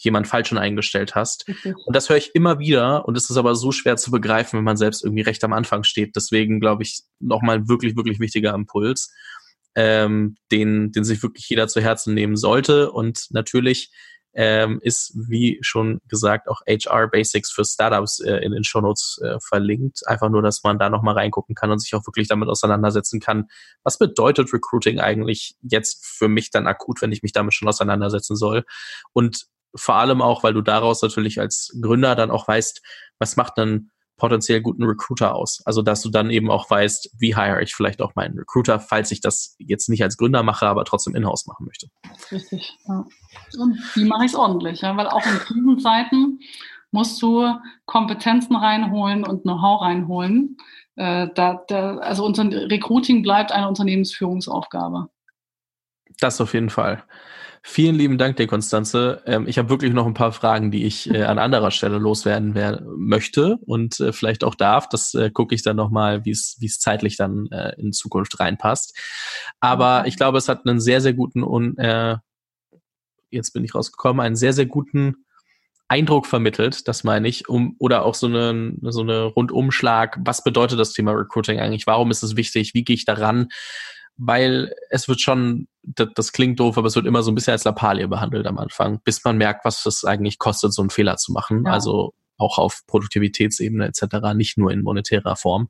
jemand 0.04 0.28
falsch 0.28 0.48
schon 0.48 0.58
eingestellt 0.58 1.14
hast. 1.14 1.46
Okay. 1.48 1.74
Und 1.84 1.96
das 1.96 2.08
höre 2.08 2.16
ich 2.16 2.34
immer 2.34 2.58
wieder 2.58 3.06
und 3.06 3.16
es 3.16 3.30
ist 3.30 3.36
aber 3.36 3.54
so 3.54 3.72
schwer 3.72 3.96
zu 3.96 4.10
begreifen, 4.10 4.58
wenn 4.58 4.64
man 4.64 4.76
selbst 4.76 5.04
irgendwie 5.04 5.22
recht 5.22 5.42
am 5.44 5.52
Anfang 5.52 5.82
steht. 5.82 6.16
Deswegen 6.16 6.60
glaube 6.60 6.82
ich 6.82 7.02
nochmal 7.18 7.56
ein 7.56 7.68
wirklich, 7.68 7.96
wirklich 7.96 8.20
wichtiger 8.20 8.54
Impuls, 8.54 9.12
ähm, 9.74 10.36
den, 10.52 10.92
den 10.92 11.04
sich 11.04 11.22
wirklich 11.22 11.48
jeder 11.48 11.68
zu 11.68 11.80
Herzen 11.80 12.14
nehmen 12.14 12.36
sollte. 12.36 12.92
Und 12.92 13.26
natürlich 13.30 13.90
ähm, 14.34 14.80
ist, 14.82 15.12
wie 15.14 15.58
schon 15.62 16.00
gesagt, 16.08 16.48
auch 16.48 16.60
HR 16.66 17.08
Basics 17.08 17.52
für 17.52 17.64
Startups 17.64 18.20
äh, 18.20 18.36
in 18.38 18.52
den 18.52 18.64
Shownotes 18.64 19.20
äh, 19.22 19.38
verlinkt. 19.40 20.06
Einfach 20.06 20.28
nur, 20.28 20.42
dass 20.42 20.62
man 20.64 20.78
da 20.78 20.90
nochmal 20.90 21.14
reingucken 21.14 21.54
kann 21.54 21.70
und 21.70 21.78
sich 21.78 21.94
auch 21.94 22.06
wirklich 22.06 22.28
damit 22.28 22.48
auseinandersetzen 22.48 23.20
kann. 23.20 23.46
Was 23.84 23.98
bedeutet 23.98 24.52
Recruiting 24.52 24.98
eigentlich 24.98 25.54
jetzt 25.62 26.04
für 26.04 26.28
mich 26.28 26.50
dann 26.50 26.66
akut, 26.66 27.00
wenn 27.00 27.12
ich 27.12 27.22
mich 27.22 27.32
damit 27.32 27.54
schon 27.54 27.68
auseinandersetzen 27.68 28.34
soll? 28.36 28.64
Und 29.12 29.46
vor 29.74 29.96
allem 29.96 30.22
auch, 30.22 30.42
weil 30.42 30.54
du 30.54 30.60
daraus 30.60 31.02
natürlich 31.02 31.40
als 31.40 31.76
Gründer 31.80 32.14
dann 32.14 32.30
auch 32.30 32.46
weißt, 32.46 32.82
was 33.18 33.36
macht 33.36 33.58
einen 33.58 33.90
potenziell 34.16 34.60
guten 34.60 34.84
Recruiter 34.84 35.34
aus. 35.34 35.60
Also 35.64 35.82
dass 35.82 36.02
du 36.02 36.10
dann 36.10 36.30
eben 36.30 36.50
auch 36.50 36.70
weißt, 36.70 37.10
wie 37.18 37.34
hire 37.34 37.62
ich 37.62 37.74
vielleicht 37.74 38.00
auch 38.00 38.14
meinen 38.14 38.38
Recruiter, 38.38 38.78
falls 38.78 39.10
ich 39.10 39.20
das 39.20 39.56
jetzt 39.58 39.88
nicht 39.88 40.02
als 40.02 40.16
Gründer 40.16 40.42
mache, 40.42 40.66
aber 40.66 40.84
trotzdem 40.84 41.14
in-house 41.14 41.46
machen 41.46 41.66
möchte. 41.66 41.88
Richtig. 42.30 42.76
Ja. 42.86 43.06
Und 43.58 43.78
wie 43.94 44.04
mache 44.04 44.24
ich 44.24 44.32
es 44.32 44.36
ordentlich? 44.36 44.82
Ja? 44.82 44.96
Weil 44.96 45.08
auch 45.08 45.26
in 45.26 45.38
Krisenzeiten 45.38 46.40
musst 46.92 47.20
du 47.22 47.52
Kompetenzen 47.86 48.54
reinholen 48.54 49.24
und 49.24 49.42
Know-how 49.42 49.82
reinholen. 49.82 50.56
Äh, 50.94 51.28
da, 51.34 51.64
da, 51.66 51.96
also 51.96 52.24
unser 52.24 52.44
Recruiting 52.44 53.22
bleibt 53.22 53.50
eine 53.50 53.68
Unternehmensführungsaufgabe. 53.68 55.08
Das 56.20 56.40
auf 56.40 56.54
jeden 56.54 56.70
Fall. 56.70 57.02
Vielen 57.66 57.94
lieben 57.94 58.18
Dank 58.18 58.36
dir, 58.36 58.46
Konstanze. 58.46 59.22
Ähm, 59.24 59.48
ich 59.48 59.56
habe 59.56 59.70
wirklich 59.70 59.94
noch 59.94 60.06
ein 60.06 60.12
paar 60.12 60.32
Fragen, 60.32 60.70
die 60.70 60.84
ich 60.84 61.08
äh, 61.08 61.22
an 61.22 61.38
anderer 61.38 61.70
Stelle 61.70 61.96
loswerden 61.96 62.54
wer 62.54 62.82
möchte 62.94 63.56
und 63.64 63.98
äh, 64.00 64.12
vielleicht 64.12 64.44
auch 64.44 64.54
darf. 64.54 64.86
Das 64.90 65.14
äh, 65.14 65.30
gucke 65.30 65.54
ich 65.54 65.62
dann 65.62 65.76
nochmal, 65.76 66.26
wie 66.26 66.30
es 66.30 66.58
wie 66.60 66.66
es 66.66 66.78
zeitlich 66.78 67.16
dann 67.16 67.46
äh, 67.50 67.72
in 67.78 67.94
Zukunft 67.94 68.38
reinpasst. 68.38 68.94
Aber 69.60 70.06
ich 70.06 70.18
glaube, 70.18 70.36
es 70.36 70.50
hat 70.50 70.66
einen 70.66 70.78
sehr, 70.78 71.00
sehr 71.00 71.14
guten 71.14 71.42
und 71.42 71.78
äh, 71.78 72.16
jetzt 73.30 73.52
bin 73.54 73.64
ich 73.64 73.74
rausgekommen, 73.74 74.20
einen 74.20 74.36
sehr, 74.36 74.52
sehr 74.52 74.66
guten 74.66 75.24
Eindruck 75.88 76.26
vermittelt, 76.26 76.86
das 76.86 77.02
meine 77.02 77.28
ich, 77.28 77.48
um 77.48 77.76
oder 77.78 78.04
auch 78.04 78.14
so 78.14 78.26
eine 78.26 78.74
so 78.82 79.00
eine 79.00 79.22
Rundumschlag. 79.24 80.18
Was 80.22 80.44
bedeutet 80.44 80.78
das 80.78 80.92
Thema 80.92 81.12
Recruiting 81.12 81.60
eigentlich? 81.60 81.86
Warum 81.86 82.10
ist 82.10 82.22
es 82.22 82.36
wichtig? 82.36 82.74
Wie 82.74 82.84
gehe 82.84 82.94
ich 82.94 83.06
daran? 83.06 83.48
Weil 84.16 84.74
es 84.90 85.08
wird 85.08 85.20
schon, 85.20 85.68
das, 85.82 86.08
das, 86.14 86.32
klingt 86.32 86.60
doof, 86.60 86.78
aber 86.78 86.86
es 86.86 86.96
wird 86.96 87.06
immer 87.06 87.22
so 87.22 87.30
ein 87.30 87.34
bisschen 87.34 87.52
als 87.52 87.64
Lappalie 87.64 88.08
behandelt 88.08 88.46
am 88.46 88.58
Anfang, 88.58 89.00
bis 89.04 89.24
man 89.24 89.36
merkt, 89.36 89.64
was 89.64 89.84
es 89.86 90.04
eigentlich 90.04 90.38
kostet, 90.38 90.72
so 90.72 90.82
einen 90.82 90.90
Fehler 90.90 91.16
zu 91.16 91.32
machen. 91.32 91.64
Ja. 91.66 91.72
Also 91.72 92.14
auch 92.38 92.58
auf 92.58 92.82
Produktivitätsebene 92.86 93.86
etc., 93.86 94.34
nicht 94.34 94.58
nur 94.58 94.70
in 94.70 94.82
monetärer 94.82 95.36
Form. 95.36 95.68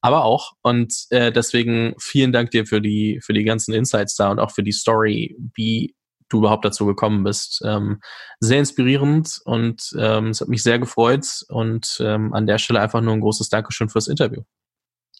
Aber 0.00 0.24
auch. 0.24 0.52
Und 0.62 0.94
äh, 1.10 1.32
deswegen 1.32 1.94
vielen 1.98 2.32
Dank 2.32 2.50
dir 2.52 2.66
für 2.66 2.80
die, 2.80 3.20
für 3.22 3.32
die 3.32 3.44
ganzen 3.44 3.74
Insights 3.74 4.14
da 4.14 4.30
und 4.30 4.38
auch 4.38 4.52
für 4.52 4.62
die 4.62 4.72
Story, 4.72 5.36
wie 5.54 5.94
du 6.28 6.38
überhaupt 6.38 6.64
dazu 6.64 6.86
gekommen 6.86 7.24
bist. 7.24 7.62
Ähm, 7.64 8.00
sehr 8.38 8.58
inspirierend 8.58 9.40
und 9.44 9.94
ähm, 9.98 10.28
es 10.28 10.40
hat 10.40 10.48
mich 10.48 10.62
sehr 10.62 10.78
gefreut 10.78 11.26
und 11.48 11.98
ähm, 12.00 12.32
an 12.34 12.46
der 12.46 12.58
Stelle 12.58 12.80
einfach 12.80 13.00
nur 13.00 13.14
ein 13.14 13.20
großes 13.20 13.48
Dankeschön 13.48 13.88
fürs 13.88 14.08
Interview. 14.08 14.42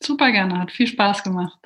Super 0.01 0.31
gerne, 0.31 0.59
hat 0.59 0.71
viel 0.71 0.87
Spaß 0.87 1.25
gemacht. 1.25 1.59